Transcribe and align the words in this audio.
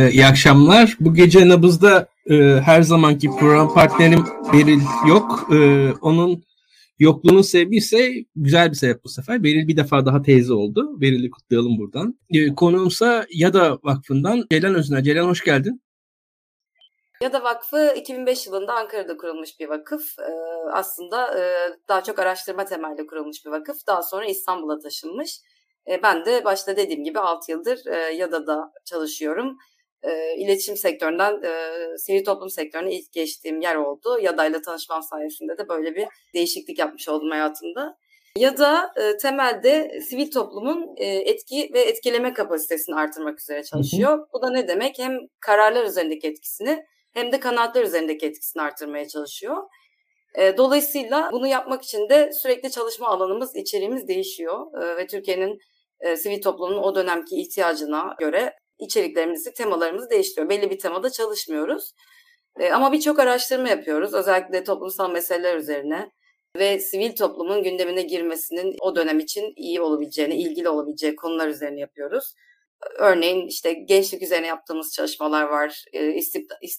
Ee, 0.00 0.10
iyi 0.10 0.26
akşamlar. 0.26 0.96
Bu 1.00 1.14
gece 1.14 1.48
Nabız'da 1.48 2.08
e, 2.30 2.34
her 2.64 2.82
zamanki 2.82 3.30
program 3.30 3.74
partnerim 3.74 4.24
Beril 4.52 4.80
yok. 5.08 5.48
E, 5.52 5.90
onun 6.00 6.44
yokluğunun 6.98 7.42
sebebi 7.42 7.76
ise 7.76 8.12
güzel 8.36 8.70
bir 8.70 8.76
sebep 8.76 9.04
bu 9.04 9.08
sefer. 9.08 9.44
Beril 9.44 9.68
bir 9.68 9.76
defa 9.76 10.06
daha 10.06 10.22
teyze 10.22 10.52
oldu. 10.52 11.00
Beril'i 11.00 11.30
kutlayalım 11.30 11.78
buradan. 11.78 12.18
E, 12.30 12.54
konuğumsa 12.54 13.26
Yada 13.34 13.78
Vakfı'ndan 13.82 14.46
Ceylan 14.50 14.74
Özner. 14.74 15.02
Ceylan 15.02 15.28
hoş 15.28 15.44
geldin. 15.44 15.82
Yada 17.22 17.42
Vakfı 17.42 17.94
2005 17.96 18.46
yılında 18.46 18.74
Ankara'da 18.74 19.16
kurulmuş 19.16 19.60
bir 19.60 19.68
vakıf. 19.68 20.18
Ee, 20.18 20.32
aslında 20.72 21.38
e, 21.38 21.42
daha 21.88 22.02
çok 22.02 22.18
araştırma 22.18 22.64
temelli 22.64 23.06
kurulmuş 23.06 23.44
bir 23.46 23.50
vakıf. 23.50 23.86
Daha 23.86 24.02
sonra 24.02 24.24
İstanbul'a 24.24 24.78
taşınmış. 24.78 25.40
E, 25.90 26.02
ben 26.02 26.24
de 26.24 26.44
başta 26.44 26.76
dediğim 26.76 27.04
gibi 27.04 27.18
6 27.18 27.50
yıldır 27.52 27.86
e, 27.86 27.96
Yada'da 27.96 28.72
çalışıyorum 28.84 29.56
e, 30.02 30.36
iletişim 30.36 30.76
sektöründen 30.76 31.42
e, 31.42 31.52
sivil 31.98 32.24
toplum 32.24 32.50
sektörüne 32.50 32.92
ilk 32.92 33.12
geçtiğim 33.12 33.60
yer 33.60 33.76
oldu. 33.76 34.18
Yada'yla 34.22 34.62
tanışmam 34.62 35.02
sayesinde 35.02 35.58
de 35.58 35.68
böyle 35.68 35.94
bir 35.94 36.06
değişiklik 36.34 36.78
yapmış 36.78 37.08
oldum 37.08 37.30
hayatımda. 37.30 37.96
Ya 38.38 38.58
da 38.58 38.92
e, 38.96 39.16
temelde 39.16 40.00
sivil 40.00 40.30
toplumun 40.30 40.94
e, 40.96 41.06
etki 41.06 41.70
ve 41.74 41.80
etkileme 41.80 42.34
kapasitesini 42.34 42.94
artırmak 42.94 43.40
üzere 43.40 43.62
çalışıyor. 43.64 44.10
Hı 44.10 44.22
hı. 44.22 44.26
Bu 44.32 44.42
da 44.42 44.50
ne 44.50 44.68
demek? 44.68 44.98
Hem 44.98 45.18
kararlar 45.40 45.84
üzerindeki 45.84 46.28
etkisini 46.28 46.84
hem 47.12 47.32
de 47.32 47.40
kanaatler 47.40 47.84
üzerindeki 47.84 48.26
etkisini 48.26 48.62
artırmaya 48.62 49.08
çalışıyor. 49.08 49.56
E, 50.34 50.56
dolayısıyla 50.56 51.30
bunu 51.32 51.46
yapmak 51.46 51.82
için 51.82 52.08
de 52.08 52.32
sürekli 52.32 52.70
çalışma 52.70 53.08
alanımız, 53.08 53.56
içeriğimiz 53.56 54.08
değişiyor 54.08 54.82
e, 54.82 54.96
ve 54.96 55.06
Türkiye'nin 55.06 55.58
e, 56.00 56.16
sivil 56.16 56.42
toplumunun 56.42 56.82
o 56.82 56.94
dönemki 56.94 57.40
ihtiyacına 57.40 58.14
göre 58.18 58.54
içeriklerimizi, 58.80 59.54
temalarımızı 59.54 60.10
değiştiriyor. 60.10 60.48
Belli 60.48 60.70
bir 60.70 60.78
temada 60.78 61.10
çalışmıyoruz. 61.10 61.92
E, 62.58 62.70
ama 62.70 62.92
birçok 62.92 63.18
araştırma 63.18 63.68
yapıyoruz. 63.68 64.14
Özellikle 64.14 64.64
toplumsal 64.64 65.10
meseleler 65.10 65.56
üzerine 65.56 66.10
ve 66.56 66.78
sivil 66.78 67.16
toplumun 67.16 67.62
gündemine 67.62 68.02
girmesinin 68.02 68.76
o 68.80 68.96
dönem 68.96 69.18
için 69.18 69.52
iyi 69.56 69.80
olabileceğini, 69.80 70.34
ilgili 70.34 70.68
olabileceği 70.68 71.16
konular 71.16 71.48
üzerine 71.48 71.80
yapıyoruz. 71.80 72.34
Örneğin 72.98 73.46
işte 73.46 73.72
gençlik 73.72 74.22
üzerine 74.22 74.46
yaptığımız 74.46 74.92
çalışmalar 74.92 75.44
var. 75.44 75.84
E, 75.92 76.20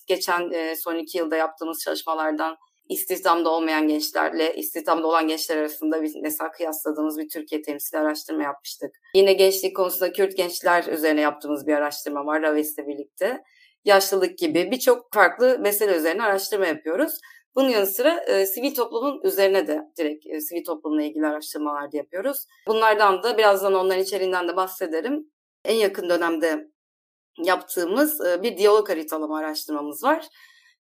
geçen 0.07 0.51
e, 0.51 0.75
son 0.75 0.97
iki 0.97 1.17
yılda 1.17 1.35
yaptığımız 1.35 1.79
çalışmalardan 1.83 2.57
istihdamda 2.89 3.49
olmayan 3.49 3.87
gençlerle 3.87 4.55
istihdamda 4.55 5.07
olan 5.07 5.27
gençler 5.27 5.57
arasında 5.57 6.01
bir 6.01 6.11
mesela 6.21 6.51
kıyasladığımız 6.51 7.17
bir 7.17 7.29
Türkiye 7.29 7.61
temsili 7.61 7.99
araştırma 7.99 8.43
yapmıştık. 8.43 8.95
Yine 9.15 9.33
gençlik 9.33 9.75
konusunda 9.75 10.13
Kürt 10.13 10.37
gençler 10.37 10.83
üzerine 10.83 11.21
yaptığımız 11.21 11.67
bir 11.67 11.73
araştırma 11.73 12.25
var 12.25 12.41
Raves'le 12.41 12.77
birlikte. 12.77 13.43
Yaşlılık 13.85 14.37
gibi 14.37 14.71
birçok 14.71 15.13
farklı 15.13 15.59
mesele 15.59 15.95
üzerine 15.95 16.23
araştırma 16.23 16.67
yapıyoruz. 16.67 17.13
Bunun 17.55 17.69
yanı 17.69 17.87
sıra 17.87 18.19
e, 18.19 18.45
sivil 18.45 18.75
toplumun 18.75 19.21
üzerine 19.23 19.67
de 19.67 19.81
direkt 19.97 20.27
e, 20.27 20.41
sivil 20.41 20.63
toplumla 20.63 21.03
ilgili 21.03 21.27
araştırmalar 21.27 21.91
da 21.91 21.97
yapıyoruz. 21.97 22.45
Bunlardan 22.67 23.23
da 23.23 23.37
birazdan 23.37 23.73
onların 23.73 24.03
içeriğinden 24.03 24.47
de 24.47 24.55
bahsederim. 24.55 25.31
En 25.65 25.75
yakın 25.75 26.09
dönemde 26.09 26.71
yaptığımız 27.37 28.25
e, 28.25 28.43
bir 28.43 28.57
diyalog 28.57 28.89
haritalama 28.89 29.37
araştırmamız 29.37 30.03
var. 30.03 30.27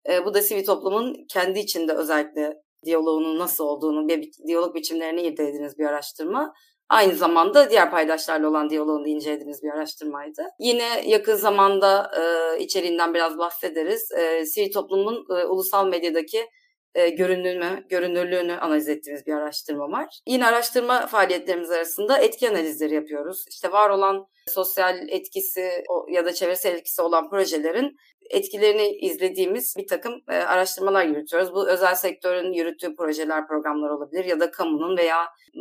E, 0.09 0.25
bu 0.25 0.35
da 0.35 0.43
sivil 0.43 0.67
toplumun 0.67 1.27
kendi 1.33 1.59
içinde 1.59 1.93
özellikle 1.93 2.55
diyaloğunun 2.85 3.39
nasıl 3.39 3.65
olduğunu 3.65 4.09
ve 4.09 4.23
diyalog 4.47 4.75
biçimlerini 4.75 5.23
irdelediğimiz 5.23 5.79
bir 5.79 5.85
araştırma. 5.85 6.55
Aynı 6.89 7.15
zamanda 7.15 7.71
diğer 7.71 7.91
paydaşlarla 7.91 8.49
olan 8.49 8.71
diyaloğunu 8.71 9.05
da 9.05 9.09
incelediğimiz 9.09 9.63
bir 9.63 9.71
araştırmaydı. 9.71 10.43
Yine 10.59 11.03
yakın 11.07 11.35
zamanda 11.35 12.11
e, 12.21 12.59
içeriğinden 12.63 13.15
biraz 13.15 13.39
bahsederiz. 13.39 14.13
E, 14.13 14.47
sivil 14.47 14.73
toplumun 14.73 15.27
e, 15.39 15.45
ulusal 15.45 15.87
medyadaki 15.87 16.47
e, 16.95 17.09
görünümü, 17.09 17.85
görünürlüğünü 17.89 18.53
analiz 18.53 18.89
ettiğimiz 18.89 19.27
bir 19.27 19.33
araştırma 19.33 19.91
var. 19.91 20.21
Yine 20.27 20.47
araştırma 20.47 21.07
faaliyetlerimiz 21.07 21.71
arasında 21.71 22.19
etki 22.19 22.51
analizleri 22.51 22.95
yapıyoruz. 22.95 23.45
İşte 23.49 23.73
var 23.73 23.91
olan 23.91 24.27
sosyal 24.49 25.09
etkisi 25.09 25.85
ya 26.09 26.25
da 26.25 26.33
çevresel 26.33 26.75
etkisi 26.75 27.03
olan 27.03 27.31
projelerin 27.31 27.97
etkilerini 28.31 28.89
izlediğimiz 28.89 29.75
bir 29.79 29.87
takım 29.87 30.23
e, 30.29 30.35
araştırmalar 30.35 31.05
yürütüyoruz. 31.05 31.55
Bu 31.55 31.69
özel 31.69 31.95
sektörün 31.95 32.53
yürüttüğü 32.53 32.97
projeler, 32.97 33.47
programlar 33.47 33.91
olabilir 33.91 34.25
ya 34.25 34.41
da 34.41 34.51
kamunun 34.51 34.97
veya 34.97 35.17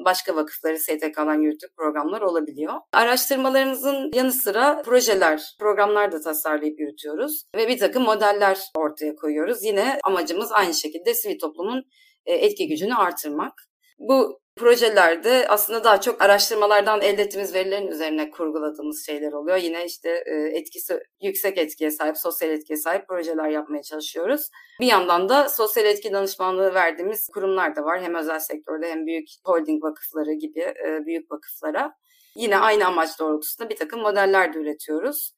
başka 0.06 0.36
vakıfları, 0.36 0.80
STK'dan 0.80 1.42
yürüttüğü 1.42 1.68
programlar 1.78 2.22
olabiliyor. 2.22 2.74
Araştırmalarımızın 2.94 4.12
yanı 4.14 4.32
sıra 4.32 4.82
projeler, 4.82 5.56
programlar 5.60 6.12
da 6.12 6.22
tasarlayıp 6.22 6.80
yürütüyoruz 6.80 7.44
ve 7.56 7.68
bir 7.68 7.80
takım 7.80 8.04
modeller 8.04 8.60
ortaya 8.78 9.16
koyuyoruz. 9.16 9.64
Yine 9.64 10.00
amacımız 10.04 10.52
aynı 10.52 10.74
şekilde 10.74 11.14
sivil 11.14 11.40
toplumun 11.40 11.84
e, 12.26 12.34
etki 12.34 12.68
gücünü 12.68 12.96
artırmak. 12.96 13.54
Bu 14.00 14.42
projelerde 14.60 15.48
aslında 15.48 15.84
daha 15.84 16.02
çok 16.02 16.22
araştırmalardan 16.22 17.02
elde 17.02 17.22
ettiğimiz 17.22 17.54
verilerin 17.54 17.88
üzerine 17.88 18.32
kurguladığımız 18.32 19.06
şeyler 19.06 19.32
oluyor. 19.32 19.58
Yine 19.58 19.86
işte 19.86 20.24
e, 20.26 20.58
etkisi 20.60 21.00
yüksek 21.22 21.58
etkiye 21.58 21.92
sahip, 21.92 22.18
sosyal 22.18 22.52
etkiye 22.52 22.78
sahip 22.78 23.08
projeler 23.08 23.50
yapmaya 23.50 23.84
çalışıyoruz. 23.84 24.50
Bir 24.80 24.86
yandan 24.86 25.30
da 25.30 25.50
sosyal 25.50 25.86
etki 25.86 26.14
danışmanlığı 26.14 26.74
verdiğimiz 26.74 27.28
kurumlar 27.34 27.76
da 27.76 27.84
var. 27.84 28.02
Hem 28.02 28.16
özel 28.16 28.40
sektörde 28.40 28.90
hem 28.90 29.06
büyük 29.06 29.28
holding 29.46 29.84
vakıfları 29.84 30.34
gibi 30.34 30.60
e, 30.60 31.06
büyük 31.06 31.32
vakıflara. 31.32 31.94
Yine 32.36 32.58
aynı 32.58 32.86
amaç 32.88 33.20
doğrultusunda 33.20 33.70
bir 33.70 33.76
takım 33.76 34.02
modeller 34.02 34.54
de 34.54 34.60
üretiyoruz. 34.60 35.34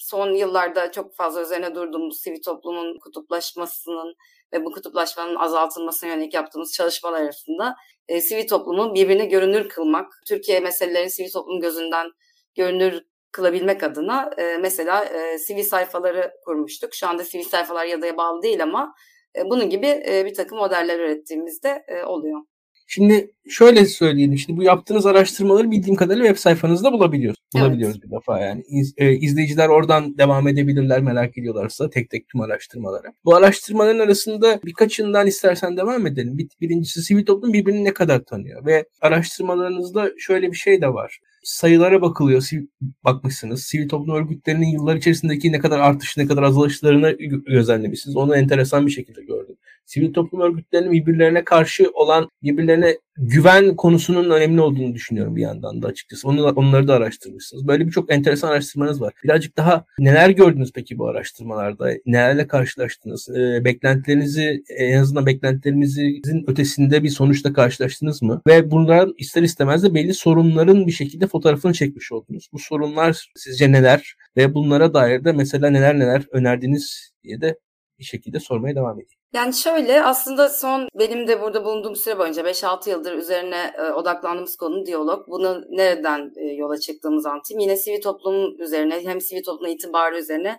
Son 0.00 0.32
yıllarda 0.34 0.92
çok 0.92 1.14
fazla 1.14 1.42
üzerine 1.42 1.74
durduğumuz 1.74 2.20
sivil 2.20 2.42
toplumun 2.42 2.98
kutuplaşmasının 2.98 4.14
ve 4.52 4.64
bu 4.64 4.72
kutuplaşmanın 4.72 5.36
azaltılmasına 5.36 6.10
yönelik 6.10 6.34
yaptığımız 6.34 6.72
çalışmalar 6.72 7.20
arasında 7.22 7.76
e, 8.08 8.20
sivil 8.20 8.48
toplumu 8.48 8.94
birbirine 8.94 9.26
görünür 9.26 9.68
kılmak, 9.68 10.12
Türkiye 10.28 10.60
meselelerini 10.60 11.10
sivil 11.10 11.30
toplum 11.30 11.60
gözünden 11.60 12.10
görünür 12.54 13.02
kılabilmek 13.32 13.82
adına 13.82 14.30
e, 14.38 14.56
mesela 14.58 15.04
e, 15.04 15.38
sivil 15.38 15.62
sayfaları 15.62 16.32
kurmuştuk. 16.44 16.94
Şu 16.94 17.08
anda 17.08 17.24
sivil 17.24 17.44
sayfalar 17.44 17.84
yadaya 17.84 18.16
bağlı 18.16 18.42
değil 18.42 18.62
ama 18.62 18.94
e, 19.36 19.50
bunun 19.50 19.70
gibi 19.70 19.86
e, 19.86 20.26
bir 20.26 20.34
takım 20.34 20.58
modeller 20.58 20.98
ürettiğimizde 20.98 21.84
e, 21.88 22.04
oluyor. 22.04 22.40
Şimdi 22.92 23.30
şöyle 23.48 23.86
söyleyelim. 23.86 24.38
Şimdi 24.38 24.58
bu 24.58 24.62
yaptığınız 24.62 25.06
araştırmaları 25.06 25.70
bildiğim 25.70 25.96
kadarıyla 25.96 26.26
web 26.26 26.40
sayfanızda 26.40 26.92
bulabiliyoruz. 26.92 27.40
Bulabiliyoruz 27.54 27.96
evet. 27.96 28.06
bir 28.06 28.16
defa 28.16 28.40
yani. 28.40 28.64
İz, 28.68 28.94
e, 28.96 29.12
izleyiciler 29.12 29.68
oradan 29.68 30.18
devam 30.18 30.48
edebilirler 30.48 31.00
merak 31.00 31.38
ediyorlarsa 31.38 31.90
tek 31.90 32.10
tek 32.10 32.28
tüm 32.28 32.40
araştırmalara. 32.40 33.12
Bu 33.24 33.34
araştırmaların 33.34 33.98
arasında 33.98 34.60
birkaçından 34.64 35.26
istersen 35.26 35.76
devam 35.76 36.06
edelim. 36.06 36.38
Bir, 36.38 36.48
birincisi 36.60 37.02
sivil 37.02 37.26
toplum 37.26 37.52
birbirini 37.52 37.84
ne 37.84 37.94
kadar 37.94 38.24
tanıyor 38.24 38.66
ve 38.66 38.84
araştırmalarınızda 39.00 40.10
şöyle 40.18 40.50
bir 40.50 40.56
şey 40.56 40.82
de 40.82 40.88
var. 40.88 41.18
Sayılara 41.42 42.02
bakılıyor. 42.02 42.40
Sivil, 42.40 42.66
bakmışsınız. 43.04 43.62
Sivil 43.62 43.88
toplum 43.88 44.16
örgütlerinin 44.16 44.66
yıllar 44.66 44.96
içerisindeki 44.96 45.52
ne 45.52 45.58
kadar 45.58 45.78
artış, 45.78 46.16
ne 46.16 46.26
kadar 46.26 46.42
azalışlarını 46.42 47.16
gözlemlemişsiniz. 47.46 48.16
Onu 48.16 48.36
enteresan 48.36 48.86
bir 48.86 48.90
şekilde 48.90 49.22
gördüm 49.22 49.56
sivil 49.90 50.12
toplum 50.12 50.40
örgütlerinin 50.40 50.92
birbirlerine 50.92 51.44
karşı 51.44 51.90
olan 51.94 52.30
birbirlerine 52.42 52.98
güven 53.20 53.76
konusunun 53.76 54.30
önemli 54.30 54.60
olduğunu 54.60 54.94
düşünüyorum 54.94 55.36
bir 55.36 55.42
yandan 55.42 55.82
da 55.82 55.86
açıkçası. 55.86 56.28
Onu, 56.28 56.44
onları 56.48 56.88
da 56.88 56.94
araştırmışsınız. 56.94 57.66
Böyle 57.66 57.86
birçok 57.86 58.12
enteresan 58.12 58.48
araştırmanız 58.48 59.00
var. 59.00 59.12
Birazcık 59.24 59.56
daha 59.56 59.84
neler 59.98 60.30
gördünüz 60.30 60.72
peki 60.74 60.98
bu 60.98 61.08
araştırmalarda? 61.08 61.90
Nelerle 62.06 62.46
karşılaştınız? 62.46 63.28
E, 63.28 63.64
beklentilerinizi 63.64 64.62
en 64.78 64.98
azından 64.98 65.26
beklentilerimizin 65.26 66.44
ötesinde 66.50 67.02
bir 67.02 67.08
sonuçla 67.10 67.52
karşılaştınız 67.52 68.22
mı? 68.22 68.42
Ve 68.46 68.70
bunlar 68.70 69.08
ister 69.18 69.42
istemez 69.42 69.82
de 69.82 69.94
belli 69.94 70.14
sorunların 70.14 70.86
bir 70.86 70.92
şekilde 70.92 71.26
fotoğrafını 71.26 71.72
çekmiş 71.72 72.12
oldunuz. 72.12 72.48
Bu 72.52 72.58
sorunlar 72.58 73.30
sizce 73.36 73.72
neler? 73.72 74.14
Ve 74.36 74.54
bunlara 74.54 74.94
dair 74.94 75.24
de 75.24 75.32
mesela 75.32 75.70
neler 75.70 75.98
neler 75.98 76.22
önerdiniz 76.32 77.12
diye 77.24 77.40
de 77.40 77.58
şekilde 78.04 78.40
sormaya 78.40 78.74
devam 78.74 78.94
edeyim. 79.00 79.20
Yani 79.32 79.54
şöyle 79.54 80.02
aslında 80.02 80.48
son 80.48 80.88
benim 80.98 81.28
de 81.28 81.42
burada 81.42 81.64
bulunduğum 81.64 81.96
süre 81.96 82.18
boyunca 82.18 82.42
5-6 82.42 82.90
yıldır 82.90 83.12
üzerine 83.12 83.72
e, 83.78 83.82
odaklandığımız 83.82 84.56
konu 84.56 84.86
diyalog. 84.86 85.28
Bunu 85.28 85.64
nereden 85.70 86.32
e, 86.36 86.54
yola 86.54 86.78
çıktığımız 86.78 87.26
anlatayım. 87.26 87.60
Yine 87.60 87.76
sivil 87.76 88.02
toplum 88.02 88.60
üzerine 88.60 89.04
hem 89.04 89.20
sivil 89.20 89.42
toplum 89.42 89.70
itibarı 89.70 90.18
üzerine 90.18 90.58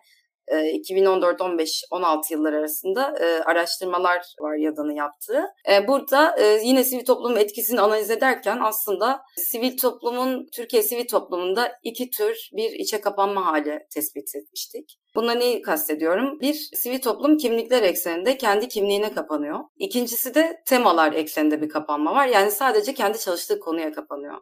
2014, 0.73 1.41
15, 1.41 1.83
16 1.91 2.33
yıllar 2.33 2.53
arasında 2.53 3.13
e, 3.19 3.43
araştırmalar 3.43 4.21
var 4.39 4.55
YADA'nın 4.55 4.95
yaptığı. 4.95 5.43
E, 5.71 5.87
burada 5.87 6.35
e, 6.39 6.59
yine 6.63 6.83
sivil 6.83 7.05
toplumun 7.05 7.35
etkisini 7.35 7.81
analiz 7.81 8.09
ederken 8.09 8.59
aslında 8.63 9.21
sivil 9.37 9.77
toplumun, 9.77 10.47
Türkiye 10.55 10.83
sivil 10.83 11.07
toplumunda 11.07 11.71
iki 11.83 12.09
tür 12.09 12.49
bir 12.53 12.71
içe 12.71 13.01
kapanma 13.01 13.45
hali 13.45 13.79
tespit 13.93 14.35
etmiştik. 14.35 14.97
Buna 15.15 15.31
neyi 15.31 15.61
kastediyorum? 15.61 16.39
Bir, 16.39 16.53
sivil 16.53 17.01
toplum 17.01 17.37
kimlikler 17.37 17.83
ekseninde 17.83 18.37
kendi 18.37 18.67
kimliğine 18.67 19.13
kapanıyor. 19.13 19.59
İkincisi 19.77 20.35
de 20.35 20.61
temalar 20.65 21.13
ekseninde 21.13 21.61
bir 21.61 21.69
kapanma 21.69 22.15
var. 22.15 22.27
Yani 22.27 22.51
sadece 22.51 22.93
kendi 22.93 23.19
çalıştığı 23.19 23.59
konuya 23.59 23.91
kapanıyor. 23.91 24.37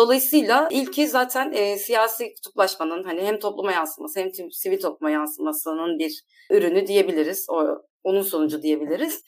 Dolayısıyla 0.00 0.68
ilki 0.70 1.08
zaten 1.08 1.52
e, 1.52 1.78
siyasi 1.78 2.34
kutuplaşmanın 2.34 3.04
hani 3.04 3.22
hem 3.22 3.38
topluma 3.38 3.72
yansıması 3.72 4.20
hem 4.20 4.30
sivil 4.52 4.80
topluma 4.80 5.10
yansımasının 5.10 5.98
bir 5.98 6.22
ürünü 6.50 6.86
diyebiliriz. 6.86 7.46
O, 7.50 7.82
onun 8.04 8.22
sonucu 8.22 8.62
diyebiliriz. 8.62 9.22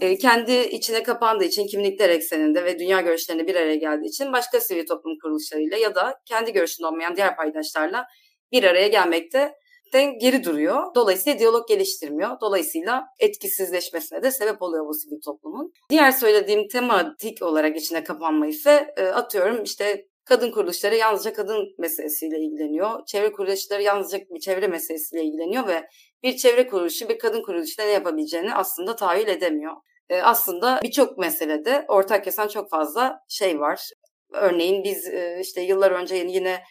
E, 0.00 0.18
kendi 0.18 0.52
içine 0.52 1.02
kapandığı 1.02 1.44
için 1.44 1.66
kimlikler 1.66 2.10
ekseninde 2.10 2.64
ve 2.64 2.78
dünya 2.78 3.00
görüşlerinde 3.00 3.46
bir 3.46 3.54
araya 3.54 3.76
geldiği 3.76 4.06
için 4.06 4.32
başka 4.32 4.60
sivil 4.60 4.86
toplum 4.86 5.18
kuruluşlarıyla 5.22 5.76
ya 5.76 5.94
da 5.94 6.14
kendi 6.24 6.52
görüşünde 6.52 6.86
olmayan 6.86 7.16
diğer 7.16 7.36
paydaşlarla 7.36 8.06
bir 8.52 8.64
araya 8.64 8.88
gelmekte 8.88 9.54
de 9.92 10.16
geri 10.20 10.44
duruyor. 10.44 10.94
Dolayısıyla 10.94 11.38
diyalog 11.38 11.68
geliştirmiyor. 11.68 12.40
Dolayısıyla 12.40 13.04
etkisizleşmesine 13.18 14.22
de 14.22 14.30
sebep 14.30 14.62
oluyor 14.62 14.86
bu 14.86 14.94
sivil 14.94 15.20
toplumun. 15.24 15.72
Diğer 15.90 16.10
söylediğim 16.10 16.68
tematik 16.68 17.42
olarak 17.42 17.76
içine 17.76 18.04
kapanma 18.04 18.46
ise 18.46 18.94
e, 18.96 19.04
atıyorum 19.04 19.62
işte 19.62 20.06
kadın 20.26 20.50
kuruluşları 20.50 20.96
yalnızca 20.96 21.32
kadın 21.32 21.74
meselesiyle 21.78 22.38
ilgileniyor. 22.38 23.06
Çevre 23.06 23.32
kuruluşları 23.32 23.82
yalnızca 23.82 24.18
bir 24.18 24.40
çevre 24.40 24.66
meselesiyle 24.66 25.24
ilgileniyor 25.24 25.66
ve 25.66 25.88
bir 26.22 26.36
çevre 26.36 26.66
kuruluşu 26.66 27.08
bir 27.08 27.18
kadın 27.18 27.42
kuruluşta 27.42 27.84
ne 27.84 27.90
yapabileceğini 27.90 28.54
aslında 28.54 28.96
tahayyül 28.96 29.28
edemiyor. 29.28 29.72
E, 30.08 30.22
aslında 30.22 30.80
birçok 30.82 31.18
meselede 31.18 31.84
ortak 31.88 32.24
kesen 32.24 32.48
çok 32.48 32.70
fazla 32.70 33.18
şey 33.28 33.60
var. 33.60 33.90
Örneğin 34.32 34.84
biz 34.84 35.06
e, 35.08 35.38
işte 35.42 35.60
yıllar 35.60 35.90
önce 35.90 36.14
yine 36.14 36.62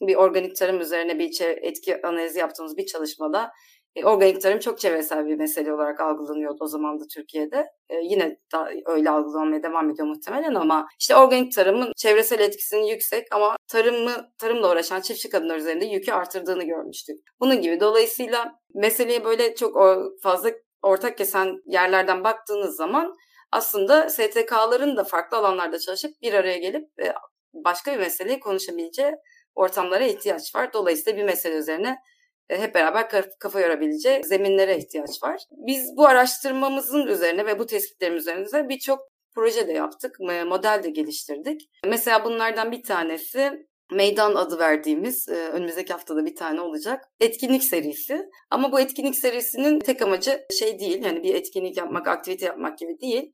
bir 0.00 0.14
organik 0.14 0.56
tarım 0.56 0.80
üzerine 0.80 1.18
bir 1.18 1.40
etki 1.40 2.06
analizi 2.06 2.38
yaptığımız 2.38 2.76
bir 2.76 2.86
çalışmada 2.86 3.50
e, 3.96 4.04
organik 4.04 4.42
tarım 4.42 4.58
çok 4.58 4.78
çevresel 4.78 5.26
bir 5.26 5.36
mesele 5.36 5.72
olarak 5.72 6.00
algılanıyordu 6.00 6.56
o 6.60 6.66
zaman 6.66 7.00
da 7.00 7.04
Türkiye'de. 7.14 7.66
E, 7.88 7.94
yine 8.02 8.36
da 8.52 8.70
öyle 8.86 9.10
algılanmaya 9.10 9.62
devam 9.62 9.90
ediyor 9.90 10.08
muhtemelen 10.08 10.54
ama 10.54 10.88
işte 11.00 11.16
organik 11.16 11.52
tarımın 11.52 11.92
çevresel 11.96 12.40
etkisinin 12.40 12.84
yüksek 12.84 13.26
ama 13.32 13.56
tarımı 13.68 14.30
tarımla 14.38 14.72
uğraşan 14.72 15.00
çiftçi 15.00 15.30
kadınlar 15.30 15.56
üzerinde 15.56 15.84
yükü 15.84 16.12
artırdığını 16.12 16.64
görmüştük. 16.64 17.16
Bunun 17.40 17.60
gibi 17.60 17.80
dolayısıyla 17.80 18.52
meseleye 18.74 19.24
böyle 19.24 19.54
çok 19.54 19.76
fazla 20.22 20.50
ortak 20.82 21.18
kesen 21.18 21.62
yerlerden 21.66 22.24
baktığınız 22.24 22.76
zaman 22.76 23.16
aslında 23.52 24.08
STK'ların 24.08 24.96
da 24.96 25.04
farklı 25.04 25.36
alanlarda 25.36 25.78
çalışıp 25.78 26.10
bir 26.22 26.34
araya 26.34 26.58
gelip 26.58 26.84
e, 27.02 27.12
başka 27.54 27.92
bir 27.92 27.98
meseleyi 27.98 28.40
konuşabileceği 28.40 29.12
ortamlara 29.54 30.04
ihtiyaç 30.04 30.54
var. 30.54 30.72
Dolayısıyla 30.72 31.18
bir 31.18 31.24
mesele 31.24 31.56
üzerine 31.56 31.98
hep 32.48 32.74
beraber 32.74 33.08
kafa 33.38 33.60
yorabileceği 33.60 34.24
zeminlere 34.24 34.78
ihtiyaç 34.78 35.22
var. 35.22 35.40
Biz 35.50 35.96
bu 35.96 36.06
araştırmamızın 36.06 37.06
üzerine 37.06 37.46
ve 37.46 37.58
bu 37.58 37.66
tespitlerimiz 37.66 38.22
üzerine 38.22 38.68
birçok 38.68 38.98
proje 39.34 39.68
de 39.68 39.72
yaptık, 39.72 40.20
model 40.20 40.80
de 40.82 40.90
geliştirdik. 40.90 41.70
Mesela 41.86 42.24
bunlardan 42.24 42.72
bir 42.72 42.82
tanesi 42.82 43.66
Meydan 43.92 44.34
adı 44.34 44.58
verdiğimiz 44.58 45.28
e, 45.28 45.32
önümüzdeki 45.32 45.92
haftada 45.92 46.26
bir 46.26 46.36
tane 46.36 46.60
olacak 46.60 47.04
etkinlik 47.20 47.64
serisi. 47.64 48.30
Ama 48.50 48.72
bu 48.72 48.80
etkinlik 48.80 49.16
serisinin 49.16 49.80
tek 49.80 50.02
amacı 50.02 50.46
şey 50.58 50.78
değil 50.78 51.04
yani 51.04 51.22
bir 51.22 51.34
etkinlik 51.34 51.76
yapmak, 51.76 52.08
aktivite 52.08 52.46
yapmak 52.46 52.78
gibi 52.78 53.00
değil. 53.00 53.32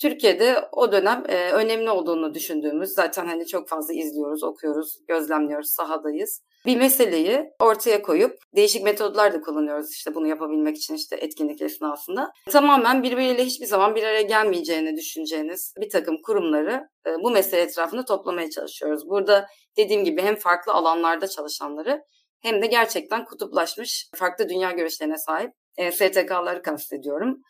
Türkiye'de 0.00 0.68
o 0.72 0.92
dönem 0.92 1.24
e, 1.28 1.52
önemli 1.52 1.90
olduğunu 1.90 2.34
düşündüğümüz 2.34 2.90
zaten 2.90 3.26
hani 3.26 3.46
çok 3.46 3.68
fazla 3.68 3.94
izliyoruz, 3.94 4.42
okuyoruz, 4.42 4.98
gözlemliyoruz, 5.08 5.70
sahadayız. 5.70 6.42
Bir 6.66 6.76
meseleyi 6.76 7.50
ortaya 7.60 8.02
koyup 8.02 8.38
değişik 8.56 8.82
metodlar 8.82 9.32
da 9.32 9.40
kullanıyoruz 9.40 9.92
işte 9.92 10.14
bunu 10.14 10.26
yapabilmek 10.26 10.76
için 10.76 10.94
işte 10.94 11.16
etkinlik 11.16 11.62
esnasında. 11.62 12.32
Tamamen 12.50 13.02
birbiriyle 13.02 13.44
hiçbir 13.44 13.66
zaman 13.66 13.94
bir 13.94 14.02
araya 14.02 14.22
gelmeyeceğini 14.22 14.96
düşüneceğiniz 14.96 15.74
bir 15.80 15.90
takım 15.90 16.16
kurumları 16.22 16.88
e, 17.06 17.10
bu 17.22 17.30
mesele 17.30 17.60
etrafında 17.60 18.04
toplamaya 18.04 18.50
çalışıyoruz. 18.50 19.08
Burada 19.08 19.46
dediğim 19.76 20.04
gibi 20.04 20.22
hem 20.22 20.36
farklı 20.36 20.72
alanlarda 20.72 21.28
çalışanları 21.28 22.02
hem 22.42 22.62
de 22.62 22.66
gerçekten 22.66 23.24
kutuplaşmış 23.24 24.08
farklı 24.14 24.48
dünya 24.48 24.70
görüşlerine 24.70 25.18
sahip 25.18 25.50
e, 25.76 25.92
STK'ları 25.92 26.62
kastediyorum. 26.62 27.42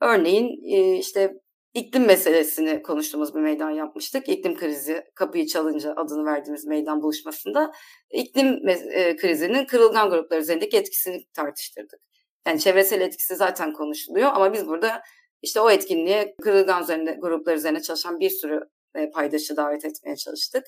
Örneğin 0.00 0.48
e, 0.74 0.98
işte 0.98 1.34
iklim 1.78 2.06
meselesini 2.06 2.82
konuştuğumuz 2.82 3.34
bir 3.34 3.40
meydan 3.40 3.70
yapmıştık. 3.70 4.28
İklim 4.28 4.56
krizi 4.56 5.04
kapıyı 5.14 5.46
çalınca 5.46 5.92
adını 5.96 6.24
verdiğimiz 6.24 6.64
meydan 6.64 7.02
buluşmasında 7.02 7.72
iklim 8.10 8.68
e, 8.68 9.16
krizinin 9.16 9.64
kırılgan 9.66 10.10
gruplar 10.10 10.38
üzerindeki 10.38 10.76
etkisini 10.76 11.24
tartıştırdık. 11.32 12.00
Yani 12.46 12.60
çevresel 12.60 13.00
etkisi 13.00 13.36
zaten 13.36 13.72
konuşuluyor 13.72 14.30
ama 14.34 14.52
biz 14.52 14.66
burada 14.66 15.02
işte 15.42 15.60
o 15.60 15.70
etkinliğe 15.70 16.34
kırılgan 16.42 16.82
üzerinde, 16.82 17.16
gruplar 17.20 17.54
üzerine 17.54 17.82
çalışan 17.82 18.20
bir 18.20 18.30
sürü 18.30 18.60
e, 18.94 19.10
paydaşı 19.10 19.56
davet 19.56 19.84
etmeye 19.84 20.16
çalıştık 20.16 20.64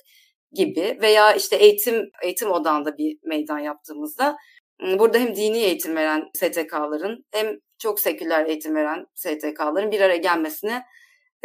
gibi 0.53 0.97
veya 1.01 1.33
işte 1.33 1.55
eğitim 1.55 2.09
eğitim 2.23 2.51
odağında 2.51 2.97
bir 2.97 3.17
meydan 3.23 3.59
yaptığımızda 3.59 4.37
burada 4.99 5.17
hem 5.17 5.35
dini 5.35 5.57
eğitim 5.57 5.95
veren 5.95 6.29
STK'ların 6.33 7.25
hem 7.31 7.57
çok 7.79 7.99
seküler 7.99 8.45
eğitim 8.45 8.75
veren 8.75 9.05
STK'ların 9.15 9.91
bir 9.91 10.01
araya 10.01 10.17
gelmesine 10.17 10.83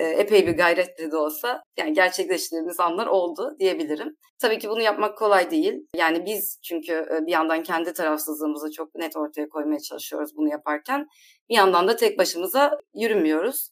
epey 0.04 0.46
bir 0.46 0.56
gayretli 0.56 1.10
de 1.10 1.16
olsa 1.16 1.62
yani 1.76 1.92
gerçekleştirdiğimiz 1.92 2.80
anlar 2.80 3.06
oldu 3.06 3.56
diyebilirim. 3.58 4.16
Tabii 4.38 4.58
ki 4.58 4.68
bunu 4.68 4.82
yapmak 4.82 5.18
kolay 5.18 5.50
değil. 5.50 5.74
Yani 5.96 6.26
biz 6.26 6.58
çünkü 6.62 6.92
e, 6.92 7.26
bir 7.26 7.32
yandan 7.32 7.62
kendi 7.62 7.92
tarafsızlığımızı 7.92 8.70
çok 8.70 8.94
net 8.94 9.16
ortaya 9.16 9.48
koymaya 9.48 9.80
çalışıyoruz 9.80 10.36
bunu 10.36 10.48
yaparken. 10.48 11.06
Bir 11.48 11.54
yandan 11.54 11.88
da 11.88 11.96
tek 11.96 12.18
başımıza 12.18 12.78
yürümüyoruz. 12.94 13.70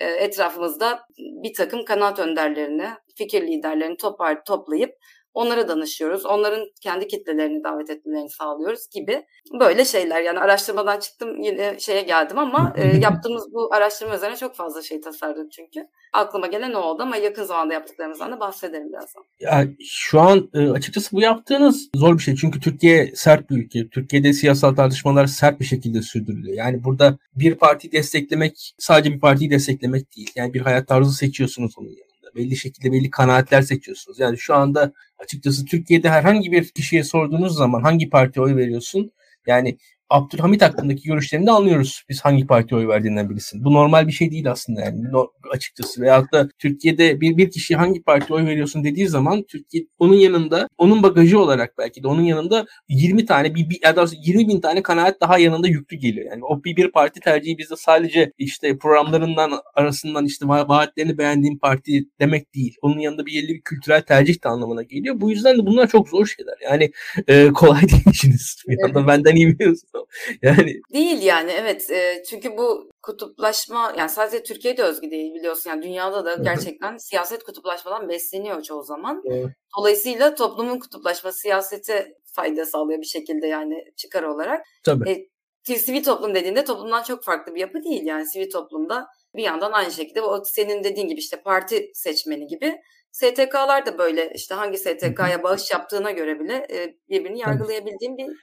E, 0.00 0.06
etrafımızda 0.06 1.00
bir 1.18 1.54
takım 1.54 1.84
kanaat 1.84 2.18
önderlerini, 2.18 2.88
fikir 3.16 3.42
liderlerini 3.42 3.96
topar, 3.96 4.44
toplayıp 4.44 4.94
Onlara 5.34 5.68
danışıyoruz. 5.68 6.26
Onların 6.26 6.66
kendi 6.80 7.06
kitlelerini 7.06 7.64
davet 7.64 7.90
etmelerini 7.90 8.30
sağlıyoruz 8.30 8.88
gibi 8.94 9.24
böyle 9.60 9.84
şeyler. 9.84 10.22
Yani 10.22 10.38
araştırmadan 10.38 11.00
çıktım 11.00 11.42
yine 11.42 11.80
şeye 11.80 12.02
geldim 12.02 12.38
ama 12.38 12.74
e, 12.76 12.86
yaptığımız 12.96 13.52
bu 13.52 13.74
araştırma 13.74 14.16
üzerine 14.16 14.36
çok 14.36 14.54
fazla 14.54 14.82
şey 14.82 15.00
tasarladım 15.00 15.48
çünkü. 15.48 15.88
Aklıma 16.12 16.46
gelen 16.46 16.72
o 16.72 16.78
oldu 16.78 17.02
ama 17.02 17.16
yakın 17.16 17.44
zamanda 17.44 17.74
yaptıklarımızdan 17.74 18.32
da 18.32 18.40
bahsedelim 18.40 18.88
birazdan. 18.88 19.24
Ya, 19.40 19.64
şu 19.84 20.20
an 20.20 20.50
e, 20.54 20.70
açıkçası 20.70 21.16
bu 21.16 21.20
yaptığınız 21.20 21.90
zor 21.94 22.18
bir 22.18 22.22
şey. 22.22 22.36
Çünkü 22.36 22.60
Türkiye 22.60 23.12
sert 23.14 23.50
bir 23.50 23.56
ülke. 23.56 23.88
Türkiye'de 23.88 24.32
siyasal 24.32 24.74
tartışmalar 24.74 25.26
sert 25.26 25.60
bir 25.60 25.64
şekilde 25.64 26.02
sürdürülüyor. 26.02 26.56
Yani 26.56 26.84
burada 26.84 27.18
bir 27.36 27.54
parti 27.54 27.92
desteklemek 27.92 28.74
sadece 28.78 29.12
bir 29.12 29.20
partiyi 29.20 29.50
desteklemek 29.50 30.16
değil. 30.16 30.30
Yani 30.36 30.54
bir 30.54 30.60
hayat 30.60 30.88
tarzı 30.88 31.12
seçiyorsunuz 31.12 31.74
onun 31.78 31.88
yanında 31.88 32.13
belli 32.34 32.56
şekilde 32.56 32.92
belli 32.92 33.10
kanaatler 33.10 33.62
seçiyorsunuz. 33.62 34.18
Yani 34.20 34.38
şu 34.38 34.54
anda 34.54 34.92
açıkçası 35.18 35.64
Türkiye'de 35.64 36.10
herhangi 36.10 36.52
bir 36.52 36.68
kişiye 36.68 37.04
sorduğunuz 37.04 37.56
zaman 37.56 37.82
hangi 37.82 38.10
partiye 38.10 38.44
oy 38.44 38.56
veriyorsun? 38.56 39.12
Yani 39.46 39.78
Abdülhamit 40.14 40.62
hakkındaki 40.62 41.02
görüşlerini 41.02 41.46
de 41.46 41.50
anlıyoruz. 41.50 42.04
Biz 42.08 42.20
hangi 42.20 42.46
partiye 42.46 42.80
oy 42.80 42.88
verdiğinden 42.88 43.30
bilirsin. 43.30 43.64
Bu 43.64 43.72
normal 43.72 44.06
bir 44.06 44.12
şey 44.12 44.30
değil 44.30 44.50
aslında 44.50 44.80
yani 44.80 45.02
açıkçası. 45.50 46.02
Veyahut 46.02 46.32
da 46.32 46.48
Türkiye'de 46.58 47.20
bir, 47.20 47.36
bir 47.36 47.50
kişi 47.50 47.76
hangi 47.76 48.02
partiye 48.02 48.38
oy 48.38 48.46
veriyorsun 48.46 48.84
dediği 48.84 49.08
zaman 49.08 49.42
Türkiye 49.42 49.84
onun 49.98 50.14
yanında 50.14 50.68
onun 50.78 51.02
bagajı 51.02 51.38
olarak 51.38 51.78
belki 51.78 52.02
de 52.02 52.08
onun 52.08 52.22
yanında 52.22 52.66
20 52.88 53.26
tane 53.26 53.54
bir, 53.54 53.70
bir 53.70 53.78
ya 53.82 53.96
da 53.96 54.06
20 54.24 54.48
bin 54.48 54.60
tane 54.60 54.82
kanaat 54.82 55.20
daha 55.20 55.38
yanında 55.38 55.68
yüklü 55.68 55.96
geliyor. 55.96 56.30
Yani 56.30 56.44
o 56.44 56.64
bir, 56.64 56.76
bir 56.76 56.92
parti 56.92 57.20
tercihi 57.20 57.58
bizde 57.58 57.76
sadece 57.76 58.32
işte 58.38 58.78
programlarından 58.78 59.52
arasından 59.74 60.24
işte 60.24 60.48
vaatlerini 60.48 61.18
beğendiğim 61.18 61.58
parti 61.58 62.04
demek 62.20 62.54
değil. 62.54 62.76
Onun 62.82 62.98
yanında 62.98 63.26
bir 63.26 63.34
belli 63.44 63.54
bir 63.54 63.60
kültürel 63.60 64.02
tercih 64.02 64.44
de 64.44 64.48
anlamına 64.48 64.82
geliyor. 64.82 65.20
Bu 65.20 65.30
yüzden 65.30 65.58
de 65.58 65.66
bunlar 65.66 65.88
çok 65.88 66.08
zor 66.08 66.26
şeyler. 66.26 66.54
Yani 66.64 66.90
e, 67.28 67.52
kolay 67.52 67.82
değil 67.88 68.02
işiniz. 68.12 68.56
Bir 68.68 68.78
yandan 68.80 69.06
benden 69.06 69.36
iyi 69.36 69.48
biliyorsun. 69.48 69.88
yani 70.42 70.80
değil 70.92 71.22
yani 71.22 71.50
evet. 71.50 71.90
E, 71.90 72.22
çünkü 72.30 72.56
bu 72.56 72.90
kutuplaşma 73.02 73.94
yani 73.98 74.10
sadece 74.10 74.42
Türkiye'de 74.42 74.82
özgü 74.82 75.10
değil 75.10 75.34
biliyorsun. 75.34 75.70
Yani 75.70 75.82
dünyada 75.82 76.24
da 76.24 76.34
gerçekten 76.34 76.96
siyaset 76.96 77.42
kutuplaşmadan 77.42 78.08
besleniyor 78.08 78.62
çoğu 78.62 78.82
zaman. 78.82 79.22
Evet. 79.26 79.46
Dolayısıyla 79.78 80.34
toplumun 80.34 80.78
kutuplaşması 80.78 81.38
siyasete 81.38 82.14
fayda 82.24 82.66
sağlıyor 82.66 83.00
bir 83.00 83.06
şekilde 83.06 83.46
yani 83.46 83.84
çıkar 83.96 84.22
olarak. 84.22 84.66
Tabii. 84.84 85.28
E, 85.68 85.78
sivil 85.78 86.04
toplum 86.04 86.34
dediğinde 86.34 86.64
toplumdan 86.64 87.02
çok 87.02 87.24
farklı 87.24 87.54
bir 87.54 87.60
yapı 87.60 87.82
değil. 87.84 88.02
Yani 88.04 88.26
sivil 88.26 88.50
toplumda 88.50 89.06
bir 89.36 89.42
yandan 89.42 89.72
aynı 89.72 89.92
şekilde 89.92 90.22
o 90.22 90.44
senin 90.44 90.84
dediğin 90.84 91.08
gibi 91.08 91.20
işte 91.20 91.42
parti 91.42 91.90
seçmeni 91.94 92.46
gibi 92.46 92.76
STK'lar 93.12 93.86
da 93.86 93.98
böyle 93.98 94.32
işte 94.34 94.54
hangi 94.54 94.78
STK'ya 94.78 95.42
bağış 95.42 95.70
yaptığına 95.70 96.10
göre 96.10 96.40
bile 96.40 96.66
birbirini 97.08 97.38
yargılayabildiğim 97.38 98.16
bir 98.16 98.34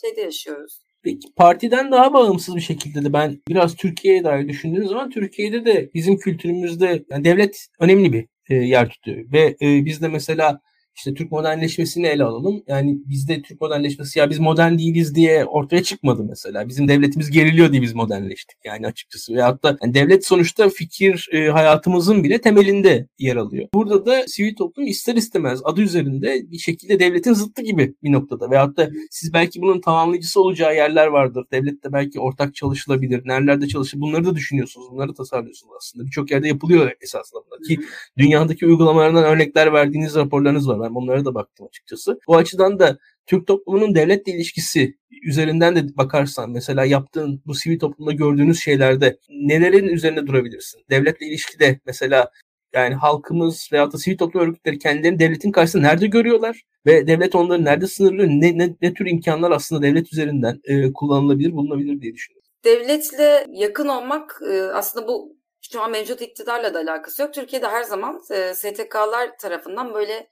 şeyde 0.00 0.20
yaşıyoruz. 0.20 0.80
Peki 1.02 1.28
partiden 1.36 1.92
daha 1.92 2.12
bağımsız 2.14 2.56
bir 2.56 2.60
şekilde 2.60 3.04
de 3.04 3.12
ben 3.12 3.42
biraz 3.48 3.76
Türkiye'ye 3.76 4.24
dair 4.24 4.48
düşündüğüm 4.48 4.86
zaman 4.86 5.10
Türkiye'de 5.10 5.64
de 5.64 5.90
bizim 5.94 6.16
kültürümüzde 6.18 7.04
yani 7.10 7.24
devlet 7.24 7.66
önemli 7.80 8.12
bir 8.12 8.26
e, 8.48 8.54
yer 8.54 8.88
tutuyor. 8.88 9.32
Ve 9.32 9.56
e, 9.62 9.84
bizde 9.84 10.08
mesela 10.08 10.60
işte 10.96 11.14
Türk 11.14 11.32
modernleşmesini 11.32 12.06
ele 12.06 12.24
alalım. 12.24 12.62
Yani 12.66 12.98
bizde 13.08 13.42
Türk 13.42 13.60
modernleşmesi 13.60 14.18
ya 14.18 14.30
biz 14.30 14.38
modern 14.38 14.78
değiliz 14.78 15.14
diye 15.14 15.44
ortaya 15.44 15.82
çıkmadı 15.82 16.24
mesela. 16.28 16.68
Bizim 16.68 16.88
devletimiz 16.88 17.30
geriliyor 17.30 17.72
diye 17.72 17.82
biz 17.82 17.94
modernleştik 17.94 18.58
yani 18.64 18.86
açıkçası. 18.86 19.34
Veyahut 19.34 19.64
da 19.64 19.78
yani 19.82 19.94
devlet 19.94 20.26
sonuçta 20.26 20.68
fikir 20.68 21.28
e, 21.32 21.48
hayatımızın 21.48 22.24
bile 22.24 22.40
temelinde 22.40 23.06
yer 23.18 23.36
alıyor. 23.36 23.68
Burada 23.74 24.06
da 24.06 24.24
sivil 24.26 24.56
toplum 24.56 24.86
ister 24.86 25.14
istemez 25.14 25.60
adı 25.64 25.80
üzerinde 25.80 26.50
bir 26.50 26.58
şekilde 26.58 27.00
devletin 27.00 27.32
zıttı 27.32 27.62
gibi 27.62 27.94
bir 28.02 28.12
noktada. 28.12 28.50
Veyahut 28.50 28.76
da 28.76 28.90
siz 29.10 29.32
belki 29.32 29.60
bunun 29.62 29.80
tamamlayıcısı 29.80 30.40
olacağı 30.40 30.74
yerler 30.74 31.06
vardır. 31.06 31.44
Devlette 31.52 31.92
belki 31.92 32.20
ortak 32.20 32.54
çalışılabilir. 32.54 33.22
Nerelerde 33.24 33.68
çalışır 33.68 34.00
bunları 34.00 34.24
da 34.24 34.34
düşünüyorsunuz. 34.34 34.86
Bunları 34.90 35.14
tasarlıyorsunuz 35.14 35.72
aslında. 35.76 36.06
Birçok 36.06 36.30
yerde 36.30 36.48
yapılıyor 36.48 36.90
esasında. 37.00 37.40
Ki 37.68 37.80
dünyadaki 38.18 38.66
uygulamalarından 38.66 39.24
örnekler 39.24 39.72
verdiğiniz 39.72 40.14
raporlarınız 40.14 40.68
var. 40.68 40.79
Ben 40.80 40.94
onlara 40.94 41.24
da 41.24 41.34
baktım 41.34 41.66
açıkçası. 41.66 42.18
Bu 42.28 42.36
açıdan 42.36 42.78
da 42.78 42.98
Türk 43.26 43.46
toplumunun 43.46 43.94
devletle 43.94 44.32
ilişkisi 44.32 44.94
üzerinden 45.22 45.76
de 45.76 45.96
bakarsan 45.96 46.50
mesela 46.50 46.84
yaptığın 46.84 47.42
bu 47.46 47.54
sivil 47.54 47.78
toplumda 47.78 48.12
gördüğünüz 48.12 48.60
şeylerde 48.60 49.18
nelerin 49.30 49.88
üzerinde 49.88 50.26
durabilirsin? 50.26 50.80
Devletle 50.90 51.26
ilişkide 51.26 51.80
mesela 51.86 52.30
yani 52.72 52.94
halkımız 52.94 53.68
veya 53.72 53.92
da 53.92 53.98
sivil 53.98 54.18
toplum 54.18 54.42
örgütleri 54.42 54.78
kendilerini 54.78 55.18
devletin 55.18 55.52
karşısında 55.52 55.82
nerede 55.82 56.06
görüyorlar 56.06 56.62
ve 56.86 57.06
devlet 57.06 57.34
onları 57.34 57.64
nerede 57.64 57.86
sınırlıyor? 57.86 58.28
Ne, 58.28 58.58
ne, 58.58 58.76
ne 58.82 58.94
tür 58.94 59.06
imkanlar 59.06 59.50
aslında 59.50 59.82
devlet 59.82 60.12
üzerinden 60.12 60.60
e, 60.64 60.92
kullanılabilir, 60.92 61.52
bulunabilir 61.52 62.00
diye 62.00 62.14
düşünüyorum. 62.14 62.50
Devletle 62.64 63.46
yakın 63.48 63.88
olmak 63.88 64.40
e, 64.52 64.62
aslında 64.62 65.08
bu 65.08 65.36
şu 65.72 65.82
an 65.82 65.90
mevcut 65.90 66.22
iktidarla 66.22 66.74
da 66.74 66.78
alakası 66.78 67.22
yok. 67.22 67.34
Türkiye'de 67.34 67.68
her 67.68 67.82
zaman 67.82 68.20
e, 68.30 68.54
STK'lar 68.54 69.38
tarafından 69.38 69.94
böyle 69.94 70.28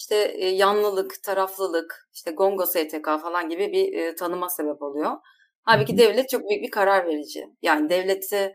işte 0.00 0.16
e, 0.16 0.48
yanlılık, 0.48 1.22
taraflılık, 1.22 2.08
işte 2.14 2.30
Gongo 2.30 2.66
STK 2.66 3.04
falan 3.04 3.48
gibi 3.48 3.72
bir 3.72 3.92
e, 3.92 4.14
tanıma 4.14 4.48
sebep 4.48 4.82
oluyor. 4.82 5.10
Halbuki 5.62 5.98
devlet 5.98 6.28
çok 6.30 6.48
büyük 6.48 6.62
bir 6.62 6.70
karar 6.70 7.06
verici. 7.06 7.46
Yani 7.62 7.90
devleti 7.90 8.54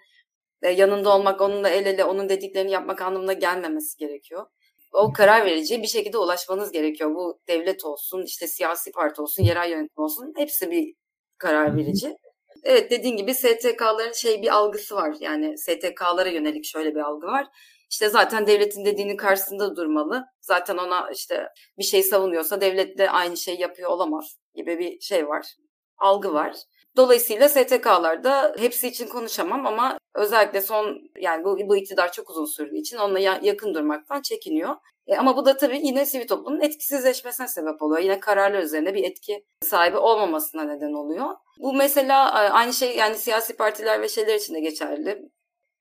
e, 0.61 0.71
yanında 0.71 1.15
olmak, 1.15 1.41
onunla 1.41 1.69
el 1.69 1.85
ele 1.85 2.03
onun 2.03 2.29
dediklerini 2.29 2.71
yapmak 2.71 3.01
anlamına 3.01 3.33
gelmemesi 3.33 3.97
gerekiyor. 3.97 4.45
O 4.93 5.13
karar 5.13 5.45
verici 5.45 5.81
bir 5.81 5.87
şekilde 5.87 6.17
ulaşmanız 6.17 6.71
gerekiyor. 6.71 7.15
Bu 7.15 7.39
devlet 7.47 7.85
olsun, 7.85 8.23
işte 8.23 8.47
siyasi 8.47 8.91
parti 8.91 9.21
olsun, 9.21 9.43
yerel 9.43 9.69
yönetim 9.69 10.03
olsun 10.03 10.33
hepsi 10.37 10.71
bir 10.71 10.93
karar 11.37 11.77
verici. 11.77 12.17
Evet 12.63 12.91
dediğin 12.91 13.17
gibi 13.17 13.33
STK'ların 13.35 14.13
şey 14.13 14.41
bir 14.41 14.55
algısı 14.55 14.95
var. 14.95 15.15
Yani 15.19 15.57
STK'lara 15.57 16.29
yönelik 16.29 16.65
şöyle 16.65 16.95
bir 16.95 16.99
algı 16.99 17.27
var. 17.27 17.47
İşte 17.91 18.09
zaten 18.09 18.47
devletin 18.47 18.85
dediğinin 18.85 19.17
karşısında 19.17 19.75
durmalı. 19.75 20.25
Zaten 20.41 20.77
ona 20.77 21.09
işte 21.11 21.47
bir 21.77 21.83
şey 21.83 22.03
savunuyorsa 22.03 22.61
devlet 22.61 22.97
de 22.97 23.09
aynı 23.09 23.37
şey 23.37 23.55
yapıyor 23.55 23.89
olamaz 23.89 24.37
gibi 24.55 24.79
bir 24.79 24.99
şey 24.99 25.27
var. 25.27 25.55
Algı 25.97 26.33
var. 26.33 26.55
Dolayısıyla 26.97 27.49
STK'larda 27.49 28.55
hepsi 28.57 28.87
için 28.87 29.07
konuşamam 29.07 29.67
ama 29.67 29.97
özellikle 30.15 30.61
son 30.61 31.11
yani 31.19 31.43
bu, 31.43 31.57
bu 31.69 31.77
iktidar 31.77 32.11
çok 32.11 32.29
uzun 32.29 32.45
sürdüğü 32.45 32.77
için 32.77 32.97
onunla 32.97 33.19
yakın 33.19 33.73
durmaktan 33.73 34.21
çekiniyor. 34.21 34.75
E, 35.07 35.15
ama 35.15 35.37
bu 35.37 35.45
da 35.45 35.57
tabii 35.57 35.79
yine 35.83 36.05
sivil 36.05 36.27
toplumun 36.27 36.61
etkisizleşmesine 36.61 37.47
sebep 37.47 37.81
oluyor. 37.81 38.01
Yine 38.01 38.19
kararlar 38.19 38.63
üzerine 38.63 38.93
bir 38.93 39.03
etki 39.03 39.45
sahibi 39.61 39.97
olmamasına 39.97 40.63
neden 40.63 40.93
oluyor. 40.93 41.35
Bu 41.59 41.73
mesela 41.73 42.27
e, 42.29 42.49
aynı 42.49 42.73
şey 42.73 42.95
yani 42.95 43.15
siyasi 43.15 43.55
partiler 43.55 44.01
ve 44.01 44.09
şeyler 44.09 44.35
için 44.35 44.55
de 44.55 44.59
geçerli. 44.59 45.29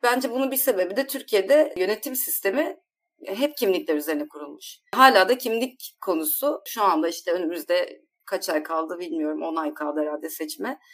Bence 0.05 0.31
bunun 0.31 0.51
bir 0.51 0.57
sebebi 0.57 0.97
de 0.97 1.07
Türkiye'de 1.07 1.75
yönetim 1.77 2.17
sistemi 2.17 2.77
hep 3.27 3.57
kimlikler 3.57 3.97
üzerine 3.97 4.29
kurulmuş. 4.29 4.79
Hala 4.95 5.29
da 5.29 5.39
kimlik 5.39 5.97
konusu 6.01 6.63
şu 6.67 6.83
anda 6.83 7.09
işte 7.09 7.33
önümüzde 7.33 8.03
kaç 8.27 8.49
ay 8.49 8.63
kaldı 8.63 8.99
bilmiyorum 8.99 9.43
10 9.43 9.57
ay 9.57 9.75
kaldı 9.75 10.01
herhalde. 10.01 10.29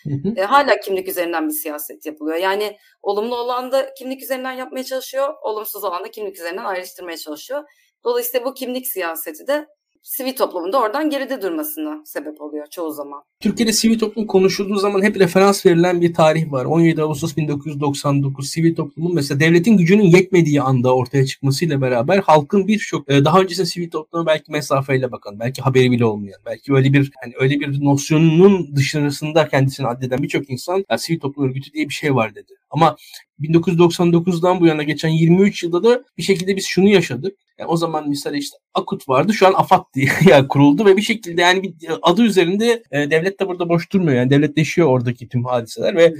Hı 0.04 0.10
hı. 0.10 0.34
E, 0.36 0.44
hala 0.44 0.80
kimlik 0.80 1.08
üzerinden 1.08 1.48
bir 1.48 1.52
siyaset 1.52 2.06
yapılıyor. 2.06 2.36
Yani 2.36 2.76
olumlu 3.02 3.36
olan 3.36 3.72
da 3.72 3.94
kimlik 3.94 4.22
üzerinden 4.22 4.52
yapmaya 4.52 4.84
çalışıyor, 4.84 5.34
olumsuz 5.42 5.84
olan 5.84 6.04
da 6.04 6.10
kimlik 6.10 6.36
üzerinden 6.36 6.64
ayrıştırmaya 6.64 7.16
çalışıyor. 7.16 7.64
Dolayısıyla 8.04 8.46
bu 8.46 8.54
kimlik 8.54 8.86
siyaseti 8.86 9.46
de 9.46 9.66
sivil 10.02 10.36
toplumun 10.36 10.72
da 10.72 10.80
oradan 10.80 11.10
geride 11.10 11.42
durmasına 11.42 12.02
sebep 12.04 12.40
oluyor 12.40 12.66
çoğu 12.70 12.92
zaman. 12.92 13.22
Türkiye'de 13.40 13.72
sivil 13.72 13.98
toplum 13.98 14.26
konuşulduğu 14.26 14.76
zaman 14.76 15.02
hep 15.02 15.20
referans 15.20 15.66
verilen 15.66 16.00
bir 16.00 16.14
tarih 16.14 16.52
var. 16.52 16.64
17 16.64 17.02
Ağustos 17.02 17.36
1999 17.36 18.50
sivil 18.50 18.74
toplumun 18.74 19.14
mesela 19.14 19.40
devletin 19.40 19.76
gücünün 19.76 20.04
yetmediği 20.04 20.62
anda 20.62 20.94
ortaya 20.94 21.26
çıkmasıyla 21.26 21.80
beraber 21.80 22.18
halkın 22.18 22.68
birçok 22.68 23.10
e, 23.10 23.24
daha 23.24 23.40
öncesinde 23.40 23.66
sivil 23.66 23.90
topluma 23.90 24.26
belki 24.26 24.52
mesafeyle 24.52 25.12
bakan, 25.12 25.40
belki 25.40 25.62
haberi 25.62 25.90
bile 25.90 26.04
olmayan, 26.04 26.40
belki 26.46 26.74
öyle 26.74 26.92
bir 26.92 27.10
hani 27.24 27.34
öyle 27.40 27.60
bir 27.60 27.84
nosyonunun 27.84 28.76
dışarısında 28.76 29.48
kendisini 29.48 29.86
addeden 29.86 30.22
birçok 30.22 30.50
insan 30.50 30.84
sivil 30.98 31.20
toplum 31.20 31.48
örgütü 31.48 31.72
diye 31.72 31.88
bir 31.88 31.94
şey 31.94 32.14
var 32.14 32.34
dedi. 32.34 32.59
Ama 32.70 32.96
1999'dan 33.40 34.60
bu 34.60 34.66
yana 34.66 34.82
geçen 34.82 35.08
23 35.08 35.62
yılda 35.62 35.84
da 35.84 36.04
bir 36.18 36.22
şekilde 36.22 36.56
biz 36.56 36.66
şunu 36.66 36.88
yaşadık. 36.88 37.38
Yani 37.58 37.70
o 37.70 37.76
zaman 37.76 38.08
mesela 38.08 38.36
işte 38.36 38.56
Akut 38.74 39.08
vardı. 39.08 39.34
Şu 39.34 39.46
an 39.46 39.52
AFAD 39.52 39.84
diye 39.94 40.10
yani 40.28 40.48
kuruldu 40.48 40.84
ve 40.84 40.96
bir 40.96 41.02
şekilde 41.02 41.42
yani 41.42 41.62
bir 41.62 41.74
adı 42.02 42.22
üzerinde 42.22 42.82
e, 42.90 43.10
devlet 43.10 43.40
de 43.40 43.48
burada 43.48 43.68
boş 43.68 43.92
durmuyor. 43.92 44.16
Yani 44.16 44.30
devletleşiyor 44.30 44.88
oradaki 44.88 45.28
tüm 45.28 45.44
hadiseler 45.44 45.96
ve 45.96 46.14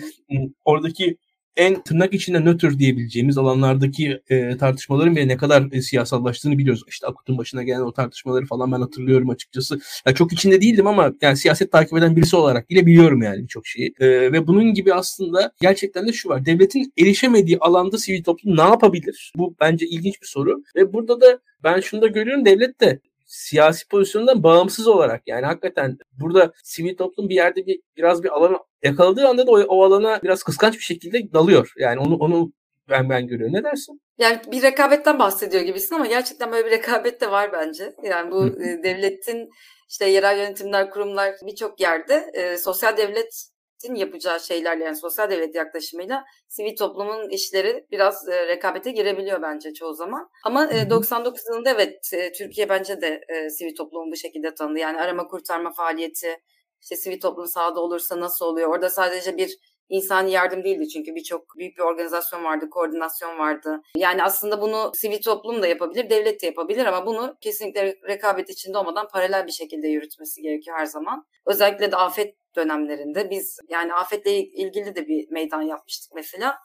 oradaki 0.64 1.16
en 1.56 1.82
tırnak 1.82 2.14
içinde 2.14 2.40
nötr 2.40 2.78
diyebileceğimiz 2.78 3.38
alanlardaki 3.38 4.20
e, 4.30 4.56
tartışmaların 4.56 5.16
bile 5.16 5.28
ne 5.28 5.36
kadar 5.36 5.72
e, 5.72 5.82
siyasallaştığını 5.82 6.58
biliyoruz. 6.58 6.82
İşte 6.88 7.06
Akut'un 7.06 7.38
başına 7.38 7.62
gelen 7.62 7.80
o 7.80 7.92
tartışmaları 7.92 8.46
falan 8.46 8.72
ben 8.72 8.80
hatırlıyorum 8.80 9.30
açıkçası. 9.30 9.80
Yani 10.06 10.16
çok 10.16 10.32
içinde 10.32 10.60
değildim 10.60 10.86
ama 10.86 11.12
yani 11.22 11.36
siyaset 11.36 11.72
takip 11.72 11.98
eden 11.98 12.16
birisi 12.16 12.36
olarak 12.36 12.70
bile 12.70 12.86
biliyorum 12.86 13.22
yani 13.22 13.42
birçok 13.42 13.66
şeyi. 13.66 13.94
E, 14.00 14.08
ve 14.08 14.46
bunun 14.46 14.74
gibi 14.74 14.94
aslında 14.94 15.52
gerçekten 15.60 16.08
de 16.08 16.12
şu 16.12 16.28
var. 16.28 16.44
Devletin 16.44 16.92
erişemediği 16.98 17.58
alanda 17.58 17.98
sivil 17.98 18.22
toplum 18.22 18.56
ne 18.56 18.62
yapabilir? 18.62 19.32
Bu 19.36 19.54
bence 19.60 19.86
ilginç 19.86 20.22
bir 20.22 20.26
soru. 20.26 20.62
Ve 20.76 20.92
burada 20.92 21.20
da 21.20 21.38
ben 21.64 21.80
şunu 21.80 22.02
da 22.02 22.06
görüyorum 22.06 22.44
devlet 22.44 22.80
de 22.80 23.00
siyasi 23.30 23.88
pozisyondan 23.88 24.42
bağımsız 24.42 24.88
olarak 24.88 25.22
yani 25.26 25.46
hakikaten 25.46 25.98
burada 26.12 26.52
sivil 26.64 26.96
toplum 26.96 27.28
bir 27.28 27.34
yerde 27.34 27.66
bir 27.66 27.80
biraz 27.96 28.22
bir 28.22 28.28
alanı 28.28 28.58
yakaladığı 28.82 29.28
anda 29.28 29.46
da 29.46 29.50
o, 29.50 29.60
o 29.60 29.84
alana 29.84 30.22
biraz 30.22 30.42
kıskanç 30.42 30.74
bir 30.74 30.82
şekilde 30.82 31.32
dalıyor. 31.32 31.72
Yani 31.76 32.00
onu 32.00 32.16
onu 32.16 32.52
ben 32.88 33.10
ben 33.10 33.26
görüyorum. 33.26 33.54
Ne 33.54 33.64
dersin? 33.64 34.00
Yani 34.18 34.40
bir 34.52 34.62
rekabetten 34.62 35.18
bahsediyor 35.18 35.62
gibisin 35.62 35.94
ama 35.94 36.06
gerçekten 36.06 36.52
böyle 36.52 36.66
bir 36.66 36.70
rekabet 36.70 37.20
de 37.20 37.30
var 37.30 37.52
bence. 37.52 37.94
Yani 38.02 38.30
bu 38.30 38.46
e, 38.46 38.82
devletin 38.82 39.50
işte 39.88 40.06
yerel 40.06 40.38
yönetimler, 40.38 40.90
kurumlar 40.90 41.34
birçok 41.46 41.80
yerde 41.80 42.30
e, 42.34 42.56
sosyal 42.56 42.96
devlet 42.96 43.46
yapacağı 43.88 44.40
şeylerle 44.40 44.84
yani 44.84 44.96
sosyal 44.96 45.30
devlet 45.30 45.54
yaklaşımıyla 45.54 46.24
sivil 46.48 46.76
toplumun 46.76 47.28
işleri 47.28 47.86
biraz 47.90 48.28
e, 48.28 48.46
rekabete 48.46 48.90
girebiliyor 48.90 49.42
bence 49.42 49.74
çoğu 49.74 49.94
zaman. 49.94 50.30
Ama 50.44 50.72
e, 50.72 50.90
99 50.90 51.42
yılında 51.48 51.70
evet 51.70 52.10
e, 52.12 52.32
Türkiye 52.32 52.68
bence 52.68 53.00
de 53.00 53.20
e, 53.28 53.50
sivil 53.50 53.74
toplumu 53.74 54.12
bu 54.12 54.16
şekilde 54.16 54.54
tanıdı. 54.54 54.78
Yani 54.78 55.00
arama 55.00 55.26
kurtarma 55.26 55.72
faaliyeti, 55.72 56.36
işte 56.82 56.96
sivil 56.96 57.20
toplum 57.20 57.46
sahada 57.46 57.80
olursa 57.80 58.20
nasıl 58.20 58.46
oluyor? 58.46 58.68
Orada 58.68 58.90
sadece 58.90 59.36
bir 59.36 59.58
insani 59.90 60.30
yardım 60.30 60.64
değildi 60.64 60.88
çünkü 60.88 61.14
birçok 61.14 61.58
büyük 61.58 61.78
bir 61.78 61.82
organizasyon 61.82 62.44
vardı, 62.44 62.70
koordinasyon 62.70 63.38
vardı. 63.38 63.82
Yani 63.96 64.22
aslında 64.22 64.60
bunu 64.60 64.92
sivil 64.94 65.22
toplum 65.22 65.62
da 65.62 65.66
yapabilir, 65.66 66.10
devlet 66.10 66.42
de 66.42 66.46
yapabilir 66.46 66.86
ama 66.86 67.06
bunu 67.06 67.36
kesinlikle 67.40 67.96
rekabet 68.08 68.50
içinde 68.50 68.78
olmadan 68.78 69.08
paralel 69.08 69.46
bir 69.46 69.52
şekilde 69.52 69.88
yürütmesi 69.88 70.42
gerekiyor 70.42 70.76
her 70.76 70.86
zaman. 70.86 71.26
Özellikle 71.46 71.92
de 71.92 71.96
afet 71.96 72.34
dönemlerinde 72.56 73.30
biz 73.30 73.58
yani 73.68 73.94
afetle 73.94 74.38
ilgili 74.38 74.94
de 74.94 75.08
bir 75.08 75.30
meydan 75.30 75.62
yapmıştık 75.62 76.12
mesela. 76.14 76.58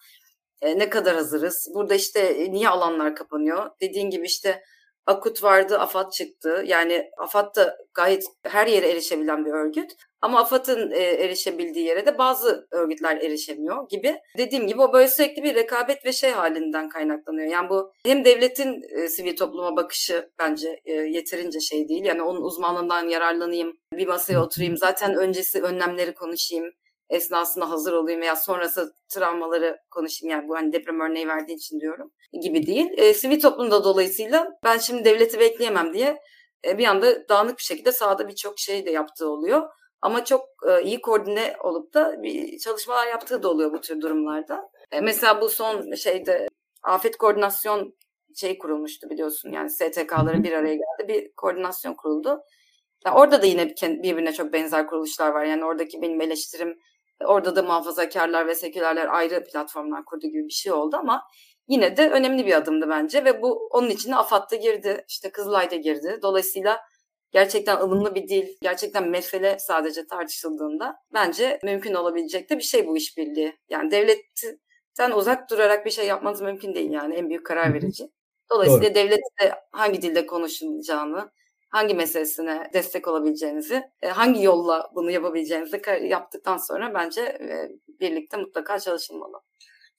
E, 0.61 0.79
ne 0.79 0.89
kadar 0.89 1.15
hazırız? 1.15 1.71
Burada 1.73 1.95
işte 1.95 2.19
e, 2.19 2.51
niye 2.51 2.69
alanlar 2.69 3.15
kapanıyor? 3.15 3.69
Dediğin 3.81 4.09
gibi 4.09 4.25
işte 4.25 4.63
Akut 5.05 5.43
vardı, 5.43 5.79
AFAD 5.79 6.11
çıktı. 6.11 6.63
Yani 6.65 7.09
AFAD 7.17 7.55
da 7.55 7.77
gayet 7.93 8.23
her 8.43 8.67
yere 8.67 8.89
erişebilen 8.89 9.45
bir 9.45 9.51
örgüt. 9.51 9.91
Ama 10.21 10.39
AFAD'ın 10.39 10.91
e, 10.91 10.99
erişebildiği 10.99 11.85
yere 11.85 12.05
de 12.05 12.17
bazı 12.17 12.67
örgütler 12.71 13.17
erişemiyor 13.17 13.89
gibi. 13.89 14.15
Dediğim 14.37 14.67
gibi 14.67 14.81
o 14.81 14.93
böyle 14.93 15.07
sürekli 15.07 15.43
bir 15.43 15.55
rekabet 15.55 16.05
ve 16.05 16.13
şey 16.13 16.31
halinden 16.31 16.89
kaynaklanıyor. 16.89 17.47
Yani 17.47 17.69
bu 17.69 17.91
hem 18.05 18.25
devletin 18.25 18.81
e, 18.89 19.07
sivil 19.07 19.35
topluma 19.35 19.75
bakışı 19.75 20.29
bence 20.39 20.79
e, 20.85 20.93
yeterince 20.93 21.59
şey 21.59 21.89
değil. 21.89 22.05
Yani 22.05 22.21
onun 22.23 22.41
uzmanlığından 22.41 23.09
yararlanayım, 23.09 23.77
bir 23.93 24.07
masaya 24.07 24.43
oturayım, 24.43 24.77
zaten 24.77 25.15
öncesi 25.15 25.61
önlemleri 25.61 26.13
konuşayım 26.13 26.71
esnasında 27.09 27.69
hazır 27.69 27.93
olayım 27.93 28.21
veya 28.21 28.35
sonrası 28.35 28.93
travmaları 29.09 29.77
konuşayım 29.91 30.31
yani 30.31 30.47
bu 30.49 30.55
hani 30.55 30.73
deprem 30.73 30.99
örneği 30.99 31.27
verdiği 31.27 31.53
için 31.53 31.79
diyorum 31.79 32.11
gibi 32.41 32.67
değil. 32.67 32.89
E, 32.97 33.13
sivil 33.13 33.41
toplumda 33.41 33.83
dolayısıyla 33.83 34.47
ben 34.63 34.77
şimdi 34.77 35.05
devleti 35.05 35.39
bekleyemem 35.39 35.93
diye 35.93 36.21
e, 36.65 36.77
bir 36.77 36.85
anda 36.85 37.29
dağınık 37.29 37.57
bir 37.57 37.63
şekilde 37.63 37.91
sahada 37.91 38.27
birçok 38.27 38.59
şey 38.59 38.85
de 38.85 38.91
yaptığı 38.91 39.29
oluyor. 39.29 39.69
Ama 40.01 40.25
çok 40.25 40.49
e, 40.67 40.83
iyi 40.83 41.01
koordine 41.01 41.55
olup 41.63 41.93
da 41.93 42.23
bir 42.23 42.59
çalışmalar 42.59 43.07
yaptığı 43.07 43.43
da 43.43 43.49
oluyor 43.49 43.73
bu 43.73 43.81
tür 43.81 44.01
durumlarda. 44.01 44.69
E, 44.91 45.01
mesela 45.01 45.41
bu 45.41 45.49
son 45.49 45.93
şeyde 45.95 46.47
afet 46.83 47.17
koordinasyon 47.17 47.95
şey 48.35 48.57
kurulmuştu 48.57 49.09
biliyorsun. 49.09 49.51
Yani 49.51 49.69
STK'ların 49.69 50.43
bir 50.43 50.51
araya 50.51 50.75
geldi. 50.75 51.07
Bir 51.07 51.31
koordinasyon 51.33 51.93
kuruldu. 51.93 52.41
Yani 53.05 53.17
orada 53.17 53.41
da 53.41 53.45
yine 53.45 53.69
birbirine 53.83 54.33
çok 54.33 54.53
benzer 54.53 54.87
kuruluşlar 54.87 55.31
var. 55.31 55.45
Yani 55.45 55.65
oradaki 55.65 56.01
benim 56.01 56.21
eleştirim 56.21 56.79
orada 57.25 57.55
da 57.55 57.63
muhafazakarlar 57.63 58.47
ve 58.47 58.55
sekülerler 58.55 59.07
ayrı 59.07 59.43
platformlar 59.43 60.05
kurdu 60.05 60.27
gibi 60.27 60.45
bir 60.45 60.53
şey 60.53 60.71
oldu 60.71 60.97
ama 60.97 61.23
yine 61.67 61.97
de 61.97 62.09
önemli 62.09 62.45
bir 62.45 62.53
adımdı 62.53 62.89
bence 62.89 63.25
ve 63.25 63.41
bu 63.41 63.67
onun 63.71 63.89
içine 63.89 64.15
AFAD 64.15 64.51
da 64.51 64.55
girdi, 64.55 65.05
işte 65.07 65.31
Kızılay 65.31 65.71
da 65.71 65.75
girdi. 65.75 66.19
Dolayısıyla 66.21 66.79
gerçekten 67.31 67.77
ılımlı 67.77 68.15
bir 68.15 68.27
dil, 68.27 68.47
gerçekten 68.61 69.09
mesele 69.09 69.57
sadece 69.59 70.07
tartışıldığında 70.07 70.95
bence 71.13 71.59
mümkün 71.63 71.93
olabilecek 71.93 72.49
de 72.49 72.57
bir 72.57 72.63
şey 72.63 72.87
bu 72.87 72.97
işbirliği. 72.97 73.57
Yani 73.69 73.91
devletten 73.91 75.11
uzak 75.11 75.49
durarak 75.49 75.85
bir 75.85 75.91
şey 75.91 76.07
yapmanız 76.07 76.41
mümkün 76.41 76.75
değil 76.75 76.91
yani 76.91 77.15
en 77.15 77.29
büyük 77.29 77.45
karar 77.45 77.73
verici. 77.73 78.03
Dolayısıyla 78.51 78.95
Doğru. 78.95 78.95
devlette 78.95 79.55
hangi 79.71 80.01
dilde 80.01 80.25
konuşulacağını, 80.25 81.31
hangi 81.75 81.93
meselesine 81.93 82.69
destek 82.73 83.07
olabileceğinizi, 83.07 83.83
e, 84.01 84.07
hangi 84.07 84.43
yolla 84.43 84.91
bunu 84.95 85.11
yapabileceğinizi 85.11 85.81
yaptıktan 86.03 86.57
sonra 86.57 86.93
bence 86.93 87.21
e, 87.21 87.69
birlikte 87.99 88.37
mutlaka 88.37 88.79
çalışılmalı. 88.79 89.37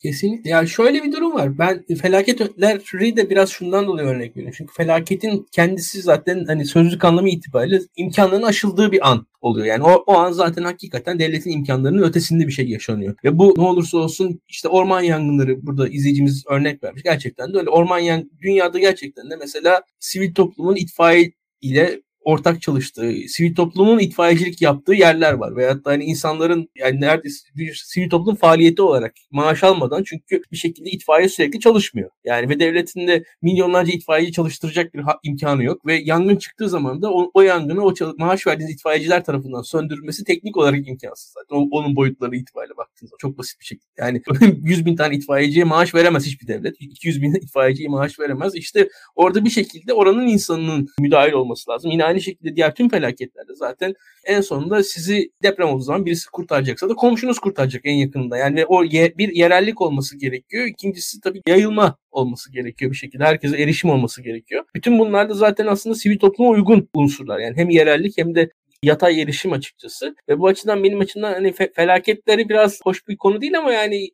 Kesinlikle. 0.02 0.50
Yani 0.50 0.68
şöyle 0.68 1.02
bir 1.02 1.12
durum 1.12 1.34
var. 1.34 1.58
Ben 1.58 1.84
felaketleri 2.02 3.16
de 3.16 3.30
biraz 3.30 3.50
şundan 3.50 3.86
dolayı 3.86 4.08
örnek 4.08 4.36
veriyorum. 4.36 4.54
Çünkü 4.58 4.74
felaketin 4.74 5.46
kendisi 5.52 6.02
zaten 6.02 6.44
hani 6.44 6.66
sözlük 6.66 7.04
anlamı 7.04 7.28
itibariyle 7.28 7.80
imkanların 7.96 8.42
aşıldığı 8.42 8.92
bir 8.92 9.10
an 9.10 9.26
oluyor. 9.40 9.66
Yani 9.66 9.84
o, 9.84 10.04
o 10.06 10.12
an 10.14 10.32
zaten 10.32 10.62
hakikaten 10.62 11.18
devletin 11.18 11.50
imkanlarının 11.50 12.02
ötesinde 12.02 12.46
bir 12.46 12.52
şey 12.52 12.68
yaşanıyor. 12.68 13.14
Ve 13.24 13.38
bu 13.38 13.54
ne 13.56 13.62
olursa 13.62 13.98
olsun 13.98 14.40
işte 14.48 14.68
orman 14.68 15.00
yangınları 15.00 15.66
burada 15.66 15.88
izleyicimiz 15.88 16.44
örnek 16.48 16.82
vermiş. 16.84 17.02
Gerçekten 17.02 17.54
de 17.54 17.58
öyle. 17.58 17.70
Orman 17.70 17.98
yangın 17.98 18.30
dünyada 18.42 18.78
gerçekten 18.78 19.30
de 19.30 19.36
mesela 19.36 19.82
sivil 19.98 20.34
toplumun 20.34 20.76
itfaiye 20.76 21.32
ile 21.60 22.02
ortak 22.26 22.62
çalıştığı, 22.62 23.12
sivil 23.28 23.54
toplumun 23.54 23.98
itfaiyecilik 23.98 24.62
yaptığı 24.62 24.92
yerler 24.92 25.32
var. 25.32 25.56
Veyahut 25.56 25.84
da 25.84 25.90
hani 25.90 26.04
insanların 26.04 26.68
yani 26.76 27.00
neredeyse 27.00 27.48
bir 27.56 27.74
sivil 27.74 28.10
toplum 28.10 28.34
faaliyeti 28.34 28.82
olarak 28.82 29.14
maaş 29.30 29.64
almadan 29.64 30.02
çünkü 30.02 30.42
bir 30.52 30.56
şekilde 30.56 30.90
itfaiye 30.90 31.28
sürekli 31.28 31.60
çalışmıyor. 31.60 32.10
Yani 32.24 32.48
ve 32.48 32.60
devletin 32.60 33.06
de 33.06 33.24
milyonlarca 33.42 33.92
itfaiyeci 33.92 34.32
çalıştıracak 34.32 34.94
bir 34.94 35.02
imkanı 35.22 35.64
yok 35.64 35.86
ve 35.86 35.94
yangın 36.04 36.36
çıktığı 36.36 36.68
zaman 36.68 37.02
da 37.02 37.12
o, 37.12 37.30
o 37.34 37.42
yangını 37.42 37.84
o 37.84 37.94
maaş 38.18 38.46
verdiğiniz 38.46 38.74
itfaiyeciler 38.74 39.24
tarafından 39.24 39.62
söndürülmesi 39.62 40.24
teknik 40.24 40.56
olarak 40.56 40.88
imkansız 40.88 41.32
zaten. 41.32 41.56
O, 41.56 41.68
onun 41.70 41.96
boyutları 41.96 42.36
itibariyle 42.36 42.76
baktığınızda 42.76 43.16
çok 43.18 43.38
basit 43.38 43.60
bir 43.60 43.64
şekilde. 43.64 43.92
Yani 43.98 44.22
100 44.64 44.86
bin 44.86 44.96
tane 44.96 45.14
itfaiyeciye 45.14 45.64
maaş 45.64 45.94
veremez 45.94 46.26
hiçbir 46.26 46.46
devlet. 46.46 46.76
200 46.80 47.22
bin 47.22 47.34
itfaiyeciye 47.34 47.88
maaş 47.88 48.18
veremez. 48.18 48.54
İşte 48.54 48.88
orada 49.14 49.44
bir 49.44 49.50
şekilde 49.50 49.92
oranın 49.92 50.26
insanının 50.26 50.88
müdahil 51.00 51.32
olması 51.32 51.70
lazım. 51.70 51.90
Yine 51.90 52.04
aynı 52.04 52.15
şekilde 52.20 52.56
diğer 52.56 52.74
tüm 52.74 52.88
felaketlerde 52.88 53.54
zaten 53.54 53.94
en 54.24 54.40
sonunda 54.40 54.82
sizi 54.82 55.30
deprem 55.42 55.68
olduğu 55.68 55.82
zaman 55.82 56.06
birisi 56.06 56.30
kurtaracaksa 56.30 56.88
da 56.88 56.94
komşunuz 56.94 57.38
kurtaracak 57.38 57.82
en 57.84 57.94
yakınında. 57.94 58.36
Yani 58.36 58.66
o 58.66 58.84
ye, 58.84 59.18
bir 59.18 59.28
yerellik 59.28 59.80
olması 59.80 60.18
gerekiyor. 60.18 60.66
İkincisi 60.66 61.20
tabii 61.20 61.42
yayılma 61.48 61.96
olması 62.10 62.52
gerekiyor 62.52 62.90
bir 62.90 62.96
şekilde. 62.96 63.24
Herkese 63.24 63.62
erişim 63.62 63.90
olması 63.90 64.22
gerekiyor. 64.22 64.64
Bütün 64.74 64.98
bunlar 64.98 65.28
da 65.28 65.34
zaten 65.34 65.66
aslında 65.66 65.94
sivil 65.94 66.18
topluma 66.18 66.50
uygun 66.50 66.88
unsurlar. 66.94 67.38
Yani 67.38 67.56
hem 67.56 67.70
yerellik 67.70 68.18
hem 68.18 68.34
de 68.34 68.50
yatay 68.82 69.22
erişim 69.22 69.52
açıkçası. 69.52 70.14
Ve 70.28 70.38
bu 70.38 70.46
açıdan 70.46 70.84
benim 70.84 71.00
açımdan 71.00 71.32
hani 71.32 71.48
fe- 71.48 71.72
felaketleri 71.74 72.48
biraz 72.48 72.80
hoş 72.84 73.08
bir 73.08 73.16
konu 73.16 73.40
değil 73.40 73.58
ama 73.58 73.72
yani 73.72 74.08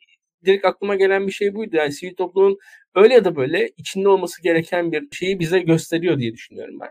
direkt 0.44 0.64
aklıma 0.64 0.94
gelen 0.96 1.26
bir 1.26 1.32
şey 1.32 1.54
buydu. 1.54 1.76
Yani 1.76 1.92
sivil 1.92 2.14
toplumun 2.14 2.58
öyle 2.94 3.14
ya 3.14 3.24
da 3.24 3.36
böyle 3.36 3.70
içinde 3.76 4.08
olması 4.08 4.42
gereken 4.42 4.92
bir 4.92 5.08
şeyi 5.12 5.38
bize 5.38 5.60
gösteriyor 5.60 6.18
diye 6.18 6.32
düşünüyorum 6.32 6.80
ben. 6.80 6.88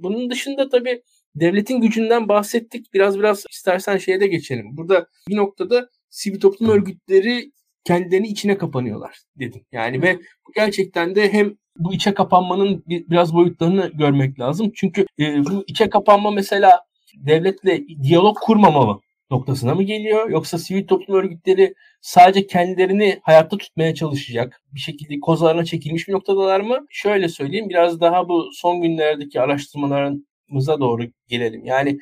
Bunun 0.00 0.30
dışında 0.30 0.68
tabii 0.68 1.02
devletin 1.34 1.80
gücünden 1.80 2.28
bahsettik. 2.28 2.94
Biraz 2.94 3.18
biraz 3.18 3.44
istersen 3.50 3.96
şeye 3.96 4.20
de 4.20 4.26
geçelim. 4.26 4.76
Burada 4.76 5.06
bir 5.28 5.36
noktada 5.36 5.88
sivil 6.10 6.40
toplum 6.40 6.70
örgütleri 6.70 7.52
kendilerini 7.84 8.28
içine 8.28 8.58
kapanıyorlar 8.58 9.18
dedim. 9.38 9.62
Yani 9.72 10.02
ve 10.02 10.18
gerçekten 10.54 11.14
de 11.14 11.32
hem 11.32 11.56
bu 11.78 11.94
içe 11.94 12.14
kapanmanın 12.14 12.84
biraz 12.86 13.34
boyutlarını 13.34 13.90
görmek 13.94 14.40
lazım. 14.40 14.72
Çünkü 14.74 15.06
e, 15.18 15.44
bu 15.44 15.64
içe 15.66 15.90
kapanma 15.90 16.30
mesela 16.30 16.80
devletle 17.16 17.84
diyalog 18.02 18.36
kurmamalı 18.40 19.00
noktasına 19.30 19.74
mı 19.74 19.82
geliyor? 19.82 20.30
Yoksa 20.30 20.58
sivil 20.58 20.86
toplum 20.86 21.16
örgütleri 21.16 21.74
sadece 22.00 22.46
kendilerini 22.46 23.20
hayatta 23.22 23.58
tutmaya 23.58 23.94
çalışacak 23.94 24.62
bir 24.72 24.80
şekilde 24.80 25.20
kozlarına 25.20 25.64
çekilmiş 25.64 26.08
bir 26.08 26.12
noktadalar 26.12 26.60
mı? 26.60 26.86
Şöyle 26.90 27.28
söyleyeyim 27.28 27.68
biraz 27.68 28.00
daha 28.00 28.28
bu 28.28 28.50
son 28.52 28.82
günlerdeki 28.82 29.40
araştırmalarımıza 29.40 30.80
doğru 30.80 31.02
gelelim. 31.28 31.64
Yani 31.64 31.98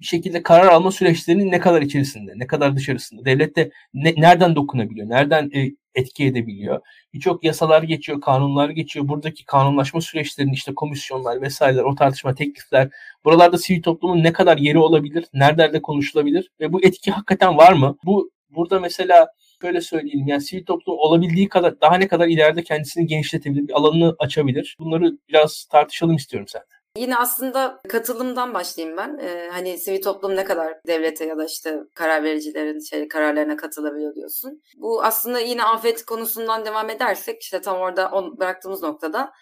bir 0.00 0.06
şekilde 0.06 0.42
karar 0.42 0.66
alma 0.66 0.92
süreçlerinin 0.92 1.50
ne 1.52 1.60
kadar 1.60 1.82
içerisinde, 1.82 2.32
ne 2.36 2.46
kadar 2.46 2.76
dışarısında, 2.76 3.24
devlette 3.24 3.70
ne, 3.94 4.14
nereden 4.16 4.56
dokunabiliyor, 4.56 5.08
nereden 5.08 5.50
e, 5.54 5.70
etki 5.98 6.24
edebiliyor. 6.26 6.80
Birçok 7.14 7.44
yasalar 7.44 7.82
geçiyor, 7.82 8.20
kanunlar 8.20 8.70
geçiyor. 8.70 9.08
Buradaki 9.08 9.44
kanunlaşma 9.44 10.00
süreçlerinin 10.00 10.52
işte 10.52 10.74
komisyonlar 10.74 11.42
vesaireler, 11.42 11.82
o 11.82 11.94
tartışma 11.94 12.34
teklifler, 12.34 12.88
buralarda 13.24 13.58
sivil 13.58 13.82
toplumun 13.82 14.22
ne 14.22 14.32
kadar 14.32 14.58
yeri 14.58 14.78
olabilir, 14.78 15.24
nerelerde 15.34 15.82
konuşulabilir 15.82 16.50
ve 16.60 16.72
bu 16.72 16.84
etki 16.84 17.10
hakikaten 17.10 17.56
var 17.56 17.72
mı? 17.72 17.96
Bu 18.04 18.30
burada 18.50 18.80
mesela 18.80 19.28
şöyle 19.62 19.80
söyleyelim 19.80 20.26
yani 20.26 20.40
sivil 20.40 20.64
toplum 20.64 20.98
olabildiği 20.98 21.48
kadar 21.48 21.80
daha 21.80 21.96
ne 21.96 22.08
kadar 22.08 22.28
ileride 22.28 22.62
kendisini 22.62 23.06
genişletebilir, 23.06 23.68
bir 23.68 23.72
alanını 23.72 24.16
açabilir. 24.18 24.76
Bunları 24.80 25.18
biraz 25.28 25.64
tartışalım 25.64 26.16
istiyorum 26.16 26.48
senden. 26.48 26.77
Yine 26.98 27.16
aslında 27.16 27.80
katılımdan 27.88 28.54
başlayayım 28.54 28.96
ben. 28.96 29.18
Ee, 29.18 29.48
hani 29.52 29.78
sivil 29.78 30.02
toplum 30.02 30.36
ne 30.36 30.44
kadar 30.44 30.74
devlete 30.86 31.26
ya 31.26 31.38
da 31.38 31.44
işte 31.44 31.78
karar 31.94 32.22
vericilerin 32.24 32.80
şey, 32.80 33.08
kararlarına 33.08 33.56
katılabiliyor 33.56 34.14
diyorsun. 34.14 34.62
Bu 34.76 35.04
aslında 35.04 35.40
yine 35.40 35.64
afet 35.64 36.04
konusundan 36.04 36.64
devam 36.64 36.90
edersek 36.90 37.42
işte 37.42 37.60
tam 37.60 37.80
orada 37.80 38.08
on, 38.08 38.38
bıraktığımız 38.38 38.82
noktada 38.82 39.32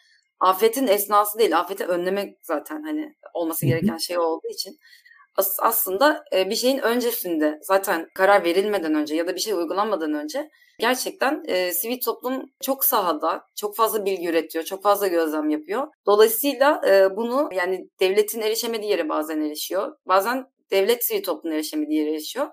afetin 0.40 0.86
esnası 0.86 1.38
değil, 1.38 1.58
afeti 1.58 1.84
önlemek 1.86 2.38
zaten 2.42 2.82
hani 2.82 3.14
olması 3.34 3.66
gereken 3.66 3.96
şey 3.96 4.18
olduğu 4.18 4.48
için 4.48 4.76
as- 5.36 5.60
aslında 5.60 6.24
e, 6.32 6.50
bir 6.50 6.54
şeyin 6.54 6.78
öncesinde 6.78 7.58
zaten 7.62 8.06
karar 8.14 8.44
verilmeden 8.44 8.94
önce 8.94 9.14
ya 9.16 9.26
da 9.26 9.34
bir 9.34 9.40
şey 9.40 9.54
uygulanmadan 9.54 10.14
önce 10.14 10.50
gerçekten 10.78 11.42
e, 11.48 11.72
sivil 11.72 12.00
toplum 12.00 12.50
çok 12.62 12.84
sahada, 12.84 13.42
çok 13.56 13.76
fazla 13.76 14.04
bilgi 14.04 14.28
üretiyor, 14.28 14.64
çok 14.64 14.82
fazla 14.82 15.06
gözlem 15.06 15.48
yapıyor. 15.48 15.88
Dolayısıyla 16.06 16.80
e, 16.88 17.16
bunu 17.16 17.48
yani 17.52 17.88
devletin 18.00 18.40
erişemediği 18.40 18.90
yere 18.90 19.08
bazen 19.08 19.40
erişiyor. 19.40 19.96
Bazen 20.06 20.44
devlet 20.70 21.06
sivil 21.06 21.22
toplumun 21.22 21.54
erişemediği 21.54 21.98
yere 21.98 22.10
erişiyor. 22.10 22.46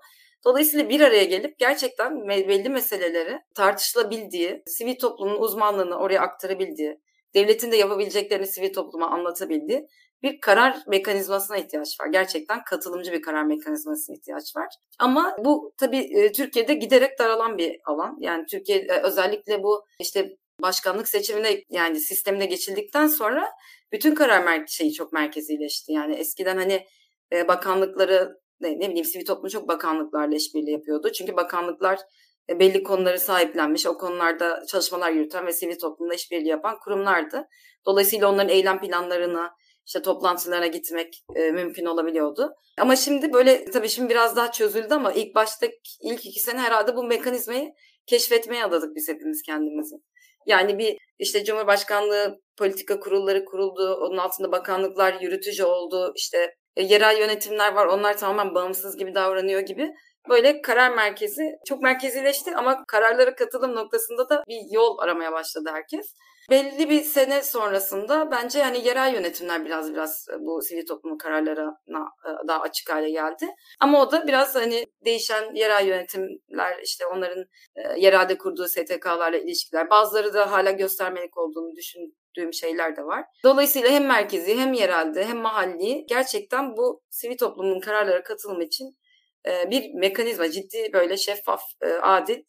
Dolayısıyla 0.44 0.88
bir 0.88 1.00
araya 1.00 1.24
gelip 1.24 1.58
gerçekten 1.58 2.28
belli 2.28 2.68
meseleleri 2.68 3.38
tartışılabildiği, 3.54 4.62
sivil 4.66 4.98
toplumun 4.98 5.38
uzmanlığını 5.38 5.98
oraya 5.98 6.20
aktarabildiği, 6.20 6.98
devletin 7.34 7.72
de 7.72 7.76
yapabileceklerini 7.76 8.46
sivil 8.46 8.72
topluma 8.72 9.10
anlatabildiği 9.10 9.86
bir 10.24 10.40
karar 10.40 10.76
mekanizmasına 10.86 11.56
ihtiyaç 11.56 12.00
var. 12.00 12.06
Gerçekten 12.06 12.64
katılımcı 12.64 13.12
bir 13.12 13.22
karar 13.22 13.44
mekanizmasına 13.44 14.16
ihtiyaç 14.16 14.56
var. 14.56 14.68
Ama 14.98 15.36
bu 15.44 15.74
tabii 15.78 15.98
e, 15.98 16.32
Türkiye'de 16.32 16.74
giderek 16.74 17.18
daralan 17.18 17.58
bir 17.58 17.76
alan. 17.84 18.16
Yani 18.20 18.46
Türkiye 18.46 18.78
e, 18.78 19.02
özellikle 19.02 19.62
bu 19.62 19.84
işte 20.00 20.36
başkanlık 20.62 21.08
seçimine 21.08 21.60
yani 21.70 22.00
sistemine 22.00 22.46
geçildikten 22.46 23.06
sonra 23.06 23.50
bütün 23.92 24.14
karar 24.14 24.42
mer- 24.42 24.68
şeyi 24.68 24.92
çok 24.92 25.12
merkezileşti. 25.12 25.92
Yani 25.92 26.14
eskiden 26.14 26.56
hani 26.56 26.86
e, 27.32 27.48
bakanlıkları 27.48 28.36
ne, 28.60 28.70
ne 28.70 28.88
bileyim 28.88 29.04
sivil 29.04 29.26
toplum 29.26 29.48
çok 29.48 29.68
bakanlıklarla 29.68 30.36
işbirliği 30.36 30.72
yapıyordu. 30.72 31.12
Çünkü 31.12 31.36
bakanlıklar 31.36 31.98
belli 32.48 32.82
konuları 32.82 33.18
sahiplenmiş, 33.18 33.86
o 33.86 33.98
konularda 33.98 34.62
çalışmalar 34.68 35.10
yürüten 35.10 35.46
ve 35.46 35.52
sivil 35.52 35.78
toplumla 35.78 36.14
işbirliği 36.14 36.48
yapan 36.48 36.78
kurumlardı. 36.78 37.48
Dolayısıyla 37.86 38.32
onların 38.32 38.48
eylem 38.48 38.80
planlarını, 38.80 39.50
işte 39.86 40.02
toplantılara 40.02 40.66
gitmek 40.66 41.24
e, 41.36 41.50
mümkün 41.50 41.84
olabiliyordu. 41.84 42.54
Ama 42.78 42.96
şimdi 42.96 43.32
böyle 43.32 43.64
tabii 43.64 43.88
şimdi 43.88 44.10
biraz 44.10 44.36
daha 44.36 44.52
çözüldü 44.52 44.94
ama 44.94 45.12
ilk 45.12 45.34
başta 45.34 45.66
ilk 46.02 46.26
iki 46.26 46.40
sene 46.40 46.60
herhalde 46.60 46.96
bu 46.96 47.04
mekanizmayı 47.04 47.72
keşfetmeye 48.06 48.64
adadık 48.64 48.96
biz 48.96 49.08
hepimiz 49.08 49.42
kendimizi. 49.42 49.96
Yani 50.46 50.78
bir 50.78 50.96
işte 51.18 51.44
Cumhurbaşkanlığı 51.44 52.40
politika 52.56 53.00
kurulları 53.00 53.44
kuruldu, 53.44 53.94
onun 53.94 54.16
altında 54.16 54.52
bakanlıklar 54.52 55.20
yürütücü 55.20 55.64
oldu, 55.64 56.12
işte 56.16 56.54
e, 56.76 56.82
yerel 56.82 57.18
yönetimler 57.18 57.72
var 57.72 57.86
onlar 57.86 58.18
tamamen 58.18 58.54
bağımsız 58.54 58.96
gibi 58.96 59.14
davranıyor 59.14 59.60
gibi 59.60 59.90
böyle 60.28 60.62
karar 60.62 60.90
merkezi 60.90 61.42
çok 61.68 61.82
merkezileşti 61.82 62.56
ama 62.56 62.84
kararlara 62.88 63.34
katılım 63.34 63.74
noktasında 63.74 64.28
da 64.28 64.44
bir 64.48 64.60
yol 64.74 64.98
aramaya 64.98 65.32
başladı 65.32 65.70
herkes. 65.72 66.14
Belli 66.50 66.90
bir 66.90 67.02
sene 67.02 67.42
sonrasında 67.42 68.30
bence 68.30 68.62
hani 68.62 68.86
yerel 68.86 69.14
yönetimler 69.14 69.64
biraz 69.64 69.92
biraz 69.92 70.26
bu 70.40 70.62
sivil 70.62 70.86
toplumun 70.86 71.18
kararlarına 71.18 72.08
e, 72.26 72.48
daha 72.48 72.60
açık 72.60 72.90
hale 72.92 73.10
geldi. 73.10 73.46
Ama 73.80 74.02
o 74.02 74.12
da 74.12 74.26
biraz 74.26 74.54
hani 74.54 74.86
değişen 75.04 75.54
yerel 75.54 75.86
yönetimler 75.86 76.78
işte 76.82 77.06
onların 77.06 77.44
e, 77.76 78.00
yerelde 78.00 78.38
kurduğu 78.38 78.68
STK'larla 78.68 79.38
ilişkiler 79.38 79.90
bazıları 79.90 80.34
da 80.34 80.52
hala 80.52 80.70
göstermelik 80.70 81.38
olduğunu 81.38 81.76
düşündüğüm 81.76 82.52
şeyler 82.52 82.96
de 82.96 83.04
var. 83.04 83.24
Dolayısıyla 83.44 83.90
hem 83.90 84.06
merkezi 84.06 84.58
hem 84.58 84.72
yerelde 84.72 85.24
hem 85.24 85.38
mahalli 85.38 86.04
gerçekten 86.08 86.76
bu 86.76 87.02
sivil 87.10 87.36
toplumun 87.36 87.80
kararlara 87.80 88.22
katılımı 88.22 88.64
için 88.64 88.96
e, 89.48 89.70
bir 89.70 89.94
mekanizma 89.94 90.50
ciddi 90.50 90.90
böyle 90.92 91.16
şeffaf, 91.16 91.62
adil 92.02 92.42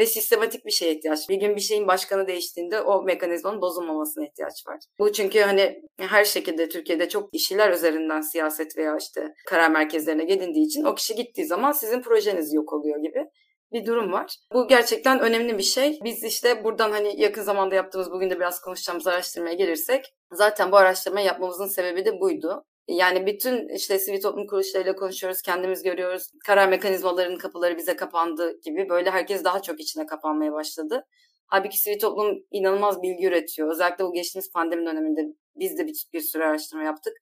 ve 0.00 0.06
sistematik 0.06 0.66
bir 0.66 0.70
şeye 0.70 0.94
ihtiyaç. 0.94 1.28
Bir 1.28 1.36
gün 1.36 1.56
bir 1.56 1.60
şeyin 1.60 1.88
başkanı 1.88 2.26
değiştiğinde 2.26 2.80
o 2.80 3.02
mekanizmanın 3.02 3.60
bozulmamasına 3.60 4.24
ihtiyaç 4.24 4.66
var. 4.66 4.78
Bu 4.98 5.12
çünkü 5.12 5.40
hani 5.40 5.82
her 5.98 6.24
şekilde 6.24 6.68
Türkiye'de 6.68 7.08
çok 7.08 7.34
işler 7.34 7.72
üzerinden 7.72 8.20
siyaset 8.20 8.76
veya 8.76 8.96
işte 8.96 9.34
karar 9.46 9.70
merkezlerine 9.70 10.24
gelindiği 10.24 10.66
için 10.66 10.84
o 10.84 10.94
kişi 10.94 11.14
gittiği 11.14 11.46
zaman 11.46 11.72
sizin 11.72 12.02
projeniz 12.02 12.54
yok 12.54 12.72
oluyor 12.72 13.02
gibi 13.02 13.24
bir 13.72 13.86
durum 13.86 14.12
var. 14.12 14.36
Bu 14.52 14.68
gerçekten 14.68 15.20
önemli 15.20 15.58
bir 15.58 15.62
şey. 15.62 15.98
Biz 16.04 16.24
işte 16.24 16.64
buradan 16.64 16.90
hani 16.90 17.20
yakın 17.20 17.42
zamanda 17.42 17.74
yaptığımız 17.74 18.10
bugün 18.10 18.30
de 18.30 18.36
biraz 18.36 18.60
konuşacağımız 18.60 19.06
araştırmaya 19.06 19.54
gelirsek 19.54 20.14
zaten 20.32 20.72
bu 20.72 20.76
araştırmayı 20.76 21.26
yapmamızın 21.26 21.66
sebebi 21.66 22.04
de 22.04 22.20
buydu. 22.20 22.64
Yani 22.90 23.26
bütün 23.26 23.68
işte 23.68 23.98
sivil 23.98 24.22
toplum 24.22 24.46
kuruluşlarıyla 24.46 24.94
konuşuyoruz, 24.94 25.42
kendimiz 25.42 25.82
görüyoruz. 25.82 26.30
Karar 26.46 26.68
mekanizmalarının 26.68 27.38
kapıları 27.38 27.76
bize 27.76 27.96
kapandı 27.96 28.60
gibi 28.60 28.88
böyle 28.88 29.10
herkes 29.10 29.44
daha 29.44 29.62
çok 29.62 29.80
içine 29.80 30.06
kapanmaya 30.06 30.52
başladı. 30.52 31.06
Halbuki 31.46 31.78
sivil 31.78 31.98
toplum 31.98 32.38
inanılmaz 32.50 33.02
bilgi 33.02 33.26
üretiyor. 33.26 33.70
Özellikle 33.70 34.04
bu 34.04 34.12
geçtiğimiz 34.12 34.52
pandemi 34.52 34.86
döneminde 34.86 35.20
biz 35.56 35.78
de 35.78 35.86
bir, 35.86 36.06
bir 36.12 36.20
sürü 36.20 36.42
araştırma 36.42 36.84
yaptık. 36.84 37.12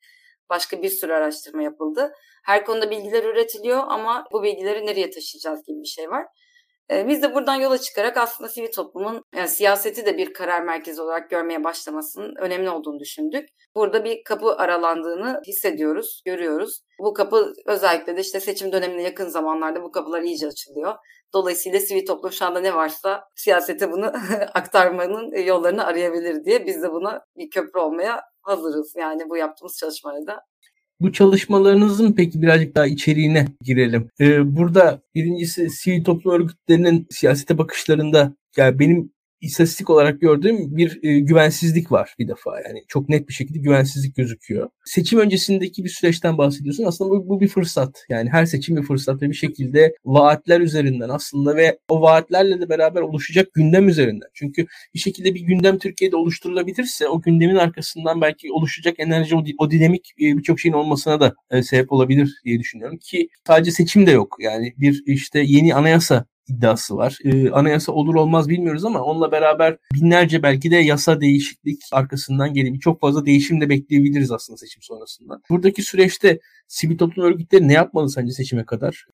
Başka 0.50 0.82
bir 0.82 0.88
sürü 0.88 1.12
araştırma 1.12 1.62
yapıldı. 1.62 2.12
Her 2.44 2.64
konuda 2.64 2.90
bilgiler 2.90 3.24
üretiliyor 3.24 3.84
ama 3.88 4.24
bu 4.32 4.42
bilgileri 4.42 4.86
nereye 4.86 5.10
taşıyacağız 5.10 5.64
gibi 5.66 5.82
bir 5.82 5.88
şey 5.88 6.10
var. 6.10 6.26
Ee, 6.90 7.08
biz 7.08 7.22
de 7.22 7.34
buradan 7.34 7.54
yola 7.54 7.78
çıkarak 7.78 8.16
aslında 8.16 8.50
sivil 8.50 8.72
toplumun 8.72 9.22
yani 9.34 9.48
siyaseti 9.48 10.06
de 10.06 10.16
bir 10.16 10.32
karar 10.32 10.62
merkezi 10.62 11.02
olarak 11.02 11.30
görmeye 11.30 11.64
başlamasının 11.64 12.34
önemli 12.38 12.70
olduğunu 12.70 13.00
düşündük. 13.00 13.48
Burada 13.74 14.04
bir 14.04 14.24
kapı 14.24 14.56
aralandığını 14.56 15.40
hissediyoruz, 15.46 16.22
görüyoruz. 16.24 16.80
Bu 17.00 17.14
kapı 17.14 17.52
özellikle 17.66 18.16
de 18.16 18.20
işte 18.20 18.40
seçim 18.40 18.72
dönemine 18.72 19.02
yakın 19.02 19.28
zamanlarda 19.28 19.82
bu 19.82 19.90
kapılar 19.90 20.22
iyice 20.22 20.46
açılıyor. 20.46 20.94
Dolayısıyla 21.34 21.80
sivil 21.80 22.06
toplum 22.06 22.32
şu 22.32 22.46
anda 22.46 22.60
ne 22.60 22.74
varsa 22.74 23.24
siyasete 23.36 23.92
bunu 23.92 24.06
aktarmanın 24.54 25.42
yollarını 25.42 25.84
arayabilir 25.86 26.44
diye 26.44 26.66
biz 26.66 26.82
de 26.82 26.92
buna 26.92 27.20
bir 27.36 27.50
köprü 27.50 27.80
olmaya 27.80 28.22
hazırız. 28.42 28.94
Yani 28.96 29.22
bu 29.28 29.36
yaptığımız 29.36 29.76
çalışmada 29.80 30.40
bu 31.00 31.12
çalışmalarınızın 31.12 32.12
peki 32.12 32.42
birazcık 32.42 32.74
daha 32.74 32.86
içeriğine 32.86 33.46
girelim. 33.60 34.10
Ee, 34.20 34.56
burada 34.56 35.02
birincisi 35.14 35.70
sivil 35.70 36.04
toplum 36.04 36.32
örgütlerinin 36.34 37.06
siyasete 37.10 37.58
bakışlarında 37.58 38.36
yani 38.56 38.78
benim 38.78 39.12
istatistik 39.40 39.90
olarak 39.90 40.20
gördüğüm 40.20 40.76
bir 40.76 40.98
e, 41.02 41.18
güvensizlik 41.18 41.92
var 41.92 42.14
bir 42.18 42.28
defa 42.28 42.60
yani 42.60 42.84
çok 42.88 43.08
net 43.08 43.28
bir 43.28 43.34
şekilde 43.34 43.58
güvensizlik 43.58 44.16
gözüküyor. 44.16 44.68
Seçim 44.84 45.18
öncesindeki 45.18 45.84
bir 45.84 45.88
süreçten 45.88 46.38
bahsediyorsun. 46.38 46.84
Aslında 46.84 47.10
bu, 47.10 47.28
bu 47.28 47.40
bir 47.40 47.48
fırsat. 47.48 48.04
Yani 48.08 48.30
her 48.30 48.46
seçim 48.46 48.76
bir 48.76 48.82
fırsat 48.82 49.22
ve 49.22 49.28
bir 49.28 49.34
şekilde 49.34 49.94
vaatler 50.04 50.60
üzerinden 50.60 51.08
aslında 51.08 51.56
ve 51.56 51.78
o 51.88 52.02
vaatlerle 52.02 52.60
de 52.60 52.68
beraber 52.68 53.00
oluşacak 53.00 53.54
gündem 53.54 53.88
üzerinden. 53.88 54.28
Çünkü 54.34 54.66
bir 54.94 54.98
şekilde 54.98 55.34
bir 55.34 55.40
gündem 55.40 55.78
Türkiye'de 55.78 56.16
oluşturulabilirse 56.16 57.08
o 57.08 57.20
gündemin 57.20 57.56
arkasından 57.56 58.20
belki 58.20 58.52
oluşacak 58.52 58.94
enerji 58.98 59.36
o, 59.36 59.44
o 59.58 59.70
dinamik 59.70 60.10
e, 60.20 60.36
birçok 60.36 60.60
şeyin 60.60 60.74
olmasına 60.74 61.20
da 61.20 61.34
e, 61.50 61.62
sebep 61.62 61.92
olabilir 61.92 62.40
diye 62.44 62.58
düşünüyorum 62.58 62.98
ki 62.98 63.28
sadece 63.46 63.70
seçim 63.70 64.06
de 64.06 64.10
yok. 64.10 64.36
Yani 64.40 64.74
bir 64.78 65.02
işte 65.06 65.42
yeni 65.46 65.74
anayasa 65.74 66.26
iddiası 66.48 66.96
var. 66.96 67.18
Ee, 67.24 67.50
anayasa 67.50 67.92
olur 67.92 68.14
olmaz 68.14 68.48
bilmiyoruz 68.48 68.84
ama 68.84 69.00
onunla 69.02 69.32
beraber 69.32 69.76
binlerce 69.94 70.42
belki 70.42 70.70
de 70.70 70.76
yasa 70.76 71.20
değişiklik 71.20 71.82
arkasından 71.92 72.54
gelip 72.54 72.82
çok 72.82 73.00
fazla 73.00 73.26
değişim 73.26 73.60
de 73.60 73.68
bekleyebiliriz 73.68 74.32
aslında 74.32 74.56
seçim 74.56 74.82
sonrasında. 74.82 75.40
Buradaki 75.50 75.82
süreçte 75.82 76.40
sivil 76.68 76.98
toplum 76.98 77.24
örgütleri 77.24 77.68
ne 77.68 77.72
yapmalı 77.72 78.10
sence 78.10 78.32
seçime 78.32 78.64
kadar? 78.64 79.06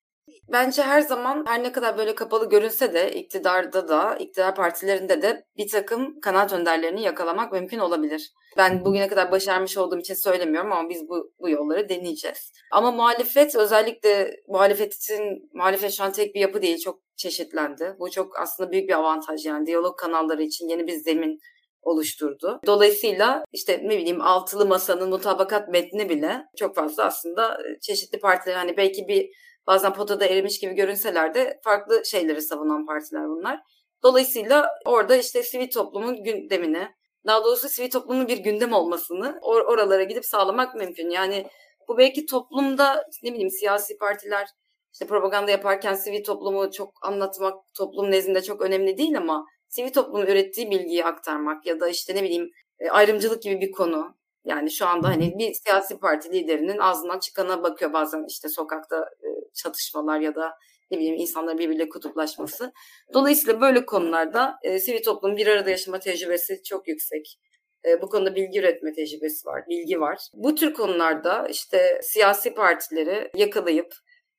Bence 0.53 0.83
her 0.83 1.01
zaman 1.01 1.45
her 1.47 1.63
ne 1.63 1.73
kadar 1.73 1.99
böyle 1.99 2.15
kapalı 2.15 2.49
görünse 2.49 2.95
de 2.95 3.13
iktidarda 3.13 3.89
da, 3.89 4.17
iktidar 4.17 4.55
partilerinde 4.55 5.23
de 5.23 5.47
bir 5.57 5.69
takım 5.69 6.21
kanaat 6.21 6.53
önderlerini 6.53 7.03
yakalamak 7.03 7.53
mümkün 7.53 7.79
olabilir. 7.79 8.33
Ben 8.57 8.85
bugüne 8.85 9.09
kadar 9.09 9.31
başarmış 9.31 9.77
olduğum 9.79 9.99
için 9.99 10.15
söylemiyorum 10.15 10.73
ama 10.73 10.89
biz 10.89 11.09
bu, 11.09 11.33
bu 11.41 11.51
yolları 11.51 11.89
deneyeceğiz. 11.89 12.53
Ama 12.71 12.91
muhalefet 12.91 13.57
özellikle 13.57 14.37
muhalefetin, 14.49 15.51
muhalefet 15.55 15.93
şu 15.93 16.05
an 16.05 16.13
tek 16.13 16.35
bir 16.35 16.41
yapı 16.41 16.63
değil 16.63 16.79
çok 16.79 17.01
çeşitlendi. 17.17 17.97
Bu 17.99 18.11
çok 18.11 18.41
aslında 18.41 18.73
büyük 18.73 18.89
bir 18.89 18.95
avantaj 18.95 19.47
yani 19.47 19.67
diyalog 19.67 19.99
kanalları 19.99 20.43
için 20.43 20.69
yeni 20.69 20.87
bir 20.87 20.93
zemin 20.93 21.39
oluşturdu. 21.83 22.61
Dolayısıyla 22.67 23.45
işte 23.53 23.81
ne 23.85 23.99
bileyim 23.99 24.21
altılı 24.21 24.67
masanın 24.67 25.09
mutabakat 25.09 25.69
metni 25.69 26.09
bile 26.09 26.45
çok 26.57 26.75
fazla 26.75 27.05
aslında 27.05 27.59
çeşitli 27.81 28.21
partiler 28.21 28.55
hani 28.55 28.77
belki 28.77 29.09
bir 29.09 29.31
bazen 29.67 29.93
potada 29.93 30.27
erimiş 30.27 30.59
gibi 30.59 30.75
görünseler 30.75 31.35
de 31.35 31.61
farklı 31.65 32.05
şeyleri 32.05 32.43
savunan 32.43 32.87
partiler 32.87 33.29
bunlar. 33.29 33.61
Dolayısıyla 34.03 34.69
orada 34.85 35.17
işte 35.17 35.43
sivil 35.43 35.71
toplumun 35.71 36.23
gündemini, 36.23 36.89
daha 37.27 37.45
doğrusu 37.45 37.69
sivil 37.69 37.91
toplumun 37.91 38.29
bir 38.29 38.39
gündem 38.39 38.73
olmasını 38.73 39.39
or- 39.43 39.65
oralara 39.65 40.03
gidip 40.03 40.25
sağlamak 40.27 40.75
mümkün. 40.75 41.11
Yani 41.11 41.47
bu 41.89 41.99
belki 41.99 42.27
toplumda 42.27 43.05
ne 43.23 43.33
bileyim 43.33 43.51
siyasi 43.51 43.99
partiler 43.99 44.49
işte 44.93 45.07
propaganda 45.07 45.51
yaparken 45.51 45.95
sivil 45.95 46.25
toplumu 46.25 46.71
çok 46.71 46.93
anlatmak 47.03 47.55
toplum 47.79 48.11
nezdinde 48.11 48.43
çok 48.43 48.63
önemli 48.63 48.99
değil 48.99 49.19
ama 49.19 49.45
sivil 49.69 49.93
toplumun 49.93 50.27
ürettiği 50.27 50.71
bilgiyi 50.71 51.05
aktarmak 51.05 51.67
ya 51.67 51.81
da 51.81 51.89
işte 51.89 52.15
ne 52.15 52.23
bileyim 52.23 52.51
e, 52.79 52.91
ayrımcılık 52.91 53.43
gibi 53.43 53.61
bir 53.61 53.73
konu 53.73 54.17
yani 54.45 54.71
şu 54.71 54.87
anda 54.87 55.09
hani 55.09 55.39
bir 55.39 55.53
siyasi 55.53 55.99
parti 55.99 56.33
liderinin 56.33 56.79
ağzından 56.79 57.19
çıkana 57.19 57.63
bakıyor 57.63 57.93
bazen 57.93 58.25
işte 58.29 58.49
sokakta 58.49 58.97
e, 58.99 59.29
çatışmalar 59.55 60.21
ya 60.21 60.35
da 60.35 60.55
ne 60.91 60.99
bileyim 60.99 61.17
insanların 61.17 61.59
birbiriyle 61.59 61.89
kutuplaşması. 61.89 62.73
Dolayısıyla 63.15 63.61
böyle 63.61 63.87
konularda 63.87 64.57
e, 64.63 64.79
sivil 64.79 65.03
toplumun 65.03 65.37
bir 65.37 65.47
arada 65.47 65.71
yaşama 65.71 65.99
tecrübesi 65.99 66.63
çok 66.63 66.89
yüksek. 66.89 67.39
E, 67.87 68.03
bu 68.03 68.09
konuda 68.09 68.35
bilgi 68.35 68.59
üretme 68.59 68.93
tecrübesi 68.93 69.47
var, 69.49 69.63
bilgi 69.69 70.01
var. 70.01 70.19
Bu 70.35 70.55
tür 70.55 70.75
konularda 70.75 71.49
işte 71.49 72.01
siyasi 72.03 72.55
partileri 72.55 73.31
yakalayıp 73.35 73.95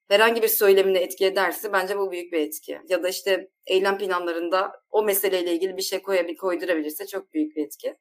herhangi 0.07 0.41
bir 0.41 0.47
söylemine 0.47 0.99
etki 0.99 1.25
ederse 1.25 1.73
bence 1.73 1.97
bu 1.97 2.11
büyük 2.11 2.33
bir 2.33 2.39
etki. 2.39 2.79
Ya 2.89 3.03
da 3.03 3.09
işte 3.09 3.49
eylem 3.67 3.97
planlarında 3.97 4.71
o 4.91 5.03
meseleyle 5.03 5.53
ilgili 5.53 5.77
bir 5.77 5.81
şey 5.81 6.01
koyabilir, 6.01 6.37
koydurabilirse 6.37 7.07
çok 7.07 7.33
büyük 7.33 7.55
bir 7.55 7.65
etki 7.65 7.95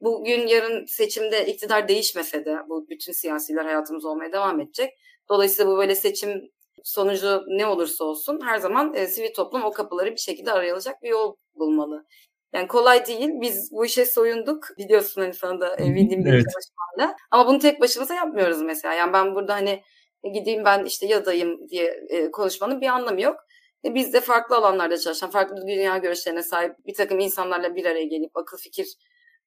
bugün 0.00 0.46
yarın 0.46 0.84
seçimde 0.84 1.46
iktidar 1.46 1.88
değişmese 1.88 2.44
de 2.44 2.56
bu 2.68 2.88
bütün 2.88 3.12
siyasiler 3.12 3.64
hayatımız 3.64 4.04
olmaya 4.04 4.32
devam 4.32 4.60
edecek. 4.60 4.90
Dolayısıyla 5.28 5.72
bu 5.72 5.76
böyle 5.76 5.94
seçim 5.94 6.50
sonucu 6.84 7.44
ne 7.48 7.66
olursa 7.66 8.04
olsun 8.04 8.40
her 8.44 8.58
zaman 8.58 8.94
e, 8.94 9.06
sivil 9.06 9.34
toplum 9.34 9.64
o 9.64 9.72
kapıları 9.72 10.10
bir 10.10 10.20
şekilde 10.20 10.52
arayacak 10.52 11.02
bir 11.02 11.08
yol 11.08 11.36
bulmalı. 11.54 12.06
Yani 12.52 12.68
kolay 12.68 13.06
değil. 13.06 13.28
Biz 13.40 13.72
bu 13.72 13.86
işe 13.86 14.06
soyunduk. 14.06 14.68
Biliyorsun 14.78 15.20
hani 15.20 15.34
sana 15.34 15.60
da 15.60 15.78
bildiğim 15.78 16.24
bir 16.24 16.32
evet. 16.32 16.44
çalışmayla. 16.54 17.16
Ama 17.30 17.46
bunu 17.46 17.58
tek 17.58 17.80
başımıza 17.80 18.14
yapmıyoruz 18.14 18.62
mesela. 18.62 18.94
Yani 18.94 19.12
ben 19.12 19.34
burada 19.34 19.54
hani 19.54 19.82
e, 20.24 20.28
gideyim 20.28 20.64
ben 20.64 20.84
işte 20.84 21.06
yadayım 21.06 21.68
diye 21.68 22.00
e, 22.08 22.30
konuşmanın 22.30 22.80
bir 22.80 22.86
anlamı 22.86 23.20
yok. 23.20 23.36
E, 23.84 23.94
biz 23.94 24.12
de 24.12 24.20
farklı 24.20 24.56
alanlarda 24.56 24.98
çalışan, 24.98 25.30
farklı 25.30 25.66
dünya 25.66 25.98
görüşlerine 25.98 26.42
sahip 26.42 26.72
bir 26.86 26.94
takım 26.94 27.18
insanlarla 27.18 27.74
bir 27.74 27.84
araya 27.84 28.04
gelip 28.04 28.36
akıl 28.36 28.58
fikir 28.58 28.86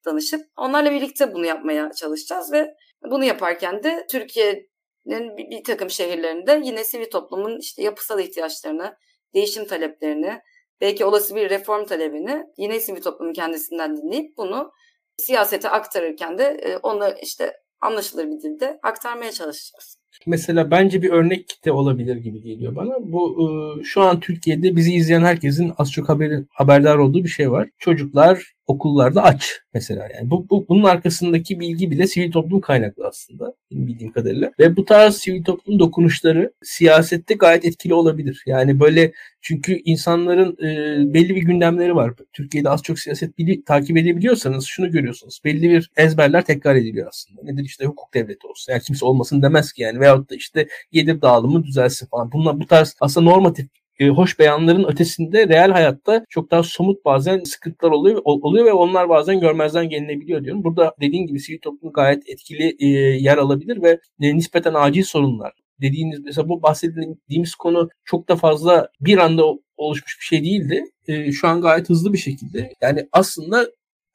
danışıp 0.05 0.41
onlarla 0.57 0.91
birlikte 0.91 1.33
bunu 1.33 1.45
yapmaya 1.45 1.91
çalışacağız 1.91 2.51
ve 2.51 2.75
bunu 3.11 3.23
yaparken 3.25 3.83
de 3.83 4.05
Türkiye'nin 4.11 5.37
bir, 5.37 5.63
takım 5.63 5.89
şehirlerinde 5.89 6.61
yine 6.63 6.83
sivil 6.83 7.09
toplumun 7.09 7.59
işte 7.59 7.83
yapısal 7.83 8.19
ihtiyaçlarını, 8.19 8.95
değişim 9.33 9.65
taleplerini, 9.65 10.39
belki 10.81 11.05
olası 11.05 11.35
bir 11.35 11.49
reform 11.49 11.85
talebini 11.85 12.43
yine 12.57 12.79
sivil 12.79 13.01
toplumun 13.01 13.33
kendisinden 13.33 13.97
dinleyip 13.97 14.37
bunu 14.37 14.71
siyasete 15.17 15.69
aktarırken 15.69 16.37
de 16.37 16.43
e, 16.43 16.77
onu 16.77 17.13
işte 17.23 17.53
anlaşılır 17.81 18.27
bir 18.27 18.41
dilde 18.41 18.79
aktarmaya 18.83 19.31
çalışacağız. 19.31 19.99
Mesela 20.25 20.71
bence 20.71 21.01
bir 21.01 21.09
örnek 21.09 21.47
kitle 21.47 21.71
olabilir 21.71 22.15
gibi 22.15 22.41
geliyor 22.41 22.75
bana. 22.75 22.93
Bu 22.99 23.37
e, 23.41 23.83
şu 23.83 24.01
an 24.01 24.19
Türkiye'de 24.19 24.75
bizi 24.75 24.93
izleyen 24.93 25.21
herkesin 25.21 25.73
az 25.77 25.91
çok 25.91 26.09
haberi, 26.09 26.45
haberdar 26.49 26.97
olduğu 26.97 27.23
bir 27.23 27.29
şey 27.29 27.51
var. 27.51 27.69
Çocuklar 27.77 28.53
okullarda 28.69 29.23
aç 29.23 29.61
mesela 29.73 30.07
yani. 30.15 30.29
Bu, 30.29 30.49
bu 30.49 30.65
bunun 30.69 30.83
arkasındaki 30.83 31.59
bilgi 31.59 31.91
bile 31.91 32.07
sivil 32.07 32.31
toplum 32.31 32.61
kaynaklı 32.61 33.07
aslında 33.07 33.53
bildiğim 33.71 34.11
kadarıyla. 34.11 34.51
Ve 34.59 34.75
bu 34.75 34.85
tarz 34.85 35.15
sivil 35.15 35.43
toplum 35.43 35.79
dokunuşları 35.79 36.53
siyasette 36.63 37.33
gayet 37.33 37.65
etkili 37.65 37.93
olabilir. 37.93 38.43
Yani 38.45 38.79
böyle 38.79 39.11
çünkü 39.41 39.81
insanların 39.85 40.57
e, 40.65 41.13
belli 41.13 41.35
bir 41.35 41.41
gündemleri 41.41 41.95
var. 41.95 42.13
Türkiye'de 42.33 42.69
az 42.69 42.83
çok 42.83 42.99
siyaset 42.99 43.37
bili, 43.37 43.63
takip 43.63 43.97
edebiliyorsanız 43.97 44.65
şunu 44.65 44.91
görüyorsunuz. 44.91 45.41
Belli 45.45 45.69
bir 45.69 45.91
ezberler 45.97 46.45
tekrar 46.45 46.75
ediliyor 46.75 47.07
aslında. 47.07 47.41
Nedir 47.43 47.63
işte 47.63 47.85
hukuk 47.85 48.13
devleti 48.13 48.47
olsun. 48.47 48.73
Yani 48.73 48.81
kimse 48.81 49.05
olmasın 49.05 49.41
demez 49.41 49.73
ki 49.73 49.81
yani. 49.81 49.99
Veyahut 49.99 50.29
da 50.29 50.35
işte 50.35 50.67
gelir 50.91 51.21
dağılımı 51.21 51.63
düzelsin 51.63 52.07
falan. 52.07 52.31
Bunlar 52.31 52.59
bu 52.59 52.65
tarz 52.65 52.95
aslında 52.99 53.29
normatif 53.29 53.67
e, 53.99 54.09
hoş 54.09 54.39
beyanların 54.39 54.83
ötesinde 54.83 55.47
real 55.47 55.71
hayatta 55.71 56.25
çok 56.29 56.51
daha 56.51 56.63
somut 56.63 57.05
bazen 57.05 57.39
sıkıntılar 57.39 57.91
oluyor 57.91 58.21
oluyor 58.25 58.65
ve 58.65 58.73
onlar 58.73 59.09
bazen 59.09 59.39
görmezden 59.39 59.89
gelinebiliyor 59.89 60.43
diyorum. 60.43 60.63
Burada 60.63 60.95
dediğim 61.01 61.27
gibi 61.27 61.39
sivil 61.39 61.59
toplum 61.59 61.93
gayet 61.93 62.29
etkili 62.29 62.75
e, 62.79 62.87
yer 63.21 63.37
alabilir 63.37 63.81
ve 63.81 63.99
e, 64.21 64.35
nispeten 64.35 64.73
acil 64.73 65.03
sorunlar 65.03 65.53
dediğiniz 65.81 66.19
mesela 66.25 66.49
bu 66.49 66.61
bahsettiğimiz 66.61 67.55
konu 67.55 67.89
çok 68.05 68.29
da 68.29 68.35
fazla 68.35 68.89
bir 69.01 69.17
anda 69.17 69.43
oluşmuş 69.77 70.17
bir 70.19 70.25
şey 70.25 70.43
değildi. 70.43 70.83
E, 71.07 71.31
şu 71.31 71.47
an 71.47 71.61
gayet 71.61 71.89
hızlı 71.89 72.13
bir 72.13 72.17
şekilde. 72.17 72.73
Yani 72.81 73.07
aslında 73.11 73.67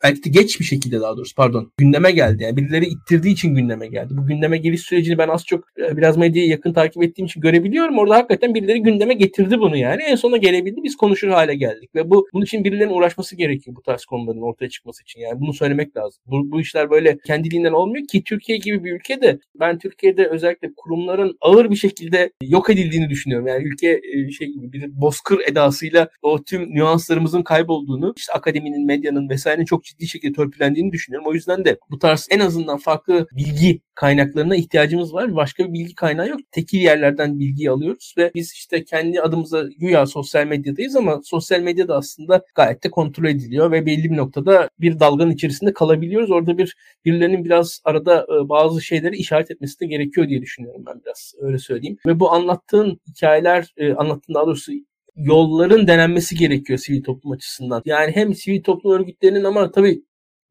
belki 0.04 0.30
geç 0.30 0.60
bir 0.60 0.64
şekilde 0.64 1.00
daha 1.00 1.16
doğrusu 1.16 1.34
pardon 1.34 1.72
gündeme 1.76 2.10
geldi. 2.10 2.42
Yani 2.42 2.56
birileri 2.56 2.86
ittirdiği 2.86 3.32
için 3.32 3.54
gündeme 3.54 3.86
geldi. 3.86 4.08
Bu 4.10 4.26
gündeme 4.26 4.58
geliş 4.58 4.80
sürecini 4.80 5.18
ben 5.18 5.28
az 5.28 5.46
çok 5.46 5.64
e, 5.78 5.96
biraz 5.96 6.16
medyayı 6.16 6.48
yakın 6.48 6.72
takip 6.72 7.02
ettiğim 7.02 7.26
için 7.26 7.40
görebiliyorum. 7.40 7.98
Orada 7.98 8.14
hakikaten 8.14 8.54
birileri 8.54 8.82
gündeme 8.82 9.14
getirdi 9.14 9.58
bunu 9.58 9.76
yani. 9.76 10.02
En 10.02 10.16
sonunda 10.16 10.36
gelebildi. 10.36 10.80
Biz 10.84 10.96
konuşur 10.96 11.28
hale 11.28 11.54
geldik. 11.54 11.94
Ve 11.94 12.10
bu 12.10 12.26
bunun 12.32 12.44
için 12.44 12.64
birilerinin 12.64 12.94
uğraşması 12.94 13.36
gerekiyor 13.36 13.76
bu 13.76 13.82
tarz 13.82 14.04
konuların 14.04 14.40
ortaya 14.40 14.68
çıkması 14.68 15.02
için. 15.02 15.20
Yani 15.20 15.40
bunu 15.40 15.52
söylemek 15.52 15.96
lazım. 15.96 16.22
Bu, 16.26 16.50
bu 16.52 16.60
işler 16.60 16.90
böyle 16.90 17.18
kendiliğinden 17.26 17.72
olmuyor 17.72 18.06
ki 18.06 18.24
Türkiye 18.24 18.58
gibi 18.58 18.84
bir 18.84 18.92
ülkede 18.92 19.38
ben 19.60 19.78
Türkiye'de 19.78 20.26
özellikle 20.26 20.70
kurumların 20.76 21.36
ağır 21.40 21.70
bir 21.70 21.76
şekilde 21.76 22.30
yok 22.42 22.70
edildiğini 22.70 23.10
düşünüyorum. 23.10 23.46
Yani 23.46 23.64
ülke 23.64 24.00
e, 24.14 24.30
şey 24.30 24.48
gibi 24.48 24.72
bir 24.72 25.00
bozkır 25.00 25.40
edasıyla 25.48 26.08
o 26.22 26.42
tüm 26.42 26.74
nüanslarımızın 26.74 27.42
kaybolduğunu, 27.42 28.14
işte 28.16 28.32
akademinin, 28.32 28.86
medyanın 28.86 29.28
vesairenin 29.28 29.64
çok 29.64 29.84
ciddi 29.84 29.93
şekilde 30.06 30.32
törpülendiğini 30.32 30.92
düşünüyorum. 30.92 31.28
O 31.28 31.34
yüzden 31.34 31.64
de 31.64 31.78
bu 31.90 31.98
tarz 31.98 32.28
en 32.30 32.40
azından 32.40 32.78
farklı 32.78 33.26
bilgi 33.32 33.80
kaynaklarına 33.94 34.56
ihtiyacımız 34.56 35.14
var. 35.14 35.36
Başka 35.36 35.64
bir 35.64 35.72
bilgi 35.72 35.94
kaynağı 35.94 36.28
yok. 36.28 36.40
Tekil 36.52 36.80
yerlerden 36.80 37.38
bilgi 37.38 37.70
alıyoruz 37.70 38.14
ve 38.18 38.30
biz 38.34 38.52
işte 38.52 38.84
kendi 38.84 39.20
adımıza 39.20 39.62
güya 39.78 40.06
sosyal 40.06 40.46
medyadayız 40.46 40.96
ama 40.96 41.20
sosyal 41.24 41.60
medyada 41.60 41.96
aslında 41.96 42.44
gayet 42.54 42.84
de 42.84 42.90
kontrol 42.90 43.24
ediliyor 43.24 43.70
ve 43.72 43.86
belli 43.86 44.10
bir 44.10 44.16
noktada 44.16 44.68
bir 44.80 45.00
dalganın 45.00 45.30
içerisinde 45.30 45.72
kalabiliyoruz. 45.72 46.30
Orada 46.30 46.58
bir 46.58 46.76
birilerinin 47.04 47.44
biraz 47.44 47.80
arada 47.84 48.22
e, 48.22 48.48
bazı 48.48 48.82
şeyleri 48.82 49.16
işaret 49.16 49.50
etmesi 49.50 49.80
de 49.80 49.86
gerekiyor 49.86 50.28
diye 50.28 50.42
düşünüyorum 50.42 50.84
ben 50.86 51.00
biraz 51.04 51.34
öyle 51.40 51.58
söyleyeyim. 51.58 51.96
Ve 52.06 52.20
bu 52.20 52.32
anlattığın 52.32 53.00
hikayeler, 53.08 53.74
e, 53.76 53.94
anlattığın 53.94 54.34
daha 54.34 54.46
doğrusu 54.46 54.72
yolların 55.16 55.86
denenmesi 55.86 56.36
gerekiyor 56.36 56.78
sivil 56.78 57.02
toplum 57.02 57.32
açısından. 57.32 57.82
Yani 57.84 58.12
hem 58.14 58.34
sivil 58.34 58.62
toplum 58.62 58.92
örgütlerinin 58.92 59.44
ama 59.44 59.70
tabii 59.70 60.02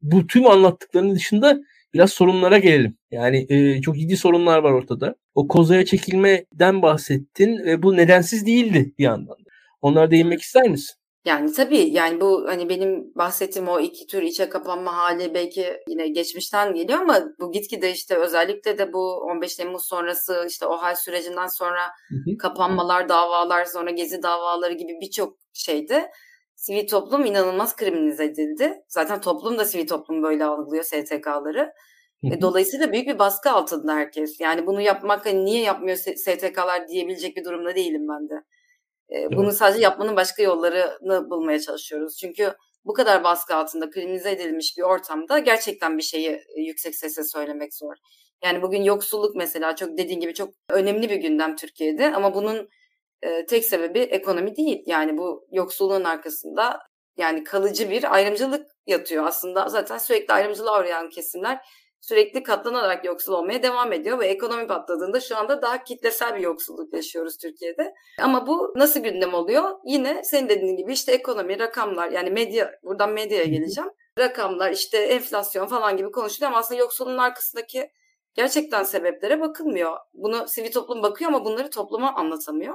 bu 0.02 0.26
tüm 0.26 0.46
anlattıklarının 0.46 1.14
dışında 1.14 1.60
biraz 1.94 2.12
sorunlara 2.12 2.58
gelelim. 2.58 2.98
Yani 3.10 3.46
e, 3.48 3.80
çok 3.80 3.96
ciddi 3.98 4.16
sorunlar 4.16 4.58
var 4.58 4.72
ortada. 4.72 5.16
O 5.34 5.48
kozaya 5.48 5.84
çekilmeden 5.84 6.82
bahsettin 6.82 7.58
ve 7.58 7.82
bu 7.82 7.96
nedensiz 7.96 8.46
değildi 8.46 8.94
bir 8.98 9.04
yandan. 9.04 9.36
Onlara 9.82 10.10
değinmek 10.10 10.42
ister 10.42 10.68
misin? 10.68 10.96
Yani 11.24 11.52
tabii 11.52 11.90
yani 11.90 12.20
bu 12.20 12.44
hani 12.48 12.68
benim 12.68 13.14
bahsettiğim 13.14 13.68
o 13.68 13.80
iki 13.80 14.06
tür 14.06 14.22
içe 14.22 14.48
kapanma 14.48 14.96
hali 14.96 15.34
belki 15.34 15.76
yine 15.88 16.08
geçmişten 16.08 16.74
geliyor 16.74 17.00
ama 17.00 17.22
bu 17.40 17.52
gitgide 17.52 17.92
işte 17.92 18.16
özellikle 18.16 18.78
de 18.78 18.92
bu 18.92 19.14
15 19.14 19.56
Temmuz 19.56 19.86
sonrası 19.86 20.44
işte 20.48 20.66
o 20.66 20.76
hal 20.76 20.94
sürecinden 20.94 21.46
sonra 21.46 21.80
hı 22.08 22.14
hı. 22.14 22.38
kapanmalar, 22.38 23.08
davalar, 23.08 23.64
sonra 23.64 23.90
gezi 23.90 24.22
davaları 24.22 24.72
gibi 24.72 25.00
birçok 25.00 25.38
şeyde 25.52 26.10
sivil 26.56 26.86
toplum 26.88 27.24
inanılmaz 27.24 27.76
kriminalize 27.76 28.24
edildi. 28.24 28.82
Zaten 28.88 29.20
toplum 29.20 29.58
da 29.58 29.64
sivil 29.64 29.86
toplum 29.86 30.22
böyle 30.22 30.44
algılıyor 30.44 30.84
STK'ları. 30.84 31.72
E, 32.24 32.40
dolayısıyla 32.40 32.92
büyük 32.92 33.06
bir 33.06 33.18
baskı 33.18 33.50
altında 33.50 33.94
herkes. 33.94 34.40
Yani 34.40 34.66
bunu 34.66 34.80
yapmak 34.80 35.26
hani 35.26 35.44
niye 35.44 35.62
yapmıyor 35.62 35.96
STK'lar 35.96 36.88
diyebilecek 36.88 37.36
bir 37.36 37.44
durumda 37.44 37.74
değilim 37.74 38.06
ben 38.08 38.28
de. 38.28 38.44
E, 39.12 39.36
bunu 39.36 39.52
sadece 39.52 39.82
yapmanın 39.82 40.16
başka 40.16 40.42
yollarını 40.42 41.30
bulmaya 41.30 41.60
çalışıyoruz. 41.60 42.16
Çünkü 42.16 42.54
bu 42.84 42.94
kadar 42.94 43.24
baskı 43.24 43.54
altında 43.54 43.90
kriminalize 43.90 44.30
edilmiş 44.30 44.74
bir 44.78 44.82
ortamda 44.82 45.38
gerçekten 45.38 45.98
bir 45.98 46.02
şeyi 46.02 46.40
yüksek 46.56 46.94
sesle 46.96 47.24
söylemek 47.24 47.74
zor. 47.74 47.94
Yani 48.44 48.62
bugün 48.62 48.82
yoksulluk 48.82 49.36
mesela 49.36 49.76
çok 49.76 49.98
dediğin 49.98 50.20
gibi 50.20 50.34
çok 50.34 50.54
önemli 50.70 51.10
bir 51.10 51.16
gündem 51.16 51.56
Türkiye'de 51.56 52.14
ama 52.14 52.34
bunun 52.34 52.68
e, 53.22 53.46
tek 53.46 53.64
sebebi 53.64 53.98
ekonomi 53.98 54.56
değil. 54.56 54.82
Yani 54.86 55.18
bu 55.18 55.46
yoksulluğun 55.52 56.04
arkasında 56.04 56.78
yani 57.16 57.44
kalıcı 57.44 57.90
bir 57.90 58.14
ayrımcılık 58.14 58.66
yatıyor. 58.86 59.26
Aslında 59.26 59.68
zaten 59.68 59.98
sürekli 59.98 60.34
ayrımcılığa 60.34 60.80
uğrayan 60.80 61.08
kesimler 61.08 61.58
sürekli 62.08 62.42
katlanarak 62.42 63.04
yoksul 63.04 63.32
olmaya 63.32 63.62
devam 63.62 63.92
ediyor 63.92 64.18
ve 64.18 64.26
ekonomi 64.26 64.66
patladığında 64.66 65.20
şu 65.20 65.36
anda 65.36 65.62
daha 65.62 65.84
kitlesel 65.84 66.36
bir 66.36 66.40
yoksulluk 66.40 66.94
yaşıyoruz 66.94 67.36
Türkiye'de. 67.36 67.94
Ama 68.20 68.46
bu 68.46 68.72
nasıl 68.76 69.00
gündem 69.00 69.34
oluyor? 69.34 69.78
Yine 69.84 70.24
senin 70.24 70.48
dediğin 70.48 70.76
gibi 70.76 70.92
işte 70.92 71.12
ekonomi, 71.12 71.58
rakamlar 71.58 72.10
yani 72.10 72.30
medya, 72.30 72.78
buradan 72.82 73.10
medyaya 73.12 73.44
geleceğim. 73.44 73.90
Rakamlar, 74.18 74.72
işte 74.72 74.98
enflasyon 74.98 75.66
falan 75.66 75.96
gibi 75.96 76.10
konuşuluyor 76.10 76.50
ama 76.50 76.58
aslında 76.58 76.80
yoksulluğun 76.80 77.18
arkasındaki 77.18 77.90
gerçekten 78.34 78.82
sebeplere 78.82 79.40
bakılmıyor. 79.40 79.96
Bunu 80.14 80.48
sivil 80.48 80.72
toplum 80.72 81.02
bakıyor 81.02 81.30
ama 81.30 81.44
bunları 81.44 81.70
topluma 81.70 82.14
anlatamıyor. 82.14 82.74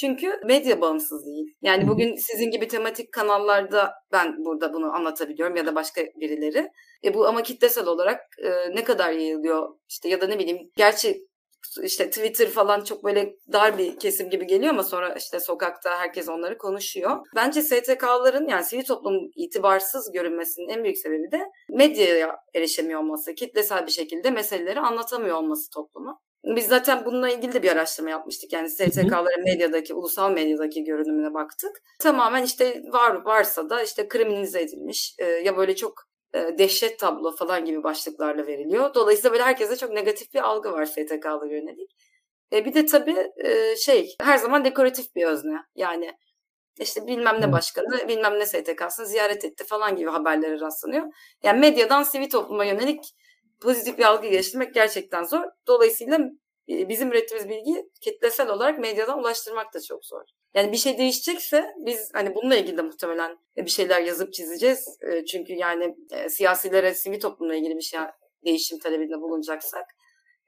Çünkü 0.00 0.40
medya 0.44 0.80
bağımsız 0.80 1.26
değil. 1.26 1.46
Yani 1.62 1.88
bugün 1.88 2.14
sizin 2.14 2.50
gibi 2.50 2.68
tematik 2.68 3.12
kanallarda 3.12 3.92
ben 4.12 4.44
burada 4.44 4.72
bunu 4.72 4.94
anlatabiliyorum 4.94 5.56
ya 5.56 5.66
da 5.66 5.74
başka 5.74 6.02
birileri. 6.20 6.70
E 7.04 7.14
bu 7.14 7.26
ama 7.26 7.42
kitlesel 7.42 7.86
olarak 7.86 8.20
e, 8.38 8.50
ne 8.74 8.84
kadar 8.84 9.12
yayılıyor 9.12 9.68
işte 9.88 10.08
ya 10.08 10.20
da 10.20 10.26
ne 10.26 10.38
bileyim 10.38 10.70
gerçi 10.76 11.26
işte 11.82 12.10
Twitter 12.10 12.48
falan 12.48 12.84
çok 12.84 13.04
böyle 13.04 13.36
dar 13.52 13.78
bir 13.78 13.98
kesim 13.98 14.30
gibi 14.30 14.46
geliyor 14.46 14.72
ama 14.72 14.82
sonra 14.82 15.14
işte 15.14 15.40
sokakta 15.40 15.98
herkes 15.98 16.28
onları 16.28 16.58
konuşuyor. 16.58 17.26
Bence 17.34 17.62
STK'ların 17.62 18.48
yani 18.48 18.64
sivil 18.64 18.84
toplum 18.84 19.30
itibarsız 19.36 20.12
görünmesinin 20.12 20.68
en 20.68 20.84
büyük 20.84 20.98
sebebi 20.98 21.32
de 21.32 21.40
medyaya 21.70 22.36
erişemiyor 22.54 23.00
olması, 23.00 23.34
kitlesel 23.34 23.86
bir 23.86 23.92
şekilde 23.92 24.30
meseleleri 24.30 24.80
anlatamıyor 24.80 25.36
olması 25.36 25.70
topluma. 25.70 26.18
Biz 26.46 26.66
zaten 26.66 27.04
bununla 27.04 27.30
ilgili 27.30 27.52
de 27.52 27.62
bir 27.62 27.72
araştırma 27.72 28.10
yapmıştık. 28.10 28.52
Yani 28.52 28.70
STK'ların 28.70 29.44
medyadaki, 29.44 29.94
ulusal 29.94 30.30
medyadaki 30.30 30.84
görünümüne 30.84 31.34
baktık. 31.34 31.82
Tamamen 31.98 32.42
işte 32.42 32.82
var 32.92 33.24
varsa 33.24 33.70
da 33.70 33.82
işte 33.82 34.08
kriminalize 34.08 34.62
edilmiş 34.62 35.14
e, 35.18 35.24
ya 35.24 35.56
böyle 35.56 35.76
çok 35.76 36.02
e, 36.34 36.58
dehşet 36.58 36.98
tablo 36.98 37.36
falan 37.36 37.64
gibi 37.64 37.82
başlıklarla 37.82 38.46
veriliyor. 38.46 38.94
Dolayısıyla 38.94 39.32
böyle 39.32 39.42
herkese 39.42 39.76
çok 39.76 39.90
negatif 39.90 40.34
bir 40.34 40.40
algı 40.40 40.72
var 40.72 40.86
STK'lara 40.86 41.46
yönelik. 41.46 41.90
E, 42.52 42.64
bir 42.64 42.74
de 42.74 42.86
tabii 42.86 43.32
e, 43.44 43.76
şey 43.76 44.14
her 44.20 44.38
zaman 44.38 44.64
dekoratif 44.64 45.14
bir 45.14 45.26
özne. 45.26 45.56
Yani 45.74 46.12
işte 46.80 47.06
bilmem 47.06 47.40
ne 47.40 47.52
başkanı, 47.52 48.08
bilmem 48.08 48.38
ne 48.38 48.46
STK'sını 48.46 49.06
ziyaret 49.06 49.44
etti 49.44 49.64
falan 49.64 49.96
gibi 49.96 50.10
haberlere 50.10 50.60
rastlanıyor. 50.60 51.06
Yani 51.42 51.60
medyadan 51.60 52.02
sivil 52.02 52.30
topluma 52.30 52.64
yönelik 52.64 53.14
pozitif 53.60 53.98
bir 53.98 54.04
algı 54.04 54.28
geliştirmek 54.28 54.74
gerçekten 54.74 55.24
zor. 55.24 55.42
Dolayısıyla 55.66 56.18
e, 56.68 56.88
bizim 56.88 57.10
ürettiğimiz 57.10 57.48
bilgiyi 57.48 57.90
kitlesel 58.00 58.50
olarak 58.50 58.78
medyadan 58.78 59.18
ulaştırmak 59.18 59.74
da 59.74 59.80
çok 59.80 60.06
zor. 60.06 60.22
Yani 60.54 60.72
bir 60.72 60.76
şey 60.76 60.98
değişecekse 60.98 61.74
biz 61.76 62.10
hani 62.12 62.34
bununla 62.34 62.56
ilgili 62.56 62.76
de 62.76 62.82
muhtemelen 62.82 63.38
bir 63.56 63.70
şeyler 63.70 64.02
yazıp 64.02 64.32
çizeceğiz. 64.32 64.98
E, 65.02 65.24
çünkü 65.24 65.52
yani 65.52 65.96
e, 66.10 66.28
siyasilere, 66.28 66.94
sivil 66.94 67.20
toplumla 67.20 67.54
ilgili 67.54 67.76
bir 67.76 67.82
şey 67.82 68.00
değişim 68.44 68.78
talebinde 68.78 69.20
bulunacaksak 69.20 69.84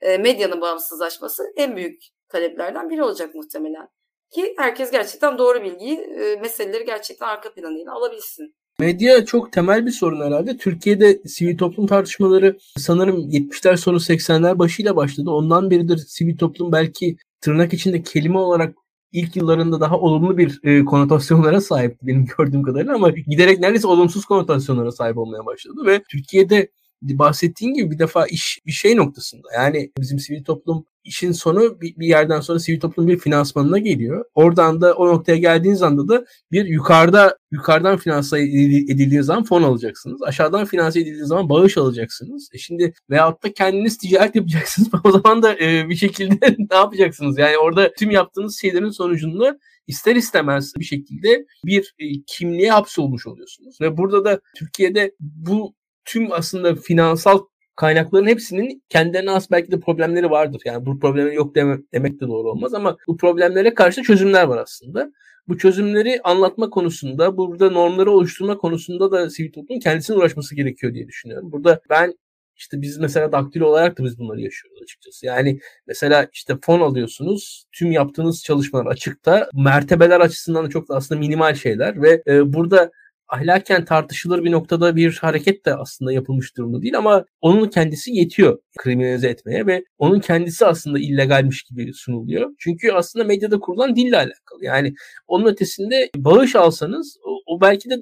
medyanın 0.03 0.61
bağımsızlaşması 0.61 1.42
en 1.57 1.77
büyük 1.77 2.03
taleplerden 2.29 2.90
biri 2.90 3.03
olacak 3.03 3.35
muhtemelen. 3.35 3.88
Ki 4.31 4.55
herkes 4.59 4.90
gerçekten 4.90 5.38
doğru 5.38 5.62
bilgiyi, 5.62 5.99
meseleleri 6.40 6.85
gerçekten 6.85 7.27
arka 7.27 7.55
planıyla 7.55 7.92
alabilsin. 7.92 8.55
Medya 8.81 9.25
çok 9.25 9.53
temel 9.53 9.87
bir 9.87 9.91
sorun 9.91 10.27
herhalde. 10.27 10.57
Türkiye'de 10.57 11.19
sivil 11.27 11.59
toplum 11.59 11.87
tartışmaları 11.87 12.59
sanırım 12.77 13.31
70'ler 13.31 13.77
sonu 13.77 13.97
80'ler 13.97 14.59
başıyla 14.59 14.97
başladı. 14.97 15.31
Ondan 15.31 15.71
beridir 15.71 15.97
sivil 15.97 16.37
toplum 16.37 16.73
belki 16.73 17.17
tırnak 17.41 17.73
içinde 17.73 18.03
kelime 18.03 18.38
olarak 18.38 18.75
ilk 19.12 19.37
yıllarında 19.37 19.81
daha 19.81 19.99
olumlu 19.99 20.38
bir 20.38 20.61
e, 20.62 20.85
konotasyonlara 20.85 21.61
sahipti 21.61 22.07
benim 22.07 22.27
gördüğüm 22.38 22.62
kadarıyla 22.62 22.95
ama 22.95 23.11
giderek 23.11 23.61
neredeyse 23.61 23.87
olumsuz 23.87 24.25
konotasyonlara 24.25 24.93
sahip 24.93 25.19
olmaya 25.19 25.47
başladı 25.47 25.87
ve 25.87 26.03
Türkiye'de 26.11 26.69
bahsettiğin 27.02 27.74
gibi 27.74 27.90
bir 27.90 27.98
defa 27.98 28.26
iş 28.26 28.58
bir 28.66 28.72
şey 28.72 28.96
noktasında. 28.96 29.48
Yani 29.54 29.90
bizim 29.98 30.18
sivil 30.18 30.44
toplum 30.44 30.84
işin 31.04 31.32
sonu 31.32 31.80
bir, 31.80 31.96
bir 31.96 32.06
yerden 32.06 32.40
sonra 32.40 32.58
sivil 32.58 32.80
toplum 32.80 33.08
bir 33.08 33.18
finansmanına 33.18 33.78
geliyor. 33.78 34.24
Oradan 34.34 34.80
da 34.80 34.94
o 34.94 35.08
noktaya 35.08 35.38
geldiğiniz 35.38 35.82
anda 35.82 36.08
da 36.08 36.24
bir 36.52 36.64
yukarıda 36.64 37.38
yukarıdan 37.50 37.96
finanse 37.96 38.40
edildiği 38.40 39.22
zaman 39.22 39.44
fon 39.44 39.62
alacaksınız. 39.62 40.22
Aşağıdan 40.22 40.64
finanse 40.64 41.00
edildiği 41.00 41.24
zaman 41.24 41.48
bağış 41.48 41.76
alacaksınız. 41.76 42.48
E 42.52 42.58
şimdi 42.58 42.92
veyahut 43.11 43.42
da 43.42 43.52
kendiniz 43.52 43.98
ticaret 43.98 44.34
yapacaksınız. 44.37 44.88
o 45.04 45.11
zaman 45.12 45.42
da 45.42 45.58
e, 45.58 45.88
bir 45.88 45.96
şekilde 45.96 46.56
ne 46.70 46.76
yapacaksınız? 46.76 47.38
Yani 47.38 47.58
orada 47.58 47.92
tüm 47.92 48.11
yaptığınız 48.11 48.61
şeylerin 48.61 48.90
sonucunda 48.90 49.58
ister 49.87 50.16
istemez 50.16 50.72
bir 50.78 50.84
şekilde 50.84 51.46
bir 51.64 51.94
e, 51.98 52.04
kimliğe 52.26 52.70
hapsolmuş 52.70 53.26
oluyorsunuz. 53.26 53.80
Ve 53.80 53.96
burada 53.96 54.24
da 54.24 54.40
Türkiye'de 54.56 55.12
bu 55.20 55.74
tüm 56.09 56.33
aslında 56.33 56.75
finansal 56.75 57.38
kaynakların 57.77 58.27
hepsinin 58.27 58.83
kendilerine 58.88 59.31
has 59.31 59.51
belki 59.51 59.73
de 59.73 59.81
problemleri 59.81 60.31
vardır. 60.31 60.62
Yani 60.64 60.87
bu 60.87 61.01
problemler 61.01 61.33
yok 61.33 61.55
deme, 61.55 61.79
demek 61.92 62.21
de 62.21 62.29
doğru 62.29 62.51
olmaz 62.51 62.75
ama 62.75 62.97
bu 63.07 63.16
problemlere 63.16 63.75
karşı 63.75 64.03
çözümler 64.03 64.44
var 64.44 64.59
aslında. 64.59 65.12
Bu 65.49 65.59
çözümleri 65.59 66.21
anlatma 66.25 66.71
konusunda, 66.71 67.37
burada 67.37 67.71
normları 67.71 68.11
oluşturma 68.11 68.59
konusunda 68.59 69.12
da 69.12 69.31
sivil 69.31 69.53
toplumun 69.53 69.81
kendisine 69.81 70.16
uğraşması 70.16 70.55
gerekiyor 70.55 70.94
diye 70.94 71.09
düşünüyorum. 71.09 71.53
Burada 71.53 71.81
ben 71.90 72.14
işte 72.57 72.83
biz 72.83 72.99
mesela 72.99 73.33
daktilo 73.33 73.66
olarak 73.66 73.99
da 73.99 74.05
biz 74.05 74.18
bunları 74.18 74.40
yaşıyoruz 74.40 74.83
açıkçası. 74.83 75.27
Yani 75.27 75.61
mesela 75.87 76.29
işte 76.33 76.55
fon 76.62 76.81
alıyorsunuz. 76.81 77.64
Tüm 77.73 77.92
yaptığınız 77.92 78.42
çalışmalar 78.44 78.87
açıkta. 78.87 79.49
Mertebeler 79.55 80.21
açısından 80.21 80.64
da 80.64 80.68
çok 80.68 80.88
da 80.88 80.97
aslında 80.97 81.18
minimal 81.18 81.55
şeyler 81.55 82.03
ve 82.03 82.23
e, 82.27 82.53
burada 82.53 82.90
ahlaken 83.29 83.85
tartışılır 83.85 84.45
bir 84.45 84.53
noktada 84.53 84.97
bir 84.97 85.17
hareket 85.17 85.67
de 85.67 85.75
aslında 85.75 86.12
yapılmış 86.12 86.57
durumda 86.57 86.83
değil 86.83 86.99
ama 86.99 87.25
onun 87.41 87.69
kendisi 87.69 88.12
yetiyor 88.12 88.59
kriminalize 88.79 89.29
etmeye 89.29 89.67
ve 89.67 89.85
onun 89.99 90.21
kendisi 90.21 90.67
aslında 90.67 90.99
illegalmiş 90.99 91.62
gibi 91.62 91.93
sunuluyor. 91.95 92.51
Çünkü 92.59 92.93
aslında 92.93 93.25
medyada 93.25 93.61
kurulan 93.61 93.97
dille 93.97 94.17
alakalı. 94.17 94.64
Yani 94.64 94.95
onun 95.27 95.47
ötesinde 95.47 96.11
bağış 96.17 96.57
alsanız 96.57 97.19
o, 97.25 97.55
o 97.55 97.61
belki 97.61 97.91
de 97.91 97.95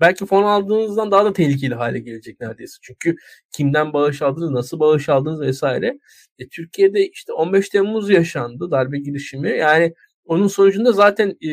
belki 0.00 0.26
fon 0.26 0.42
aldığınızdan 0.42 1.10
daha 1.10 1.24
da 1.24 1.32
tehlikeli 1.32 1.74
hale 1.74 1.98
gelecek 1.98 2.40
neredeyse. 2.40 2.76
Çünkü 2.82 3.16
kimden 3.52 3.92
bağış 3.92 4.22
aldınız, 4.22 4.50
nasıl 4.50 4.80
bağış 4.80 5.08
aldınız 5.08 5.40
vesaire. 5.40 5.98
E, 6.38 6.48
Türkiye'de 6.48 7.08
işte 7.08 7.32
15 7.32 7.68
Temmuz 7.68 8.10
yaşandı 8.10 8.70
darbe 8.70 8.98
girişimi. 8.98 9.50
Yani 9.50 9.94
onun 10.24 10.46
sonucunda 10.46 10.92
zaten 10.92 11.28
e, 11.28 11.48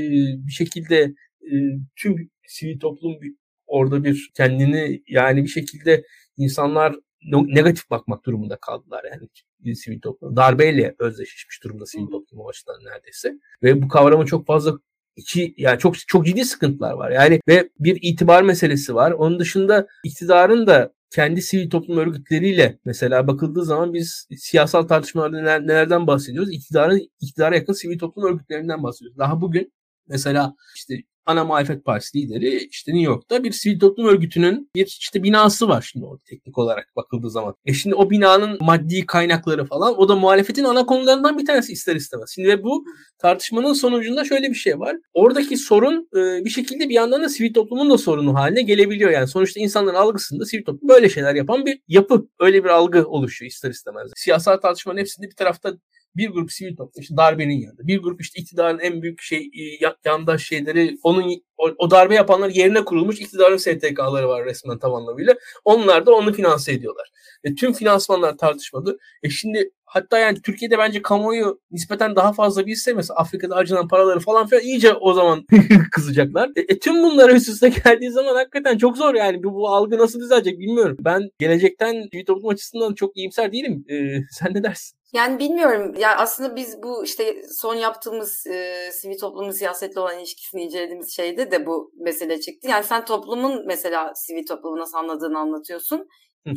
bir 0.48 0.52
şekilde 0.52 1.14
e, 1.42 1.54
tüm 1.96 2.30
sivil 2.48 2.80
toplum 2.80 3.20
orada 3.68 4.04
bir 4.04 4.32
kendini 4.36 5.04
yani 5.08 5.44
bir 5.44 5.50
şekilde 5.50 6.04
insanlar 6.38 6.96
negatif 7.32 7.90
bakmak 7.90 8.26
durumunda 8.26 8.58
kaldılar 8.58 9.04
yani 9.12 9.76
sivil 9.76 10.02
toplum. 10.02 10.36
Darbeyle 10.36 10.96
özdeşleşmiş 11.00 11.64
durumda 11.64 11.86
sivil 11.86 12.06
toplum 12.06 12.40
o 12.40 12.50
açıdan 12.50 12.76
neredeyse. 12.84 13.34
Ve 13.64 13.82
bu 13.82 13.88
kavrama 13.88 14.26
çok 14.26 14.48
fazla 14.48 14.80
iki 15.16 15.54
yani 15.58 15.80
çok 15.80 16.08
çok 16.08 16.26
ciddi 16.26 16.46
sıkıntılar 16.46 16.94
var. 16.94 17.12
Yani 17.12 17.40
ve 17.48 17.70
bir 17.80 18.00
itibar 18.02 18.44
meselesi 18.44 18.96
var. 18.96 19.12
Onun 19.12 19.40
dışında 19.40 19.88
iktidarın 20.04 20.68
da 20.68 20.94
kendi 21.10 21.42
sivil 21.42 21.70
toplum 21.70 21.98
örgütleriyle 21.98 22.80
mesela 22.86 23.28
bakıldığı 23.28 23.66
zaman 23.66 23.94
biz 23.94 24.28
siyasal 24.38 24.84
tartışmalarda 24.84 25.38
neler, 25.38 25.62
nelerden 25.62 26.08
bahsediyoruz? 26.08 26.54
İktidarın 26.54 27.10
iktidara 27.22 27.56
yakın 27.56 27.74
sivil 27.74 28.00
toplum 28.00 28.26
örgütlerinden 28.26 28.84
bahsediyoruz. 28.84 29.18
Daha 29.18 29.42
bugün 29.42 29.74
mesela 30.08 30.56
işte 30.76 30.96
ana 31.28 31.44
muhalefet 31.44 31.86
partisi 31.86 32.18
lideri 32.18 32.68
işte 32.72 32.92
New 32.92 33.12
York'ta 33.12 33.44
bir 33.44 33.52
sivil 33.52 33.80
toplum 33.80 34.08
örgütünün 34.08 34.70
bir 34.76 34.86
işte 34.86 35.24
binası 35.24 35.68
var 35.68 35.90
şimdi 35.92 36.06
orada 36.06 36.24
teknik 36.30 36.58
olarak 36.58 36.96
bakıldığı 36.96 37.30
zaman. 37.30 37.56
E 37.66 37.74
şimdi 37.74 37.96
o 37.96 38.10
binanın 38.10 38.58
maddi 38.62 39.06
kaynakları 39.06 39.66
falan 39.66 40.00
o 40.00 40.10
da 40.10 40.16
muhalefetin 40.16 40.64
ana 40.64 40.86
konularından 40.86 41.38
bir 41.38 41.46
tanesi 41.46 41.74
ister 41.74 41.96
istemez. 41.96 42.32
Şimdi 42.36 42.48
ve 42.48 42.64
bu 42.64 42.86
tartışmanın 43.20 43.74
sonucunda 43.74 44.26
şöyle 44.26 44.50
bir 44.50 44.56
şey 44.56 44.80
var. 44.80 44.96
Oradaki 45.14 45.58
sorun 45.58 46.10
e, 46.16 46.46
bir 46.46 46.50
şekilde 46.50 46.90
bir 46.90 46.94
yandan 46.94 47.24
da 47.24 47.30
sivil 47.30 47.54
toplumun 47.54 47.90
da 47.90 47.98
sorunu 47.98 48.34
haline 48.34 48.62
gelebiliyor. 48.62 49.12
Yani 49.12 49.28
sonuçta 49.28 49.60
insanların 49.60 49.96
algısında 49.96 50.46
sivil 50.46 50.64
toplum 50.64 50.90
böyle 50.90 51.10
şeyler 51.10 51.36
yapan 51.36 51.66
bir 51.66 51.80
yapı. 51.88 52.28
Öyle 52.40 52.64
bir 52.64 52.70
algı 52.70 53.08
oluşuyor 53.08 53.52
ister 53.52 53.70
istemez. 53.70 54.12
Siyasal 54.16 54.58
tartışmanın 54.58 54.98
hepsinde 55.00 55.28
bir 55.30 55.36
tarafta 55.36 55.74
bir 56.16 56.30
grup 56.30 56.52
sivil 56.52 56.76
toplum 56.76 57.02
işte 57.02 57.18
darbenin 57.18 57.62
yanında. 57.62 57.88
Bir 57.88 58.02
grup 58.02 58.22
işte 58.22 58.42
iktidarın 58.42 58.80
en 58.80 59.02
büyük 59.02 59.22
şey 59.22 59.40
e, 59.40 59.94
yandaş 60.06 60.44
şeyleri 60.44 60.98
onun 61.04 61.42
o, 61.58 61.70
o 61.78 61.92
darbe 61.92 62.16
yapanlar 62.16 62.50
yerine 62.50 62.86
kurulmuş 62.86 63.22
iktidarın 63.22 63.58
STK'ları 63.58 64.30
var 64.30 64.46
resmen 64.46 64.80
tam 64.80 64.94
anlamıyla. 64.94 65.36
Onlar 65.66 66.06
da 66.06 66.12
onu 66.12 66.34
finanse 66.34 66.74
ediyorlar. 66.74 67.10
Ve 67.46 67.56
tüm 67.56 67.74
finansmanlar 67.74 68.38
tartışmadı. 68.38 68.98
E 69.24 69.30
şimdi 69.30 69.72
hatta 69.86 70.18
yani 70.18 70.42
Türkiye'de 70.42 70.78
bence 70.78 71.02
kamuoyu 71.02 71.62
nispeten 71.72 72.16
daha 72.16 72.34
fazla 72.34 72.66
bilse 72.66 72.94
mesela 72.94 73.18
Afrika'da 73.18 73.56
harcanan 73.56 73.88
paraları 73.88 74.20
falan 74.20 74.48
filan 74.48 74.64
iyice 74.64 74.94
o 74.94 75.14
zaman 75.14 75.46
kızacaklar. 75.92 76.50
E, 76.56 76.62
e, 76.62 76.80
tüm 76.80 77.04
bunlar 77.04 77.30
üst 77.30 77.50
üste 77.50 77.70
geldiği 77.70 78.12
zaman 78.12 78.36
hakikaten 78.36 78.78
çok 78.78 78.98
zor 78.98 79.16
yani. 79.16 79.44
Bu, 79.44 79.54
bu 79.54 79.70
algı 79.70 79.98
nasıl 79.98 80.20
düzelecek 80.20 80.60
bilmiyorum. 80.60 80.98
Ben 81.00 81.30
gelecekten 81.40 82.10
bir 82.14 82.26
toplum 82.26 82.50
açısından 82.50 82.94
çok 82.94 83.18
iyimser 83.18 83.52
değilim. 83.52 83.86
E, 83.90 83.96
sen 84.32 84.54
ne 84.54 84.64
dersin? 84.64 84.97
Yani 85.14 85.40
bilmiyorum. 85.40 85.94
Yani 85.98 86.16
aslında 86.16 86.56
biz 86.56 86.84
bu 86.84 87.04
işte 87.04 87.42
son 87.60 87.76
yaptığımız 87.76 88.48
e, 88.48 88.90
sivil 88.92 89.18
toplumun 89.18 89.52
siyasetle 89.52 90.00
olan 90.00 90.20
ilişkisini 90.20 90.64
incelediğimiz 90.64 91.16
şeyde 91.16 91.52
de 91.52 91.66
bu 91.66 91.92
mesele 91.96 92.40
çıktı. 92.40 92.68
Yani 92.68 92.84
sen 92.84 93.06
toplumun 93.06 93.66
mesela 93.66 94.12
sivil 94.16 94.46
toplumu 94.46 94.80
nasıl 94.80 94.98
anladığını 94.98 95.40
anlatıyorsun. 95.40 96.08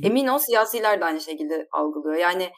Emin 0.02 0.26
ol 0.26 0.38
siyasiler 0.38 1.00
de 1.00 1.04
aynı 1.04 1.20
şekilde 1.20 1.68
algılıyor. 1.72 2.16
Yani 2.16 2.50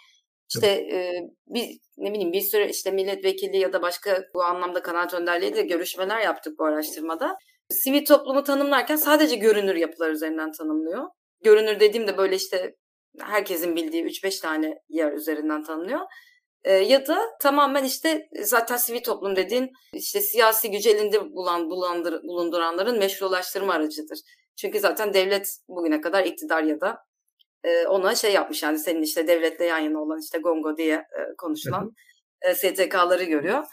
işte 0.54 0.66
e, 0.66 1.12
bir 1.46 1.78
ne 1.96 2.12
bileyim 2.12 2.32
bir 2.32 2.40
sürü 2.40 2.64
işte 2.64 2.90
milletvekili 2.90 3.56
ya 3.58 3.72
da 3.72 3.82
başka 3.82 4.24
bu 4.34 4.42
anlamda 4.42 4.82
kanaat 4.82 5.14
önderliği 5.14 5.54
de 5.54 5.62
görüşmeler 5.62 6.20
yaptık 6.20 6.58
bu 6.58 6.64
araştırmada. 6.64 7.36
Sivil 7.70 8.04
toplumu 8.04 8.44
tanımlarken 8.44 8.96
sadece 8.96 9.36
görünür 9.36 9.74
yapılar 9.74 10.10
üzerinden 10.10 10.52
tanımlıyor. 10.52 11.08
Görünür 11.44 11.80
dediğimde 11.80 12.16
böyle 12.16 12.36
işte 12.36 12.74
herkesin 13.20 13.76
bildiği 13.76 14.04
3-5 14.04 14.42
tane 14.42 14.78
yer 14.88 15.12
üzerinden 15.12 15.62
tanınıyor. 15.64 16.00
E, 16.64 16.72
ya 16.72 17.06
da 17.06 17.18
tamamen 17.40 17.84
işte 17.84 18.28
zaten 18.42 18.76
sivil 18.76 19.02
toplum 19.02 19.36
dediğin 19.36 19.70
işte 19.94 20.20
siyasi 20.20 20.70
gücü 20.70 20.90
elinde 20.90 21.32
bulan, 21.32 21.70
bulandır, 21.70 22.22
bulunduranların 22.22 22.98
meşrulaştırma 22.98 23.72
aracıdır. 23.72 24.18
Çünkü 24.56 24.80
zaten 24.80 25.14
devlet 25.14 25.56
bugüne 25.68 26.00
kadar 26.00 26.24
iktidar 26.24 26.62
ya 26.62 26.80
da 26.80 26.98
e, 27.64 27.86
ona 27.86 28.14
şey 28.14 28.32
yapmış 28.32 28.62
yani 28.62 28.78
senin 28.78 29.02
işte 29.02 29.28
devletle 29.28 29.64
yan 29.64 29.78
yana 29.78 30.02
olan 30.02 30.20
işte 30.20 30.38
Gongo 30.38 30.76
diye 30.76 30.94
e, 30.94 31.36
konuşulan 31.38 31.92
e, 32.42 32.54
STK'ları 32.54 33.24
görüyor. 33.24 33.64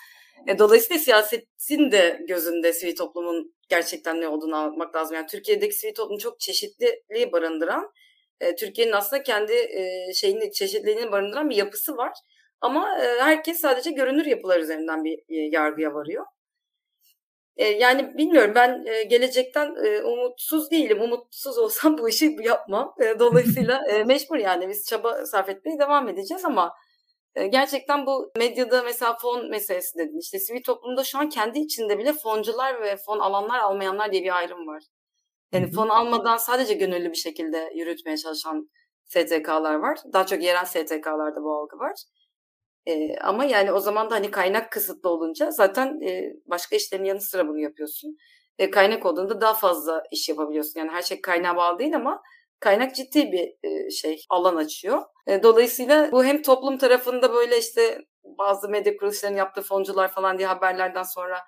E, 0.47 0.59
dolayısıyla 0.59 0.99
siyasetin 0.99 1.91
de 1.91 2.19
gözünde 2.27 2.73
sivil 2.73 2.95
toplumun 2.95 3.53
gerçekten 3.69 4.21
ne 4.21 4.27
olduğunu 4.27 4.55
anlatmak 4.55 4.95
lazım. 4.95 5.15
Yani 5.15 5.27
Türkiye'deki 5.27 5.75
sivil 5.75 5.93
toplum 5.93 6.17
çok 6.17 6.39
çeşitliliği 6.39 7.31
barındıran, 7.31 7.91
e, 8.39 8.55
Türkiye'nin 8.55 8.93
aslında 8.93 9.23
kendi 9.23 9.53
e, 9.53 10.13
şeyini 10.13 10.51
çeşitliliğini 10.51 11.11
barındıran 11.11 11.49
bir 11.49 11.55
yapısı 11.55 11.97
var. 11.97 12.13
Ama 12.61 12.99
e, 13.03 13.21
herkes 13.21 13.59
sadece 13.59 13.91
görünür 13.91 14.25
yapılar 14.25 14.59
üzerinden 14.59 15.03
bir 15.03 15.19
e, 15.29 15.35
yargıya 15.51 15.93
varıyor. 15.93 16.25
E, 17.57 17.67
yani 17.67 18.17
bilmiyorum 18.17 18.51
ben 18.55 18.85
e, 18.85 19.03
gelecekten 19.03 19.75
e, 19.85 20.03
umutsuz 20.03 20.71
değilim. 20.71 21.01
Umutsuz 21.01 21.57
olsam 21.57 21.97
bu 21.97 22.09
işi 22.09 22.35
yapmam. 22.43 22.93
E, 23.01 23.19
dolayısıyla 23.19 23.81
e, 23.89 24.03
mecbur 24.07 24.37
yani 24.37 24.69
biz 24.69 24.85
çaba 24.85 25.25
sarf 25.25 25.49
etmeye 25.49 25.79
devam 25.79 26.09
edeceğiz 26.09 26.45
ama 26.45 26.73
e, 27.35 27.47
gerçekten 27.47 28.05
bu 28.05 28.31
medyada 28.37 28.83
mesela 28.83 29.17
fon 29.17 29.49
meselesi 29.49 29.97
dedin. 29.97 30.19
İşte 30.19 30.39
sivil 30.39 30.63
toplumda 30.63 31.03
şu 31.03 31.19
an 31.19 31.29
kendi 31.29 31.59
içinde 31.59 31.97
bile 31.97 32.13
foncular 32.13 32.81
ve 32.81 32.97
fon 32.97 33.19
alanlar 33.19 33.59
almayanlar 33.59 34.11
diye 34.11 34.23
bir 34.23 34.37
ayrım 34.37 34.67
var. 34.67 34.83
Yani 35.53 35.71
fon 35.71 35.89
almadan 35.89 36.37
sadece 36.37 36.73
gönüllü 36.73 37.11
bir 37.11 37.17
şekilde 37.17 37.71
yürütmeye 37.75 38.17
çalışan 38.17 38.69
STK'lar 39.05 39.75
var. 39.75 39.99
Daha 40.13 40.25
çok 40.25 40.43
yerel 40.43 40.65
STK'larda 40.65 41.43
bu 41.43 41.55
algı 41.55 41.79
var. 41.79 41.93
E, 42.85 43.17
ama 43.17 43.45
yani 43.45 43.71
o 43.71 43.79
zaman 43.79 44.09
da 44.09 44.15
hani 44.15 44.31
kaynak 44.31 44.71
kısıtlı 44.71 45.09
olunca 45.09 45.51
zaten 45.51 46.01
e, 46.01 46.33
başka 46.45 46.75
işlerin 46.75 47.03
yanı 47.03 47.21
sıra 47.21 47.47
bunu 47.47 47.59
yapıyorsun. 47.59 48.17
E, 48.57 48.71
kaynak 48.71 49.05
olduğunda 49.05 49.41
daha 49.41 49.53
fazla 49.53 50.03
iş 50.11 50.29
yapabiliyorsun. 50.29 50.79
Yani 50.79 50.91
her 50.91 51.01
şey 51.01 51.21
kaynağa 51.21 51.55
bağlı 51.55 51.79
değil 51.79 51.95
ama 51.95 52.21
kaynak 52.59 52.95
ciddi 52.95 53.31
bir 53.31 53.69
e, 53.69 53.89
şey 53.91 54.25
alan 54.29 54.55
açıyor. 54.55 55.01
E, 55.27 55.43
dolayısıyla 55.43 56.11
bu 56.11 56.23
hem 56.23 56.41
toplum 56.41 56.77
tarafında 56.77 57.33
böyle 57.33 57.57
işte 57.59 58.01
bazı 58.23 58.69
medya 58.69 58.97
kuruluşlarının 58.97 59.37
yaptığı 59.37 59.61
foncular 59.61 60.11
falan 60.11 60.37
diye 60.37 60.47
haberlerden 60.47 61.03
sonra 61.03 61.39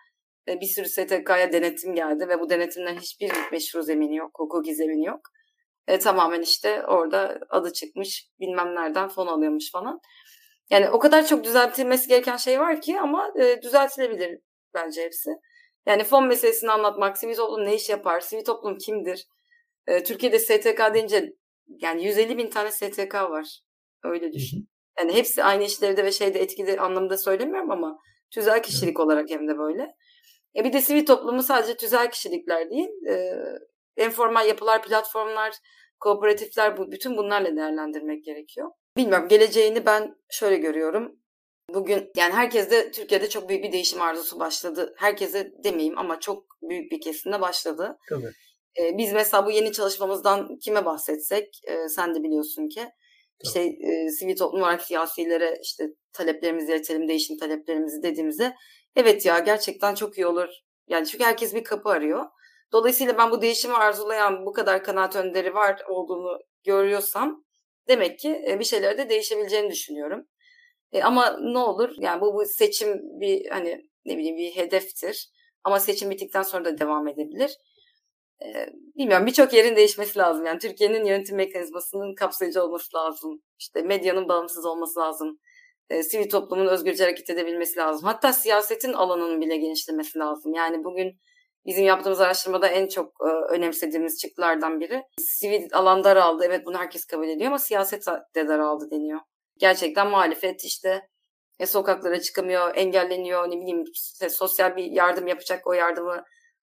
bir 0.48 0.66
sürü 0.66 0.90
STK'ya 0.90 1.52
denetim 1.52 1.96
geldi 1.96 2.28
ve 2.28 2.40
bu 2.40 2.50
denetimden 2.50 2.96
hiçbir 2.96 3.32
meşru 3.52 3.84
zemini 3.84 4.16
yok, 4.16 4.32
hukuki 4.40 4.76
zemini 4.76 5.06
yok. 5.06 5.20
E, 5.88 6.00
tamamen 6.00 6.42
işte 6.42 6.84
orada 6.86 7.40
adı 7.50 7.74
çıkmış 7.74 8.30
bilmem 8.40 8.76
nereden 8.76 9.08
fon 9.08 9.28
alıyormuş 9.28 9.72
falan. 9.72 10.00
Yani 10.70 10.90
o 10.90 11.00
kadar 11.00 11.26
çok 11.28 11.44
düzeltilmesi 11.44 12.08
gereken 12.08 12.38
şey 12.38 12.60
var 12.60 12.82
ki 12.82 13.00
ama 13.00 13.34
e, 13.40 13.62
düzeltilebilir 13.62 14.40
bence 14.74 15.04
hepsi. 15.04 15.30
Yani 15.86 16.04
fon 16.04 16.28
meselesini 16.28 16.72
anlatmak, 16.72 17.18
sivil 17.18 17.36
toplum 17.36 17.66
ne 17.66 17.76
iş 17.76 17.90
yapar, 17.90 18.20
sivil 18.20 18.44
toplum 18.44 18.78
kimdir? 18.78 19.28
E, 19.88 20.04
Türkiye'de 20.04 20.40
STK 20.40 20.94
deyince 20.94 21.34
yani 21.68 22.06
150 22.06 22.38
bin 22.38 22.50
tane 22.50 22.72
STK 22.72 23.14
var. 23.14 23.60
Öyle 24.04 24.34
düşün. 24.34 24.70
Yani 25.00 25.14
hepsi 25.14 25.44
aynı 25.44 25.64
işlevde 25.64 26.06
ve 26.06 26.12
şeyde 26.12 26.40
etkili 26.40 26.80
anlamda 26.80 27.18
söylemiyorum 27.18 27.72
ama 27.72 27.98
tüzel 28.32 28.64
kişilik 28.64 29.00
olarak 29.00 29.30
hem 29.30 29.48
de 29.48 29.58
böyle. 29.58 29.96
E 30.56 30.64
bir 30.64 30.74
de 30.74 30.82
sivil 30.82 31.06
toplumu 31.06 31.44
sadece 31.44 31.78
tüzel 31.78 32.12
kişilikler 32.12 32.70
değil. 32.70 32.90
E, 33.10 33.34
enformal 33.98 34.48
yapılar, 34.48 34.82
platformlar, 34.82 35.56
kooperatifler 36.00 36.78
bu, 36.78 36.92
bütün 36.92 37.18
bunlarla 37.18 37.56
değerlendirmek 37.56 38.26
gerekiyor. 38.26 38.72
Bilmiyorum 38.98 39.28
geleceğini 39.28 39.86
ben 39.86 40.16
şöyle 40.30 40.58
görüyorum. 40.58 41.16
Bugün 41.74 42.12
yani 42.16 42.34
herkeste 42.34 42.92
Türkiye'de 42.92 43.30
çok 43.30 43.50
büyük 43.50 43.64
bir 43.64 43.72
değişim 43.72 44.02
arzusu 44.02 44.40
başladı. 44.40 44.94
Herkese 44.98 45.52
demeyeyim 45.64 45.98
ama 45.98 46.20
çok 46.20 46.46
büyük 46.62 46.92
bir 46.92 47.02
kesimde 47.02 47.42
başladı. 47.42 47.98
Tabii. 48.10 48.32
Ee, 48.80 48.98
biz 48.98 49.14
mesela 49.14 49.46
bu 49.46 49.52
yeni 49.52 49.72
çalışmamızdan 49.72 50.60
kime 50.60 50.86
bahsetsek 50.86 51.62
e, 51.68 51.90
sen 51.90 52.16
de 52.16 52.24
biliyorsun 52.24 52.68
ki 52.68 52.90
işte 53.44 53.62
e, 53.62 54.10
sivil 54.10 54.36
toplum 54.36 54.62
olarak 54.62 54.82
siyasilere 54.82 55.60
işte 55.62 55.88
taleplerimizi 56.14 56.72
iletelim, 56.72 57.08
değişim 57.08 57.38
taleplerimizi 57.38 58.04
dediğimizde 58.04 58.56
evet 58.96 59.26
ya 59.26 59.40
gerçekten 59.40 59.96
çok 59.96 60.18
iyi 60.18 60.28
olur. 60.28 60.50
Yani 60.88 61.08
çünkü 61.08 61.24
herkes 61.24 61.56
bir 61.56 61.64
kapı 61.64 61.90
arıyor. 61.90 62.26
Dolayısıyla 62.72 63.18
ben 63.18 63.32
bu 63.32 63.42
değişimi 63.42 63.74
arzulayan 63.74 64.46
bu 64.46 64.54
kadar 64.54 64.84
kanaat 64.84 65.16
önderi 65.16 65.54
var 65.54 65.82
olduğunu 65.90 66.40
görüyorsam 66.64 67.44
demek 67.88 68.20
ki 68.20 68.44
e, 68.48 68.60
bir 68.60 68.66
şeyler 68.66 68.98
de 68.98 69.10
değişebileceğini 69.10 69.72
düşünüyorum. 69.72 70.28
E, 70.92 71.04
ama 71.04 71.38
ne 71.42 71.58
olur 71.58 71.90
yani 71.98 72.22
bu, 72.22 72.34
bu 72.34 72.46
seçim 72.46 73.00
bir 73.20 73.50
hani 73.50 73.90
ne 74.06 74.18
bileyim 74.18 74.38
bir 74.38 74.56
hedeftir. 74.56 75.32
Ama 75.64 75.80
seçim 75.80 76.10
bittikten 76.10 76.42
sonra 76.42 76.66
da 76.66 76.78
devam 76.78 77.08
edebilir. 77.08 77.58
E, 78.42 78.68
bilmiyorum 78.98 79.26
birçok 79.26 79.54
yerin 79.54 79.76
değişmesi 79.76 80.20
lazım. 80.20 80.46
Yani 80.46 80.60
Türkiye'nin 80.60 81.06
yönetim 81.06 81.38
mekanizmasının 81.38 82.16
kapsayıcı 82.16 82.64
olması 82.64 82.98
lazım. 82.98 83.42
İşte 83.60 83.82
medyanın 83.82 84.30
bağımsız 84.30 84.66
olması 84.66 85.00
lazım. 85.00 85.40
E, 85.92 86.04
sivil 86.04 86.30
toplumun 86.30 86.68
özgürce 86.68 87.04
hareket 87.04 87.30
edebilmesi 87.30 87.80
lazım. 87.80 88.06
Hatta 88.06 88.34
siyasetin 88.34 88.94
alanının 88.94 89.42
bile 89.42 89.58
genişlemesi 89.58 90.20
lazım. 90.20 90.54
Yani 90.54 90.84
bugün 90.84 91.20
bizim 91.66 91.86
yaptığımız 91.86 92.22
araştırmada 92.22 92.68
en 92.68 92.88
çok 92.88 93.14
e, 93.22 93.54
önemsediğimiz 93.54 94.20
çıktılardan 94.20 94.80
biri. 94.80 95.04
Sivil 95.20 95.68
alan 95.74 96.04
daraldı. 96.04 96.44
Evet 96.46 96.66
bunu 96.66 96.78
herkes 96.78 97.06
kabul 97.06 97.28
ediyor 97.28 97.48
ama 97.48 97.60
siyaset 97.60 98.06
de 98.36 98.48
daraldı 98.48 98.92
deniyor 98.92 99.20
gerçekten 99.62 100.10
muhalefet 100.10 100.64
işte 100.64 101.08
e, 101.60 101.66
sokaklara 101.66 102.22
çıkamıyor, 102.22 102.76
engelleniyor, 102.76 103.52
ne 103.52 103.62
bileyim 103.62 103.84
işte, 103.94 104.30
sosyal 104.30 104.76
bir 104.76 104.84
yardım 104.84 105.28
yapacak 105.28 105.68
o 105.68 105.74
yardımı 105.74 106.24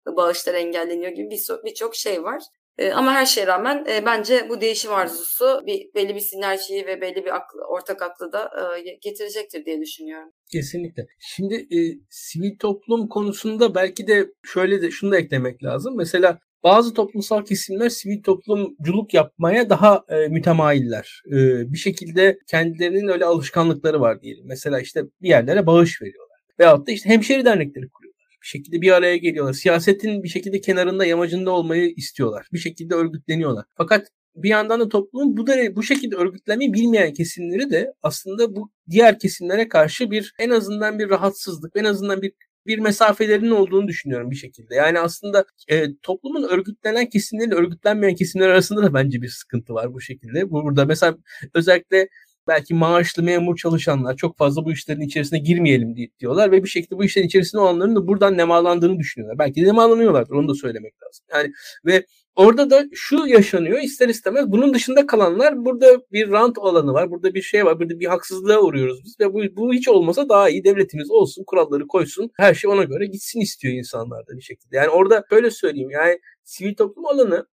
bağışlar 0.07 0.53
engelleniyor 0.53 1.11
gibi 1.11 1.29
birçok 1.65 1.91
bir 1.91 1.97
şey 1.97 2.23
var. 2.23 2.43
E, 2.81 2.91
ama 2.93 3.13
her 3.13 3.25
şeye 3.25 3.47
rağmen 3.47 3.85
e, 3.89 4.05
bence 4.05 4.49
bu 4.49 4.61
değişim 4.61 4.93
arzusu 4.93 5.63
bir 5.65 5.93
belli 5.95 6.15
bir 6.15 6.19
sinerjiyi 6.19 6.85
ve 6.85 7.01
belli 7.01 7.25
bir 7.25 7.35
aklı, 7.35 7.61
ortak 7.67 8.01
aklı 8.01 8.31
da 8.31 8.51
e, 8.77 8.81
getirecektir 9.01 9.65
diye 9.65 9.81
düşünüyorum. 9.81 10.29
Kesinlikle. 10.51 11.07
Şimdi 11.19 11.55
e, 11.55 11.79
sivil 12.09 12.57
toplum 12.57 13.07
konusunda 13.07 13.75
belki 13.75 14.07
de 14.07 14.25
şöyle 14.43 14.81
de 14.81 14.91
şunu 14.91 15.11
da 15.11 15.17
eklemek 15.17 15.63
lazım. 15.63 15.97
Mesela 15.97 16.39
bazı 16.63 16.93
toplumsal 16.93 17.45
kesimler 17.45 17.89
sivil 17.89 18.23
toplumculuk 18.23 19.13
yapmaya 19.13 19.69
daha 19.69 20.03
e, 20.09 20.27
mütemayiller. 20.27 21.21
E, 21.27 21.37
bir 21.73 21.77
şekilde 21.77 22.37
kendilerinin 22.47 23.07
öyle 23.07 23.25
alışkanlıkları 23.25 24.01
var 24.01 24.21
diyelim. 24.21 24.43
Mesela 24.47 24.79
işte 24.79 25.03
bir 25.21 25.29
yerlere 25.29 25.65
bağış 25.65 26.01
veriyorlar. 26.01 26.39
Veyahut 26.59 26.87
da 26.87 26.91
işte 26.91 27.09
hemşeri 27.09 27.45
dernekleri 27.45 27.89
kuruyorlar. 27.89 28.10
Bir 28.41 28.47
şekilde 28.47 28.81
bir 28.81 28.91
araya 28.91 29.17
geliyorlar. 29.17 29.53
Siyasetin 29.53 30.23
bir 30.23 30.29
şekilde 30.29 30.61
kenarında, 30.61 31.05
yamacında 31.05 31.51
olmayı 31.51 31.93
istiyorlar. 31.95 32.47
Bir 32.53 32.59
şekilde 32.59 32.95
örgütleniyorlar. 32.95 33.65
Fakat 33.77 34.07
bir 34.35 34.49
yandan 34.49 34.79
da 34.79 34.89
toplumun 34.89 35.37
bu 35.37 35.47
da 35.47 35.75
bu 35.75 35.83
şekilde 35.83 36.15
örgütlenmeyi 36.15 36.73
bilmeyen 36.73 37.13
kesimleri 37.13 37.71
de 37.71 37.93
aslında 38.03 38.55
bu 38.55 38.71
diğer 38.89 39.19
kesimlere 39.19 39.67
karşı 39.67 40.11
bir 40.11 40.33
en 40.39 40.49
azından 40.49 40.99
bir 40.99 41.09
rahatsızlık, 41.09 41.71
en 41.75 41.83
azından 41.83 42.21
bir 42.21 42.33
bir 42.67 42.79
mesafelerinin 42.79 43.51
olduğunu 43.51 43.87
düşünüyorum 43.87 44.31
bir 44.31 44.35
şekilde. 44.35 44.75
Yani 44.75 44.99
aslında 44.99 45.45
e, 45.67 45.85
toplumun 46.03 46.43
örgütlenen 46.43 47.09
kesimleriyle 47.09 47.55
örgütlenmeyen 47.55 48.15
kesimler 48.15 48.49
arasında 48.49 48.83
da 48.83 48.93
bence 48.93 49.21
bir 49.21 49.29
sıkıntı 49.29 49.73
var 49.73 49.93
bu 49.93 50.01
şekilde. 50.01 50.51
Burada 50.51 50.85
mesela 50.85 51.17
özellikle 51.53 52.09
belki 52.51 52.73
maaşlı 52.73 53.23
memur 53.23 53.57
çalışanlar 53.57 54.15
çok 54.15 54.37
fazla 54.37 54.65
bu 54.65 54.71
işlerin 54.71 55.01
içerisine 55.01 55.39
girmeyelim 55.39 55.95
diyorlar 56.19 56.51
ve 56.51 56.63
bir 56.63 56.69
şekilde 56.69 56.97
bu 56.97 57.03
işlerin 57.03 57.27
içerisinde 57.27 57.61
olanların 57.61 57.95
da 57.95 58.07
buradan 58.07 58.37
nemalandığını 58.37 58.99
düşünüyorlar. 58.99 59.39
Belki 59.39 59.61
de 59.61 59.65
nemalanıyorlardır 59.65 60.35
onu 60.35 60.47
da 60.47 60.53
söylemek 60.53 60.93
lazım. 61.03 61.25
Yani 61.33 61.51
ve 61.85 62.05
Orada 62.35 62.69
da 62.69 62.85
şu 62.93 63.27
yaşanıyor 63.27 63.79
ister 63.79 64.09
istemez. 64.09 64.51
Bunun 64.51 64.73
dışında 64.73 65.07
kalanlar 65.07 65.65
burada 65.65 66.01
bir 66.11 66.31
rant 66.31 66.57
alanı 66.57 66.93
var. 66.93 67.11
Burada 67.11 67.33
bir 67.33 67.41
şey 67.41 67.65
var. 67.65 67.79
Burada 67.79 67.99
bir 67.99 68.05
haksızlığa 68.05 68.61
uğruyoruz 68.61 69.03
biz. 69.03 69.19
Ve 69.19 69.33
bu, 69.33 69.41
bu 69.55 69.73
hiç 69.73 69.87
olmasa 69.87 70.29
daha 70.29 70.49
iyi. 70.49 70.63
Devletimiz 70.63 71.11
olsun, 71.11 71.43
kuralları 71.47 71.87
koysun. 71.87 72.31
Her 72.37 72.53
şey 72.53 72.71
ona 72.71 72.83
göre 72.83 73.05
gitsin 73.05 73.39
istiyor 73.39 73.73
insanlar 73.73 74.27
da 74.27 74.37
bir 74.37 74.41
şekilde. 74.41 74.75
Yani 74.75 74.89
orada 74.89 75.23
böyle 75.31 75.51
söyleyeyim. 75.51 75.89
Yani 75.89 76.19
sivil 76.43 76.75
toplum 76.75 77.05
alanı 77.05 77.45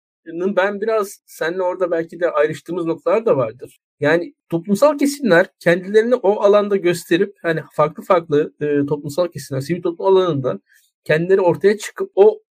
ben 0.57 0.81
biraz 0.81 1.21
seninle 1.27 1.63
orada 1.63 1.91
belki 1.91 2.21
de 2.21 2.31
ayrıştığımız 2.31 2.87
noktalar 2.87 3.27
da 3.27 3.37
vardır. 3.37 3.79
Yani 4.01 4.35
toplumsal 4.49 4.99
kesimler 4.99 5.47
kendilerini 5.61 6.15
o 6.15 6.41
alanda 6.41 6.77
gösterip 6.77 7.35
hani 7.43 7.61
farklı 7.73 8.03
farklı 8.03 8.53
e, 8.61 8.87
toplumsal 8.87 9.29
kesimler 9.29 9.61
sivil 9.61 9.83
toplum 9.83 10.07
alanında 10.07 10.61
kendileri 11.05 11.41
ortaya 11.41 11.79
çıkıp 11.79 12.11
o, 12.15 12.43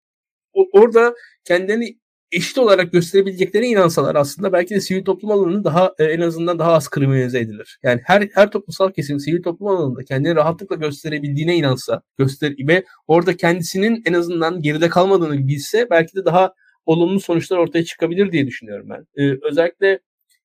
o 0.53 0.67
orada 0.73 1.15
kendilerini 1.45 1.97
eşit 2.31 2.57
olarak 2.57 2.91
gösterebileceklerine 2.91 3.67
inansalar 3.67 4.15
aslında 4.15 4.53
belki 4.53 4.75
de 4.75 4.81
sivil 4.81 5.03
toplum 5.03 5.31
alanını 5.31 5.63
daha 5.63 5.93
e, 5.99 6.03
en 6.03 6.21
azından 6.21 6.59
daha 6.59 6.73
az 6.73 6.89
kriminalize 6.89 7.39
edilir. 7.39 7.79
Yani 7.83 8.01
her 8.03 8.29
her 8.33 8.51
toplumsal 8.51 8.91
kesim 8.91 9.19
sivil 9.19 9.43
toplum 9.43 9.67
alanında 9.67 10.03
kendini 10.03 10.35
rahatlıkla 10.35 10.75
gösterebildiğine 10.75 11.55
inansa, 11.55 12.01
göster 12.17 12.53
ve 12.67 12.83
orada 13.07 13.37
kendisinin 13.37 14.03
en 14.05 14.13
azından 14.13 14.61
geride 14.61 14.89
kalmadığını 14.89 15.47
bilse 15.47 15.87
belki 15.89 16.15
de 16.15 16.25
daha 16.25 16.53
olumlu 16.85 17.19
sonuçlar 17.19 17.57
ortaya 17.57 17.85
çıkabilir 17.85 18.31
diye 18.31 18.47
düşünüyorum 18.47 18.89
ben. 18.89 19.23
Ee, 19.23 19.37
özellikle 19.49 19.99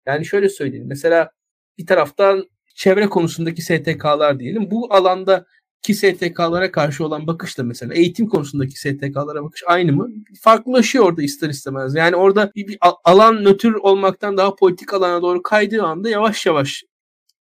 yani 0.08 0.26
şöyle 0.26 0.48
söyleyeyim. 0.48 0.86
Mesela 0.88 1.30
bir 1.78 1.86
taraftan 1.86 2.44
çevre 2.74 3.08
konusundaki 3.08 3.62
STK'lar 3.62 4.40
diyelim. 4.40 4.70
Bu 4.70 4.94
alanda 4.94 5.46
ki 5.82 5.94
STK'lara 5.94 6.72
karşı 6.72 7.04
olan 7.04 7.26
bakış 7.26 7.58
da 7.58 7.62
mesela 7.62 7.94
eğitim 7.94 8.28
konusundaki 8.28 8.78
STK'lara 8.78 9.44
bakış 9.44 9.62
aynı 9.66 9.92
mı? 9.92 10.10
Farklılaşıyor 10.40 11.04
orada 11.04 11.22
ister 11.22 11.48
istemez. 11.48 11.94
Yani 11.94 12.16
orada 12.16 12.52
bir, 12.54 12.68
bir 12.68 12.78
alan 13.04 13.44
nötr 13.44 13.72
olmaktan 13.72 14.36
daha 14.36 14.54
politik 14.54 14.94
alana 14.94 15.22
doğru 15.22 15.42
kaydığı 15.42 15.82
anda 15.82 16.08
yavaş 16.08 16.46
yavaş 16.46 16.84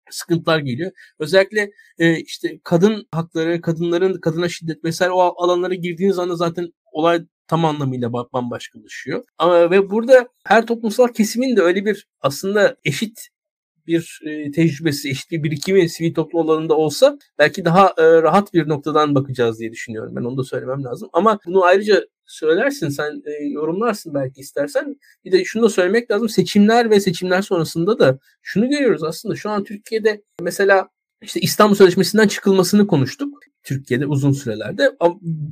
sıkıntılar 0.10 0.60
geliyor. 0.60 0.92
Özellikle 1.20 1.72
e, 2.00 2.20
işte 2.20 2.60
kadın 2.64 3.08
hakları, 3.12 3.62
kadınların 3.62 4.20
kadına 4.22 4.50
şiddet 4.50 4.84
vesaire 4.84 5.12
o 5.12 5.44
alanlara 5.44 5.74
girdiğiniz 5.74 6.20
anda 6.20 6.36
zaten 6.36 6.74
olay 6.92 7.26
tam 7.48 7.66
anlamıyla 7.66 8.14
bambaşkalaşıyor. 8.14 9.24
Ama 9.38 9.72
ve 9.72 9.90
burada 9.90 10.28
her 10.46 10.66
toplumsal 10.66 11.08
kesimin 11.08 11.56
de 11.58 11.62
öyle 11.62 11.86
bir 11.86 12.08
aslında 12.22 12.76
eşit 12.86 13.30
bir 13.88 14.22
e, 14.26 14.52
tecrübesi, 14.52 15.10
eşit 15.10 15.32
bir 15.32 15.44
birikimi 15.44 15.90
sivil 15.90 16.14
toplum 16.14 16.42
alanında 16.42 16.78
olsa 16.78 17.18
belki 17.40 17.66
daha 17.66 17.94
e, 17.98 18.22
rahat 18.22 18.54
bir 18.54 18.70
noktadan 18.70 19.16
bakacağız 19.16 19.60
diye 19.60 19.72
düşünüyorum. 19.72 20.16
Ben 20.16 20.22
onu 20.22 20.38
da 20.38 20.44
söylemem 20.44 20.84
lazım. 20.84 21.10
Ama 21.14 21.40
bunu 21.46 21.64
ayrıca 21.64 22.06
söylersin, 22.26 22.90
sen 22.90 23.22
e, 23.26 23.46
yorumlarsın 23.46 24.14
belki 24.14 24.42
istersen. 24.42 24.96
Bir 25.26 25.32
de 25.32 25.46
şunu 25.46 25.64
da 25.64 25.70
söylemek 25.70 26.12
lazım. 26.12 26.30
Seçimler 26.30 26.90
ve 26.90 27.00
seçimler 27.00 27.42
sonrasında 27.42 28.00
da 28.00 28.20
şunu 28.42 28.70
görüyoruz 28.70 29.04
aslında. 29.04 29.36
Şu 29.36 29.50
an 29.50 29.64
Türkiye'de 29.64 30.22
mesela 30.42 30.90
işte 31.22 31.40
İstanbul 31.40 31.76
Sözleşmesi'nden 31.76 32.28
çıkılmasını 32.28 32.88
konuştuk. 32.88 33.45
Türkiye'de 33.66 34.08
uzun 34.08 34.32
sürelerde. 34.32 34.92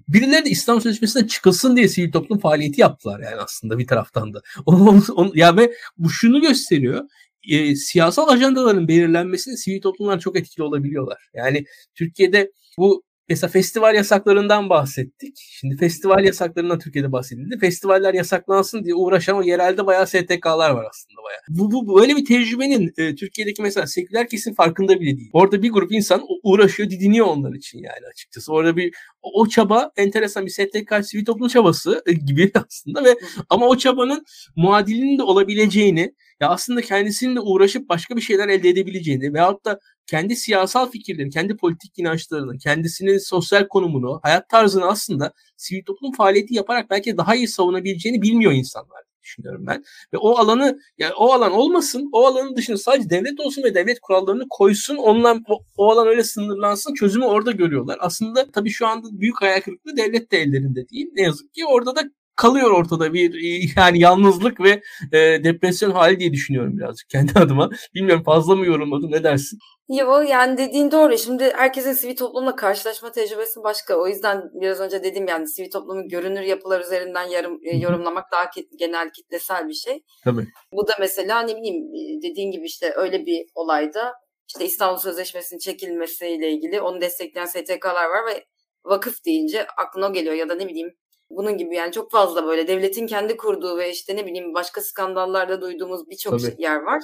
Birileri 0.08 0.46
de 0.46 0.50
İstanbul 0.50 0.82
Sözleşmesi'nden 0.82 1.28
çıkılsın 1.28 1.76
diye 1.76 1.88
sivil 1.88 2.12
toplum 2.12 2.40
faaliyeti 2.40 2.82
yaptılar 2.82 3.20
yani 3.20 3.36
aslında 3.36 3.78
bir 3.78 3.88
taraftan 3.88 4.34
da. 4.34 4.42
Onu, 4.66 5.32
ya 5.36 5.58
ve 5.58 5.74
bu 5.98 6.10
şunu 6.10 6.42
gösteriyor 6.42 7.06
e, 7.50 7.76
siyasal 7.76 8.28
ajandaların 8.28 8.88
belirlenmesinde 8.88 9.58
sivil 9.58 9.82
toplumlar 9.82 10.20
çok 10.20 10.38
etkili 10.38 10.64
olabiliyorlar. 10.64 11.30
Yani 11.34 11.66
Türkiye'de 11.96 12.52
bu 12.78 13.04
mesela 13.30 13.52
festival 13.52 13.96
yasaklarından 13.96 14.70
bahsettik. 14.70 15.36
Şimdi 15.38 15.78
festival 15.78 16.24
yasaklarından 16.24 16.80
Türkiye'de 16.80 17.12
bahsedildi. 17.12 17.58
Festivaller 17.60 18.14
yasaklansın 18.14 18.84
diye 18.84 18.96
uğraşan 18.96 19.38
o 19.38 19.42
yerelde 19.42 19.86
bayağı 19.86 20.08
STK'lar 20.08 20.70
var 20.70 20.86
aslında 20.90 21.24
bayağı. 21.24 21.42
Bu, 21.50 21.72
bu 21.72 22.00
böyle 22.02 22.16
bir 22.16 22.26
tecrübenin 22.26 22.94
e, 22.98 23.16
Türkiye'deki 23.16 23.62
mesela 23.62 23.88
seküler 23.88 24.28
kesim 24.28 24.54
farkında 24.54 25.00
bile 25.00 25.18
değil. 25.18 25.30
Orada 25.34 25.62
bir 25.62 25.72
grup 25.72 25.92
insan 25.92 26.22
uğraşıyor, 26.44 26.90
didiniyor 26.90 27.28
onlar 27.28 27.54
için 27.54 27.78
yani 27.78 28.08
açıkçası. 28.12 28.54
Orada 28.54 28.78
bir 28.78 28.94
o, 29.22 29.48
çaba 29.48 29.92
enteresan 29.98 30.46
bir 30.46 30.52
STK 30.52 31.06
sivil 31.06 31.26
toplum 31.26 31.48
çabası 31.48 32.04
e, 32.06 32.14
gibi 32.14 32.52
aslında 32.68 33.04
ve 33.04 33.18
ama 33.50 33.68
o 33.68 33.78
çabanın 33.78 34.26
muadilinin 34.56 35.18
de 35.18 35.24
olabileceğini 35.24 36.14
ya 36.42 36.50
aslında 36.50 36.82
kendisinin 36.82 37.36
de 37.36 37.40
uğraşıp 37.40 37.90
başka 37.90 38.16
bir 38.16 38.22
şeyler 38.22 38.48
elde 38.48 38.70
edebileceğini 38.70 39.34
veyahut 39.34 39.66
da 39.66 39.80
kendi 40.08 40.36
siyasal 40.36 40.92
fikirlerini, 40.92 41.32
kendi 41.32 41.58
politik 41.58 42.00
inançlarını, 42.00 42.58
kendisinin 42.58 43.18
sosyal 43.18 43.68
konumunu, 43.68 44.20
hayat 44.24 44.50
tarzını 44.50 44.86
aslında 44.86 45.34
sivil 45.58 45.84
toplum 45.86 46.12
faaliyeti 46.12 46.54
yaparak 46.54 46.90
belki 46.90 47.18
daha 47.18 47.36
iyi 47.36 47.48
savunabileceğini 47.48 48.22
bilmiyor 48.22 48.52
insanlar. 48.52 49.04
düşünüyorum 49.24 49.68
ben. 49.68 49.84
Ve 50.14 50.18
o 50.18 50.38
alanı 50.38 50.80
yani 50.98 51.14
o 51.14 51.34
alan 51.34 51.52
olmasın. 51.52 52.10
O 52.14 52.26
alanın 52.28 52.56
dışında 52.56 52.78
sadece 52.78 53.10
devlet 53.10 53.40
olsun 53.40 53.64
ve 53.64 53.76
devlet 53.76 54.00
kurallarını 54.00 54.46
koysun. 54.50 54.96
Ondan 54.96 55.44
o, 55.48 55.60
o 55.78 55.92
alan 55.92 56.08
öyle 56.08 56.24
sınırlansın. 56.24 56.94
Çözümü 56.94 57.26
orada 57.26 57.52
görüyorlar. 57.52 57.98
Aslında 58.02 58.52
tabii 58.52 58.70
şu 58.70 58.88
anda 58.88 59.08
büyük 59.12 59.42
hayal 59.42 59.62
kırıklığı 59.62 59.98
devlet 59.98 60.32
de 60.32 60.38
ellerinde 60.38 60.90
değil. 60.90 61.08
Ne 61.14 61.22
yazık 61.22 61.54
ki 61.54 61.66
orada 61.66 61.96
da 61.96 62.04
kalıyor 62.36 62.72
ortada 62.72 63.14
bir 63.14 63.34
yani 63.78 64.00
yalnızlık 64.00 64.60
ve 64.60 64.82
e, 65.12 65.44
depresyon 65.44 65.92
hali 65.92 66.20
diye 66.20 66.34
düşünüyorum 66.34 66.78
birazcık 66.78 67.10
kendi 67.10 67.32
adıma. 67.40 67.70
Bilmiyorum 67.96 68.24
fazla 68.24 68.56
mı 68.56 68.66
yorumladım 68.66 69.12
ne 69.12 69.24
dersin? 69.24 69.60
Yo 69.90 70.22
yani 70.22 70.58
dediğin 70.58 70.92
doğru. 70.92 71.18
Şimdi 71.18 71.54
herkesin 71.56 71.94
sivil 71.94 72.16
toplumla 72.16 72.56
karşılaşma 72.56 73.12
tecrübesi 73.12 73.64
başka. 73.64 73.96
O 73.96 74.08
yüzden 74.08 74.44
biraz 74.62 74.80
önce 74.80 75.04
dedim 75.04 75.28
yani 75.28 75.48
sivil 75.48 75.72
toplumu 75.72 76.08
görünür 76.08 76.42
yapılar 76.42 76.82
üzerinden 76.82 77.24
yarım, 77.24 77.60
e, 77.64 77.78
yorumlamak 77.78 78.32
daha 78.32 78.50
ki, 78.50 78.70
genel 78.80 79.10
kitlesel 79.12 79.68
bir 79.68 79.74
şey. 79.74 80.04
Tabii. 80.24 80.48
Bu 80.72 80.88
da 80.88 80.94
mesela 81.00 81.42
ne 81.42 81.58
bileyim 81.58 81.84
dediğin 82.24 82.52
gibi 82.52 82.66
işte 82.66 82.94
öyle 82.96 83.26
bir 83.26 83.46
olayda 83.56 84.14
işte 84.48 84.66
İstanbul 84.66 85.00
Sözleşmesi'nin 85.00 85.60
çekilmesiyle 85.60 86.52
ilgili 86.52 86.82
onu 86.82 87.02
destekleyen 87.02 87.46
STK'lar 87.46 88.06
var 88.06 88.26
ve 88.30 88.46
vakıf 88.86 89.26
deyince 89.26 89.68
aklına 89.68 90.10
geliyor 90.10 90.36
ya 90.36 90.50
da 90.50 90.56
ne 90.56 90.68
bileyim 90.68 90.94
bunun 91.36 91.58
gibi 91.58 91.76
yani 91.76 91.92
çok 91.92 92.12
fazla 92.12 92.48
böyle 92.48 92.68
devletin 92.68 93.08
kendi 93.08 93.38
kurduğu 93.38 93.78
ve 93.78 93.92
işte 93.92 94.16
ne 94.16 94.26
bileyim 94.26 94.54
başka 94.54 94.82
skandallarda 94.82 95.62
duyduğumuz 95.62 96.10
birçok 96.10 96.60
yer 96.60 96.82
var. 96.82 97.02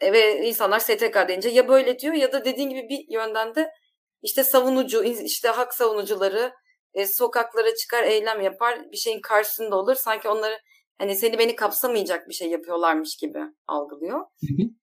E, 0.00 0.12
ve 0.12 0.46
insanlar 0.46 0.78
STK 0.78 1.28
deyince 1.28 1.48
ya 1.48 1.68
böyle 1.68 1.98
diyor 1.98 2.14
ya 2.14 2.32
da 2.32 2.44
dediğin 2.44 2.70
gibi 2.70 2.88
bir 2.88 3.14
yönden 3.14 3.54
de 3.54 3.70
işte 4.22 4.44
savunucu, 4.44 5.04
işte 5.04 5.48
hak 5.48 5.74
savunucuları 5.74 6.52
e, 6.94 7.06
sokaklara 7.06 7.74
çıkar, 7.74 8.02
eylem 8.02 8.40
yapar, 8.40 8.92
bir 8.92 8.96
şeyin 8.96 9.20
karşısında 9.20 9.76
olur. 9.76 9.94
Sanki 9.94 10.28
onları 10.28 10.58
hani 10.98 11.14
seni 11.16 11.38
beni 11.38 11.56
kapsamayacak 11.56 12.28
bir 12.28 12.34
şey 12.34 12.50
yapıyorlarmış 12.50 13.16
gibi 13.16 13.38
algılıyor. 13.66 14.20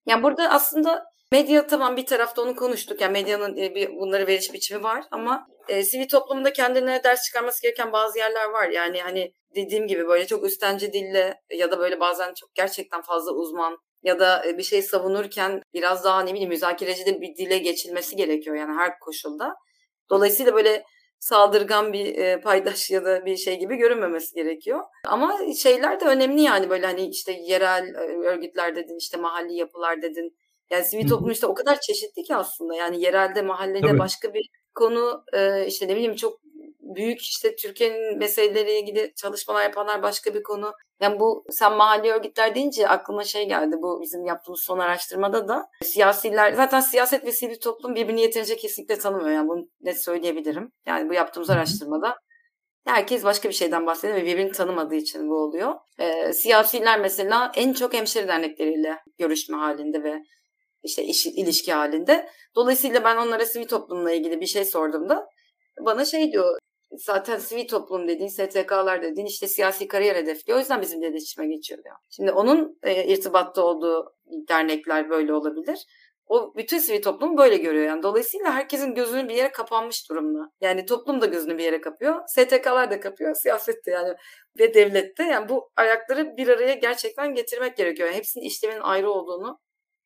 Yani 0.05 0.23
burada 0.23 0.49
aslında 0.49 1.03
medya 1.31 1.67
tamam 1.67 1.97
bir 1.97 2.05
tarafta 2.05 2.41
onu 2.41 2.55
konuştuk. 2.55 3.01
Yani 3.01 3.11
medyanın 3.11 3.57
e, 3.57 3.75
bir 3.75 3.89
bunları 3.89 4.27
veriş 4.27 4.53
biçimi 4.53 4.83
var 4.83 5.03
ama 5.11 5.47
e, 5.67 5.83
sivil 5.83 6.07
toplumda 6.07 6.53
kendine 6.53 7.03
ders 7.03 7.25
çıkarması 7.25 7.61
gereken 7.61 7.91
bazı 7.91 8.17
yerler 8.17 8.45
var. 8.45 8.69
Yani 8.69 9.01
hani 9.01 9.33
dediğim 9.55 9.87
gibi 9.87 10.07
böyle 10.07 10.27
çok 10.27 10.45
üstenci 10.45 10.93
dille 10.93 11.41
ya 11.53 11.71
da 11.71 11.79
böyle 11.79 11.99
bazen 11.99 12.33
çok 12.33 12.55
gerçekten 12.55 13.01
fazla 13.01 13.31
uzman 13.31 13.77
ya 14.03 14.19
da 14.19 14.45
e, 14.45 14.57
bir 14.57 14.63
şey 14.63 14.81
savunurken 14.81 15.61
biraz 15.73 16.03
daha 16.03 16.21
ne 16.21 16.33
bileyim 16.33 16.49
müzakereci 16.49 17.05
de 17.05 17.21
bir 17.21 17.35
dile 17.35 17.57
geçilmesi 17.57 18.15
gerekiyor 18.15 18.55
yani 18.55 18.77
her 18.77 18.99
koşulda. 18.99 19.55
Dolayısıyla 20.09 20.55
böyle 20.55 20.83
saldırgan 21.19 21.93
bir 21.93 22.15
e, 22.15 22.41
paydaş 22.41 22.91
ya 22.91 23.05
da 23.05 23.25
bir 23.25 23.37
şey 23.37 23.59
gibi 23.59 23.75
görünmemesi 23.75 24.35
gerekiyor. 24.35 24.83
Ama 25.05 25.39
şeyler 25.57 25.99
de 25.99 26.05
önemli 26.05 26.41
yani 26.41 26.69
böyle 26.69 26.85
hani 26.85 27.09
işte 27.09 27.31
yerel 27.31 27.87
e, 27.95 28.27
örgütler 28.27 28.75
dedin 28.75 28.97
işte 28.97 29.17
mahalli 29.17 29.53
yapılar 29.53 30.01
dedin. 30.01 30.35
Yani 30.71 30.85
sivil 30.85 31.09
toplum 31.09 31.31
işte 31.31 31.47
o 31.47 31.53
kadar 31.53 31.79
çeşitli 31.79 32.23
ki 32.23 32.35
aslında 32.35 32.75
yani 32.75 33.01
yerelde 33.01 33.41
mahallede 33.41 33.87
Tabii. 33.87 33.99
başka 33.99 34.33
bir 34.33 34.49
konu 34.75 35.23
e, 35.33 35.65
işte 35.65 35.87
ne 35.87 35.95
bileyim 35.95 36.15
çok 36.15 36.39
büyük 36.95 37.21
işte 37.21 37.55
Türkiye'nin 37.55 38.17
meseleleriyle 38.17 38.79
ilgili 38.79 39.13
çalışmalar 39.15 39.63
yapanlar 39.63 40.03
başka 40.03 40.33
bir 40.33 40.43
konu. 40.43 40.71
Yani 41.01 41.19
bu 41.19 41.45
sen 41.49 41.73
mahalli 41.73 42.11
örgütler 42.11 42.55
deyince 42.55 42.87
aklıma 42.87 43.23
şey 43.23 43.47
geldi. 43.47 43.75
Bu 43.81 44.01
bizim 44.01 44.25
yaptığımız 44.25 44.61
son 44.63 44.79
araştırmada 44.79 45.47
da 45.47 45.67
siyasiler 45.83 46.53
zaten 46.53 46.79
siyaset 46.79 47.25
ve 47.25 47.31
sivil 47.31 47.59
toplum 47.59 47.95
birbirini 47.95 48.21
yeterince 48.21 48.55
kesinlikle 48.55 48.97
tanımıyor. 48.97 49.29
Yani 49.29 49.47
bunu 49.47 49.67
net 49.81 50.03
söyleyebilirim. 50.03 50.71
Yani 50.87 51.09
bu 51.09 51.13
yaptığımız 51.13 51.49
araştırmada 51.49 52.15
herkes 52.85 53.23
başka 53.23 53.49
bir 53.49 53.53
şeyden 53.53 53.85
bahsediyor 53.85 54.17
ve 54.17 54.25
birbirini 54.25 54.51
tanımadığı 54.51 54.95
için 54.95 55.29
bu 55.29 55.35
oluyor. 55.35 55.73
Ee, 55.99 56.33
siyasiler 56.33 56.99
mesela 56.99 57.51
en 57.55 57.73
çok 57.73 57.93
hemşire 57.93 58.27
dernekleriyle 58.27 58.97
görüşme 59.17 59.57
halinde 59.57 60.03
ve 60.03 60.21
işte 60.83 61.03
iş, 61.03 61.25
ilişki 61.25 61.73
halinde. 61.73 62.29
Dolayısıyla 62.55 63.03
ben 63.03 63.17
onlara 63.17 63.45
sivil 63.45 63.67
toplumla 63.67 64.11
ilgili 64.11 64.41
bir 64.41 64.45
şey 64.45 64.65
sorduğumda 64.65 65.27
bana 65.79 66.05
şey 66.05 66.31
diyor 66.31 66.57
zaten 66.91 67.37
sivil 67.37 67.67
toplum 67.67 68.07
dediğin, 68.07 68.29
STK'lar 68.29 69.03
dediğin 69.03 69.27
işte 69.27 69.47
siyasi 69.47 69.87
kariyer 69.87 70.15
hedefliyor. 70.15 70.57
O 70.57 70.59
yüzden 70.59 70.81
bizim 70.81 71.01
de 71.01 71.07
iletişime 71.07 71.47
geçiyor 71.47 71.83
diyor. 71.83 71.95
Şimdi 72.09 72.31
onun 72.31 72.79
e, 72.83 73.05
irtibatta 73.05 73.61
olduğu 73.61 74.13
dernekler 74.49 75.09
böyle 75.09 75.33
olabilir. 75.33 75.85
O 76.27 76.53
bütün 76.55 76.77
sivil 76.77 77.01
toplum 77.01 77.37
böyle 77.37 77.57
görüyor 77.57 77.85
yani. 77.85 78.03
Dolayısıyla 78.03 78.53
herkesin 78.53 78.95
gözünü 78.95 79.29
bir 79.29 79.35
yere 79.35 79.51
kapanmış 79.51 80.09
durumda. 80.09 80.51
Yani 80.61 80.85
toplum 80.85 81.21
da 81.21 81.25
gözünü 81.25 81.57
bir 81.57 81.63
yere 81.63 81.81
kapıyor. 81.81 82.21
STK'lar 82.27 82.91
da 82.91 82.99
kapıyor. 82.99 83.35
Siyasette 83.35 83.91
yani 83.91 84.13
ve 84.59 84.73
devlette. 84.73 85.23
Yani 85.23 85.49
bu 85.49 85.69
ayakları 85.75 86.37
bir 86.37 86.47
araya 86.47 86.73
gerçekten 86.73 87.33
getirmek 87.33 87.77
gerekiyor. 87.77 88.09
Yani 88.09 88.17
hepsinin 88.17 88.45
işlevinin 88.45 88.81
ayrı 88.81 89.11
olduğunu 89.11 89.59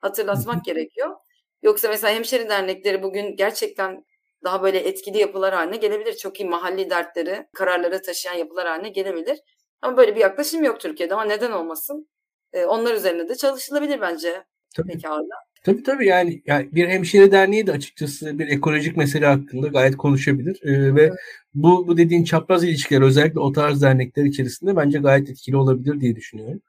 hatırlatmak 0.05 0.65
gerekiyor. 0.65 1.15
Yoksa 1.63 1.89
mesela 1.89 2.13
hemşeri 2.13 2.49
dernekleri 2.49 3.03
bugün 3.03 3.35
gerçekten 3.35 4.05
daha 4.43 4.63
böyle 4.63 4.77
etkili 4.77 5.17
yapılar 5.17 5.53
haline 5.53 5.77
gelebilir. 5.77 6.13
Çok 6.13 6.39
iyi 6.39 6.49
mahalli 6.49 6.89
dertleri, 6.89 7.47
kararları 7.53 8.01
taşıyan 8.01 8.35
yapılar 8.35 8.67
haline 8.67 8.89
gelebilir. 8.89 9.39
Ama 9.81 9.97
böyle 9.97 10.15
bir 10.15 10.21
yaklaşım 10.21 10.63
yok 10.63 10.79
Türkiye'de 10.79 11.13
ama 11.13 11.25
neden 11.25 11.51
olmasın? 11.51 12.07
Ee, 12.53 12.65
onlar 12.65 12.93
üzerinde 12.93 13.29
de 13.29 13.35
çalışılabilir 13.35 14.01
bence. 14.01 14.43
Tabii. 14.75 14.91
Pekala. 14.91 15.23
Tabii 15.63 15.83
tabii 15.83 16.07
yani, 16.07 16.41
yani 16.45 16.69
bir 16.71 16.87
hemşire 16.87 17.31
derneği 17.31 17.67
de 17.67 17.71
açıkçası 17.71 18.39
bir 18.39 18.47
ekolojik 18.47 18.97
mesele 18.97 19.25
hakkında 19.25 19.67
gayet 19.67 19.97
konuşabilir. 19.97 20.59
Ee, 20.63 20.95
ve 20.95 21.01
evet. 21.01 21.13
bu, 21.53 21.87
bu 21.87 21.97
dediğin 21.97 22.23
çapraz 22.23 22.63
ilişkiler 22.63 23.01
özellikle 23.01 23.39
o 23.39 23.51
tarz 23.51 23.81
dernekler 23.81 24.23
içerisinde 24.23 24.75
bence 24.75 24.99
gayet 24.99 25.29
etkili 25.29 25.57
olabilir 25.57 26.01
diye 26.01 26.15
düşünüyorum. 26.15 26.61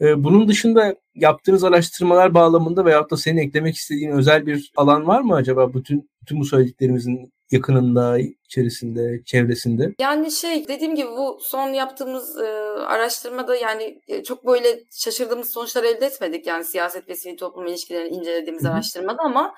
Ee, 0.00 0.24
bunun 0.24 0.48
dışında 0.48 0.94
yaptığınız 1.14 1.64
araştırmalar 1.64 2.34
bağlamında 2.34 2.84
veyahut 2.84 3.10
da 3.10 3.16
senin 3.16 3.38
eklemek 3.38 3.76
istediğin 3.76 4.10
özel 4.10 4.46
bir 4.46 4.72
alan 4.76 5.06
var 5.06 5.20
mı 5.20 5.34
acaba 5.34 5.74
bütün 5.74 6.10
bütün 6.22 6.40
bu 6.40 6.44
söylediklerimizin 6.44 7.32
yakınında, 7.50 8.18
içerisinde, 8.44 9.24
çevresinde? 9.24 9.94
Yani 10.00 10.30
şey 10.32 10.68
dediğim 10.68 10.94
gibi 10.94 11.08
bu 11.08 11.38
son 11.42 11.68
yaptığımız 11.68 12.38
e, 12.38 12.46
araştırmada 12.86 13.56
yani 13.56 14.00
e, 14.08 14.22
çok 14.22 14.46
böyle 14.46 14.80
şaşırdığımız 14.90 15.52
sonuçlar 15.52 15.84
elde 15.84 16.06
etmedik. 16.06 16.46
Yani 16.46 16.64
siyaset 16.64 17.08
ve 17.08 17.14
sivil 17.14 17.36
toplum 17.36 17.66
ilişkilerini 17.66 18.08
incelediğimiz 18.08 18.64
Hı-hı. 18.64 18.72
araştırmada 18.72 19.22
ama 19.22 19.54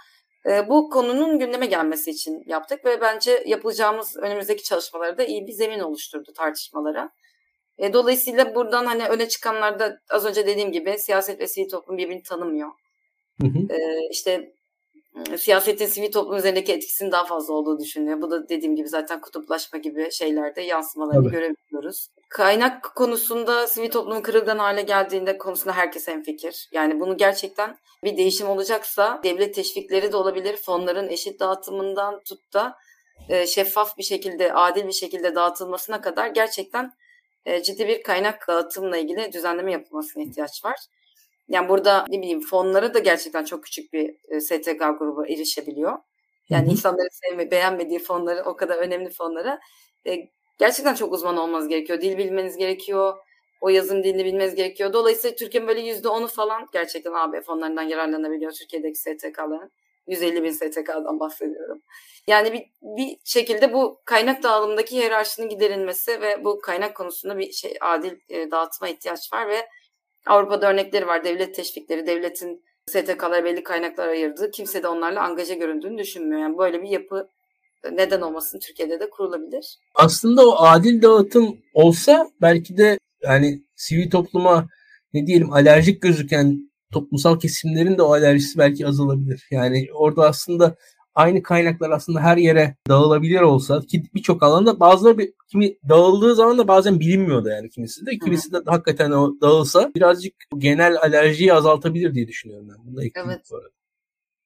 e, 0.47 0.69
bu 0.69 0.91
konunun 0.91 1.39
gündeme 1.39 1.67
gelmesi 1.67 2.11
için 2.11 2.43
yaptık 2.47 2.85
ve 2.85 3.01
bence 3.01 3.43
yapacağımız 3.47 4.17
önümüzdeki 4.17 4.63
çalışmalarda 4.63 5.19
da 5.19 5.25
iyi 5.25 5.47
bir 5.47 5.53
zemin 5.53 5.81
oluşturdu 5.81 6.33
tartışmalara. 6.37 7.11
E, 7.79 7.93
dolayısıyla 7.93 8.55
buradan 8.55 8.87
hani 8.87 9.09
öne 9.09 9.29
çıkanlarda 9.29 9.99
az 10.11 10.25
önce 10.25 10.47
dediğim 10.47 10.73
gibi 10.73 10.99
siyaset 10.99 11.41
ve 11.41 11.47
sivil 11.47 11.69
toplum 11.69 11.99
birbirini 11.99 12.23
tanımıyor. 12.23 12.69
Hı 13.41 13.47
hı. 13.47 13.75
E, 13.75 14.09
işte 14.11 14.53
siyasetin 15.37 15.87
sivil 15.87 16.13
toplum 16.13 16.37
üzerindeki 16.37 16.73
etkisinin 16.73 17.13
daha 17.13 17.25
fazla 17.25 17.55
olduğu 17.55 17.81
düşünülüyor. 17.81 18.23
Bu 18.23 18.31
da 18.31 18.49
dediğim 18.49 18.77
gibi 18.77 18.89
zaten 18.89 19.21
kutuplaşma 19.21 19.79
gibi 19.79 20.13
şeylerde 20.13 20.63
yansımalarını 20.63 21.25
Tabii. 21.25 21.33
görebiliyoruz. 21.33 22.09
Kaynak 22.29 22.95
konusunda 22.95 23.67
sivil 23.67 23.91
toplumun 23.91 24.21
kırılgan 24.21 24.59
hale 24.59 24.83
geldiğinde 24.83 25.39
konusunda 25.39 25.77
herkes 25.77 26.09
hemfikir. 26.09 26.69
Yani 26.73 27.01
bunu 27.01 27.17
gerçekten 27.17 27.77
bir 28.05 28.17
değişim 28.17 28.49
olacaksa 28.49 29.21
devlet 29.25 29.55
teşvikleri 29.55 30.13
de 30.13 30.17
olabilir. 30.17 30.57
Fonların 30.57 31.09
eşit 31.09 31.41
dağıtımından 31.41 32.21
tut 32.21 32.53
da 32.55 32.75
şeffaf 33.47 33.99
bir 33.99 34.03
şekilde, 34.03 34.53
adil 34.53 34.87
bir 34.87 34.93
şekilde 34.93 35.35
dağıtılmasına 35.35 36.01
kadar 36.01 36.27
gerçekten 36.27 36.93
e, 37.47 37.63
ciddi 37.63 37.89
bir 37.89 38.03
kaynak 38.03 38.49
dağıtımla 38.49 38.97
ilgili 38.97 39.33
düzenleme 39.33 39.73
yapılmasına 39.73 40.23
ihtiyaç 40.23 40.65
var. 40.65 40.77
Yani 41.49 41.69
burada 41.69 42.07
ne 42.09 42.19
bileyim 42.19 42.41
fonlara 42.41 42.95
da 42.95 42.99
gerçekten 42.99 43.45
çok 43.45 43.65
küçük 43.65 43.93
bir 43.93 44.17
e, 44.29 44.41
STK 44.41 44.99
grubu 44.99 45.27
erişebiliyor. 45.27 45.99
Yani 46.49 46.65
Hı-hı. 46.65 46.73
insanların 46.73 47.09
sevme, 47.13 47.51
beğenmediği 47.51 47.99
fonları, 47.99 48.43
o 48.45 48.57
kadar 48.57 48.77
önemli 48.77 49.11
fonlara 49.11 49.61
e, 50.07 50.29
gerçekten 50.59 50.95
çok 50.95 51.13
uzman 51.13 51.37
olmanız 51.37 51.69
gerekiyor. 51.69 52.01
Dil 52.01 52.19
bilmeniz 52.19 52.57
gerekiyor. 52.57 53.17
O 53.61 53.69
yazım 53.69 54.05
dilini 54.05 54.25
bilmeniz 54.25 54.55
gerekiyor. 54.55 54.93
Dolayısıyla 54.93 55.37
Türkiye'nin 55.37 55.69
böyle 55.69 55.81
%10'u 55.81 56.27
falan 56.27 56.67
gerçekten 56.73 57.13
AB 57.13 57.41
fonlarından 57.41 57.83
yararlanabiliyor 57.83 58.53
Türkiye'deki 58.53 58.99
STK'ların. 58.99 59.71
150 60.07 60.43
bin 60.43 60.51
STK'dan 60.51 61.21
bahsediyorum. 61.21 61.83
Yani 62.27 62.53
bir, 62.53 62.63
bir 62.83 63.17
şekilde 63.25 63.73
bu 63.73 64.01
kaynak 64.05 64.43
dağılımındaki 64.43 64.97
hiyerarşinin 64.97 65.49
giderilmesi 65.49 66.21
ve 66.21 66.45
bu 66.45 66.61
kaynak 66.61 66.97
konusunda 66.97 67.39
bir 67.39 67.53
şey 67.53 67.75
adil 67.81 68.13
e, 68.29 68.51
dağıtıma 68.51 68.89
ihtiyaç 68.89 69.33
var 69.33 69.49
ve 69.49 69.67
Avrupa'da 70.27 70.71
örnekleri 70.71 71.07
var. 71.07 71.25
Devlet 71.25 71.55
teşvikleri, 71.55 72.07
devletin 72.07 72.65
STK'lara 72.87 73.45
belli 73.45 73.63
kaynaklar 73.63 74.09
ayırdığı, 74.09 74.51
kimse 74.51 74.83
de 74.83 74.89
onlarla 74.89 75.23
angaja 75.23 75.55
göründüğünü 75.55 75.99
düşünmüyor. 75.99 76.41
Yani 76.41 76.59
böyle 76.59 76.83
bir 76.83 76.89
yapı 76.89 77.29
neden 77.93 78.21
olmasın 78.21 78.59
Türkiye'de 78.59 79.01
de 79.01 79.11
kurulabilir. 79.11 79.79
Aslında 79.95 80.49
o 80.49 80.57
adil 80.59 81.03
dağıtım 81.03 81.59
olsa 81.75 82.31
belki 82.43 82.77
de 82.77 82.99
yani 83.23 83.63
sivil 83.77 84.11
topluma 84.11 84.69
ne 85.15 85.27
diyelim 85.27 85.53
alerjik 85.53 86.03
gözüken 86.03 86.72
toplumsal 86.93 87.39
kesimlerin 87.39 87.99
de 87.99 88.03
o 88.03 88.13
alerjisi 88.13 88.59
belki 88.59 88.87
azalabilir. 88.87 89.47
Yani 89.51 89.89
orada 89.95 90.29
aslında 90.29 90.77
aynı 91.15 91.43
kaynaklar 91.43 91.91
aslında 91.91 92.21
her 92.21 92.37
yere 92.37 92.77
dağılabilir 92.89 93.41
olsa 93.41 93.81
ki 93.81 94.03
birçok 94.15 94.43
alanda 94.43 94.81
bazıları 94.81 95.19
bir, 95.19 95.33
kimi 95.53 95.77
dağıldığı 95.89 96.35
zaman 96.35 96.59
da 96.59 96.69
bazen 96.69 97.01
bilinmiyordu 97.01 97.49
yani 97.49 97.71
kimisi 97.71 98.07
de. 98.07 98.19
Kimisi 98.19 98.53
de 98.53 98.57
hakikaten 98.67 99.11
o 99.11 99.41
dağılsa 99.41 99.91
birazcık 99.95 100.35
genel 100.59 100.97
alerjiyi 100.97 101.55
azaltabilir 101.55 102.15
diye 102.15 102.29
düşünüyorum 102.29 102.69
ben. 102.69 102.77
Bunu 102.85 103.03
evet. 103.03 103.43
bu. 103.51 103.61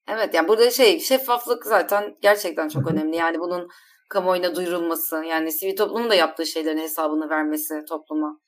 Evet 0.07 0.33
yani 0.33 0.47
burada 0.47 0.71
şey 0.71 0.99
şeffaflık 0.99 1.65
zaten 1.65 2.17
gerçekten 2.21 2.69
çok 2.69 2.91
önemli. 2.91 3.15
Yani 3.15 3.39
bunun 3.39 3.67
kamuoyuna 4.09 4.55
duyurulması 4.55 5.15
yani 5.15 5.51
sivil 5.51 5.75
toplumun 5.75 6.09
da 6.09 6.15
yaptığı 6.15 6.45
şeylerin 6.45 6.77
hesabını 6.77 7.29
vermesi 7.29 7.85
topluma 7.89 8.39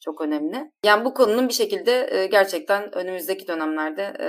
çok 0.00 0.20
önemli. 0.20 0.70
Yani 0.84 1.04
bu 1.04 1.14
konunun 1.14 1.48
bir 1.48 1.54
şekilde 1.54 2.08
e, 2.10 2.26
gerçekten 2.26 2.94
önümüzdeki 2.94 3.46
dönemlerde 3.46 4.02
e, 4.02 4.26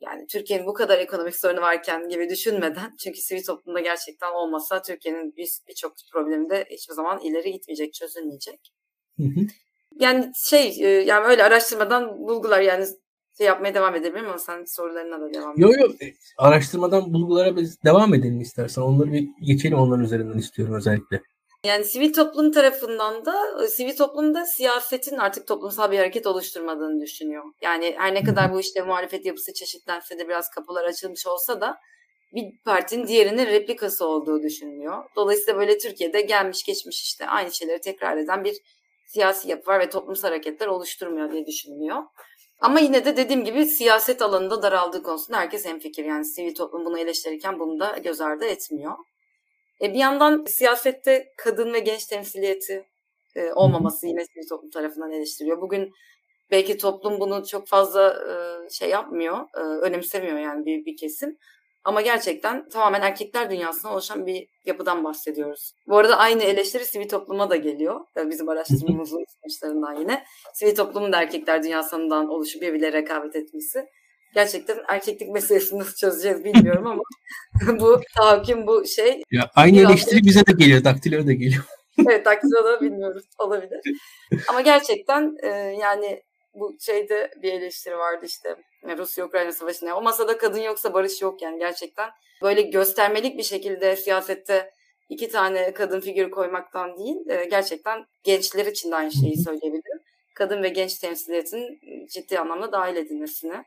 yani 0.00 0.26
Türkiye'nin 0.30 0.66
bu 0.66 0.72
kadar 0.72 0.98
ekonomik 0.98 1.36
sorunu 1.36 1.60
varken 1.60 2.08
gibi 2.08 2.28
düşünmeden 2.28 2.96
çünkü 3.04 3.20
sivil 3.20 3.44
toplumda 3.44 3.80
gerçekten 3.80 4.32
olmasa 4.32 4.82
Türkiye'nin 4.82 5.36
birçok 5.68 5.92
bir 5.92 6.10
problemi 6.12 6.50
de 6.50 6.66
hiçbir 6.70 6.94
zaman 6.94 7.20
ileri 7.20 7.52
gitmeyecek, 7.52 7.94
çözülmeyecek. 7.94 8.72
Hı 9.16 9.22
hı. 9.22 9.46
Yani 10.00 10.32
şey 10.50 10.76
e, 10.80 10.88
yani 10.88 11.26
öyle 11.26 11.44
araştırmadan 11.44 12.18
bulgular 12.18 12.60
yani 12.60 12.86
şey 13.38 13.46
yapmaya 13.46 13.74
devam 13.74 13.94
edebilirim 13.94 14.28
ama 14.28 14.38
sen 14.38 14.64
sorularına 14.66 15.20
da 15.20 15.34
devam 15.34 15.54
Yok 15.56 15.80
yok 15.80 15.90
araştırmadan 16.38 17.12
bulgulara 17.12 17.56
biz 17.56 17.82
devam 17.84 18.14
edelim 18.14 18.40
istersen. 18.40 18.82
Onları 18.82 19.12
bir 19.12 19.28
geçelim 19.40 19.78
onların 19.78 20.04
üzerinden 20.04 20.38
istiyorum 20.38 20.74
özellikle. 20.74 21.22
Yani 21.66 21.84
sivil 21.84 22.12
toplum 22.12 22.52
tarafından 22.52 23.24
da 23.24 23.68
sivil 23.68 23.96
toplumda 23.96 24.46
siyasetin 24.46 25.16
artık 25.16 25.46
toplumsal 25.46 25.90
bir 25.90 25.98
hareket 25.98 26.26
oluşturmadığını 26.26 27.00
düşünüyor. 27.00 27.44
Yani 27.60 27.94
her 27.98 28.14
ne 28.14 28.24
kadar 28.24 28.52
bu 28.52 28.60
işte 28.60 28.82
muhalefet 28.82 29.26
yapısı 29.26 29.52
çeşitlense 29.52 30.18
de 30.18 30.28
biraz 30.28 30.50
kapılar 30.50 30.84
açılmış 30.84 31.26
olsa 31.26 31.60
da 31.60 31.78
bir 32.34 32.44
partinin 32.64 33.06
diğerinin 33.06 33.46
replikası 33.46 34.06
olduğu 34.06 34.42
düşünülüyor. 34.42 35.04
Dolayısıyla 35.16 35.60
böyle 35.60 35.78
Türkiye'de 35.78 36.20
gelmiş 36.20 36.62
geçmiş 36.64 37.02
işte 37.02 37.26
aynı 37.26 37.52
şeyleri 37.52 37.80
tekrar 37.80 38.16
eden 38.16 38.44
bir 38.44 38.56
siyasi 39.06 39.50
yapı 39.50 39.70
var 39.70 39.80
ve 39.80 39.90
toplumsal 39.90 40.28
hareketler 40.28 40.66
oluşturmuyor 40.66 41.32
diye 41.32 41.46
düşünülüyor. 41.46 42.02
Ama 42.60 42.80
yine 42.80 43.04
de 43.04 43.16
dediğim 43.16 43.44
gibi 43.44 43.66
siyaset 43.66 44.22
alanında 44.22 44.62
daraldığı 44.62 45.02
konusunda 45.02 45.38
herkes 45.38 45.64
hemfikir. 45.64 46.04
Yani 46.04 46.24
sivil 46.24 46.54
toplum 46.54 46.84
bunu 46.84 46.98
eleştirirken 46.98 47.58
bunu 47.58 47.80
da 47.80 47.98
göz 47.98 48.20
ardı 48.20 48.44
etmiyor. 48.44 48.92
E 49.82 49.94
bir 49.94 49.98
yandan 49.98 50.44
siyasette 50.44 51.32
kadın 51.36 51.72
ve 51.72 51.80
genç 51.80 52.06
temsiliyeti 52.06 52.86
e, 53.36 53.52
olmaması 53.52 54.06
yine 54.06 54.24
sivil 54.24 54.48
toplum 54.48 54.70
tarafından 54.70 55.12
eleştiriyor. 55.12 55.60
Bugün 55.60 55.92
belki 56.50 56.76
toplum 56.78 57.20
bunu 57.20 57.46
çok 57.46 57.68
fazla 57.68 58.08
e, 58.10 58.34
şey 58.70 58.90
yapmıyor, 58.90 59.38
e, 59.56 59.60
önemsemiyor 59.60 60.38
yani 60.38 60.66
bir, 60.66 60.84
bir 60.84 60.96
kesim. 60.96 61.36
Ama 61.84 62.00
gerçekten 62.00 62.68
tamamen 62.68 63.00
erkekler 63.00 63.50
dünyasına 63.50 63.92
oluşan 63.92 64.26
bir 64.26 64.48
yapıdan 64.64 65.04
bahsediyoruz. 65.04 65.72
Bu 65.86 65.98
arada 65.98 66.16
aynı 66.16 66.42
eleştiri 66.42 66.84
sivil 66.84 67.08
topluma 67.08 67.50
da 67.50 67.56
geliyor. 67.56 68.00
Bizim 68.16 68.48
araştırmamızın 68.48 69.24
sonuçlarından 69.42 70.00
yine. 70.00 70.24
Sivil 70.54 70.74
toplumun 70.74 71.12
da 71.12 71.22
erkekler 71.22 71.62
dünyasından 71.62 72.28
oluşup 72.28 72.62
birbirleriyle 72.62 72.92
rekabet 72.92 73.36
etmesi. 73.36 73.86
Gerçekten 74.34 74.78
erkeklik 74.88 75.28
meselesini 75.28 75.78
nasıl 75.78 75.94
çözeceğiz 75.94 76.44
bilmiyorum 76.44 76.86
ama 76.86 77.02
bu 77.80 78.00
tahakküm 78.16 78.66
bu 78.66 78.86
şey. 78.86 79.22
Ya 79.30 79.50
aynı 79.54 79.80
eleştiri 79.80 80.22
de... 80.22 80.28
bize 80.28 80.46
de 80.46 80.52
geliyor, 80.52 80.84
daktilo 80.84 81.26
da 81.26 81.32
geliyor. 81.32 81.64
evet 82.08 82.24
daktilo 82.24 82.64
da 82.64 82.80
bilmiyoruz 82.80 83.24
olabilir. 83.38 83.80
Ama 84.48 84.60
gerçekten 84.60 85.36
e, 85.42 85.48
yani 85.80 86.22
bu 86.54 86.76
şeyde 86.80 87.30
bir 87.42 87.52
eleştiri 87.52 87.98
vardı 87.98 88.26
işte 88.26 88.56
Rusya-Ukrayna 88.98 89.52
savaşına. 89.52 89.96
O 89.96 90.02
masada 90.02 90.38
kadın 90.38 90.60
yoksa 90.60 90.94
barış 90.94 91.22
yok 91.22 91.42
yani 91.42 91.58
gerçekten. 91.58 92.10
Böyle 92.42 92.62
göstermelik 92.62 93.38
bir 93.38 93.42
şekilde 93.42 93.96
siyasette 93.96 94.70
iki 95.08 95.28
tane 95.28 95.74
kadın 95.74 96.00
figürü 96.00 96.30
koymaktan 96.30 96.98
değil, 96.98 97.28
e, 97.28 97.44
gerçekten 97.44 98.04
gençler 98.24 98.66
için 98.66 98.90
de 98.90 98.96
aynı 98.96 99.12
şeyi 99.12 99.36
söyleyebilirim. 99.36 100.00
Kadın 100.34 100.62
ve 100.62 100.68
genç 100.68 100.98
temsiliyetinin 100.98 101.80
ciddi 102.06 102.38
anlamda 102.38 102.72
dahil 102.72 102.96
edilmesini 102.96 103.64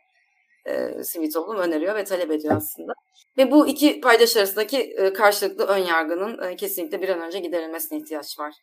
e, 0.65 1.03
sivil 1.03 1.31
toplum 1.31 1.57
öneriyor 1.57 1.95
ve 1.95 2.03
talep 2.03 2.31
ediyor 2.31 2.55
aslında. 2.57 2.93
Ve 3.37 3.51
bu 3.51 3.67
iki 3.67 4.01
paydaş 4.01 4.37
arasındaki 4.37 4.77
e, 4.77 5.13
karşılıklı 5.13 5.65
ön 5.65 5.77
yargının 5.77 6.43
e, 6.43 6.55
kesinlikle 6.55 7.01
bir 7.01 7.09
an 7.09 7.21
önce 7.21 7.39
giderilmesine 7.39 7.97
ihtiyaç 7.97 8.39
var. 8.39 8.53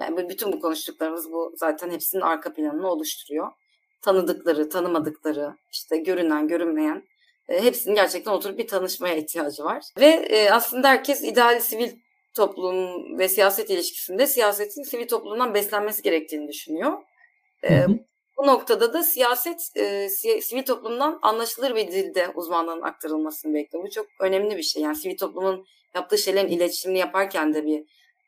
Yani 0.00 0.28
bütün 0.28 0.52
bu 0.52 0.60
konuştuklarımız 0.60 1.32
bu 1.32 1.52
zaten 1.56 1.90
hepsinin 1.90 2.22
arka 2.22 2.52
planını 2.52 2.90
oluşturuyor 2.90 3.48
tanıdıkları, 4.02 4.68
tanımadıkları, 4.68 5.54
işte 5.72 5.96
görünen, 5.96 6.48
görünmeyen 6.48 7.02
hepsinin 7.48 7.94
gerçekten 7.94 8.32
oturup 8.32 8.58
bir 8.58 8.66
tanışmaya 8.66 9.14
ihtiyacı 9.14 9.64
var. 9.64 9.84
Ve 10.00 10.48
aslında 10.52 10.88
herkes 10.88 11.24
ideal 11.24 11.60
sivil 11.60 11.90
toplum 12.34 13.18
ve 13.18 13.28
siyaset 13.28 13.70
ilişkisinde 13.70 14.26
siyasetin 14.26 14.82
sivil 14.82 15.08
toplumdan 15.08 15.54
beslenmesi 15.54 16.02
gerektiğini 16.02 16.48
düşünüyor. 16.48 16.92
Hı 17.64 17.74
hı. 17.74 17.98
Bu 18.40 18.46
noktada 18.46 18.92
da 18.92 19.02
siyaset 19.02 19.76
e, 19.76 20.08
sivil 20.40 20.64
toplumdan 20.64 21.18
anlaşılır 21.22 21.76
bir 21.76 21.92
dilde 21.92 22.28
uzmanlığın 22.34 22.82
aktarılmasını 22.82 23.54
bekliyor. 23.54 23.84
Bu 23.84 23.90
çok 23.90 24.06
önemli 24.20 24.56
bir 24.56 24.62
şey. 24.62 24.82
Yani 24.82 24.96
sivil 24.96 25.16
toplumun 25.16 25.64
yaptığı 25.94 26.18
şeylerin 26.18 26.48
iletişimini 26.48 26.98
yaparken 26.98 27.54
de 27.54 27.66
bir 27.66 27.84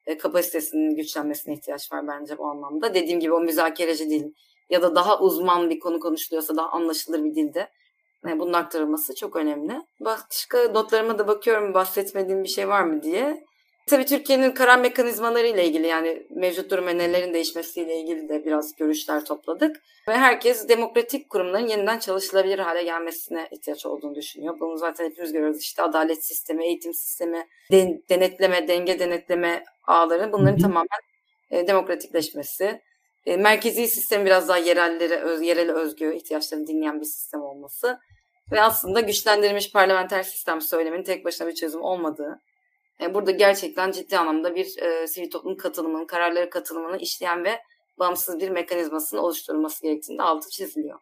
e, 0.07 0.19
kapasitesinin 0.19 0.97
güçlenmesine 0.97 1.55
ihtiyaç 1.55 1.93
var 1.93 2.09
bence 2.09 2.39
bu 2.39 2.47
anlamda. 2.47 2.95
Dediğim 2.95 3.21
gibi 3.21 3.33
o 3.33 3.41
müzakereci 3.41 4.11
dil, 4.11 4.25
ya 4.71 4.83
da 4.83 4.95
daha 4.95 5.21
uzman 5.21 5.71
bir 5.71 5.81
konu 5.81 6.01
konuşuluyorsa 6.01 6.57
daha 6.57 6.69
anlaşılır 6.69 7.25
bir 7.25 7.35
dilde 7.35 7.69
yani 8.27 8.41
bunun 8.41 8.53
aktarılması 8.53 9.15
çok 9.15 9.37
önemli. 9.37 9.81
Başka 10.01 10.59
notlarıma 10.59 11.19
da 11.19 11.29
bakıyorum 11.29 11.75
bahsetmediğim 11.75 12.45
bir 12.45 12.49
şey 12.49 12.69
var 12.69 12.83
mı 12.83 13.03
diye. 13.03 13.45
Tabii 13.87 14.05
Türkiye'nin 14.05 14.51
karar 14.51 14.78
mekanizmaları 14.78 15.47
ile 15.47 15.66
ilgili 15.66 15.87
yani 15.87 16.26
mevcut 16.30 16.70
durum 16.70 16.87
ve 16.87 16.99
nelerin 16.99 17.35
değişmesiyle 17.35 18.01
ilgili 18.01 18.28
de 18.28 18.45
biraz 18.45 18.76
görüşler 18.76 19.24
topladık. 19.24 19.83
Ve 20.09 20.16
herkes 20.16 20.68
demokratik 20.68 21.30
kurumların 21.30 21.66
yeniden 21.66 21.99
çalışılabilir 21.99 22.59
hale 22.59 22.83
gelmesine 22.83 23.49
ihtiyaç 23.51 23.87
olduğunu 23.87 24.14
düşünüyor. 24.14 24.61
Bunu 24.61 24.78
zaten 24.78 25.05
hepimiz 25.05 25.33
görüyoruz. 25.33 25.61
İşte 25.61 25.83
adalet 25.83 26.24
sistemi, 26.24 26.66
eğitim 26.66 26.95
sistemi, 26.95 27.47
denetleme, 28.11 28.68
denge 28.68 28.99
denetleme 28.99 29.64
ağları 29.87 30.33
bunların 30.33 30.59
tamamen 30.59 31.01
e, 31.51 31.66
demokratikleşmesi, 31.66 32.80
e, 33.26 33.37
merkezi 33.37 33.89
sistem 33.89 34.26
biraz 34.26 34.49
daha 34.49 34.59
yerellere, 34.59 35.16
öz, 35.16 35.43
yerel 35.43 35.72
özgü 35.72 36.14
ihtiyaçlarını 36.14 36.66
dinleyen 36.66 37.01
bir 37.01 37.07
sistem 37.07 37.43
olması 37.43 37.99
ve 38.53 38.62
aslında 38.62 39.01
güçlendirilmiş 39.01 39.72
parlamenter 39.72 40.22
sistem 40.22 40.61
söylemenin 40.61 41.05
tek 41.05 41.24
başına 41.24 41.49
bir 41.49 41.55
çözüm 41.55 41.83
olmadığı, 41.83 42.41
e, 43.01 43.14
burada 43.14 43.30
gerçekten 43.30 43.90
ciddi 43.90 44.18
anlamda 44.18 44.55
bir 44.55 44.78
e, 44.82 45.07
sivil 45.07 45.30
toplum 45.30 45.57
katılımının, 45.57 46.07
kararları 46.07 46.51
katılımını 46.51 46.97
işleyen 46.97 47.45
ve 47.45 47.59
bağımsız 47.99 48.40
bir 48.40 48.49
mekanizmasının 48.49 49.20
oluşturulması 49.20 49.82
gerektiğinde 49.82 50.22
altı 50.22 50.51
çiziliyor. 50.51 50.99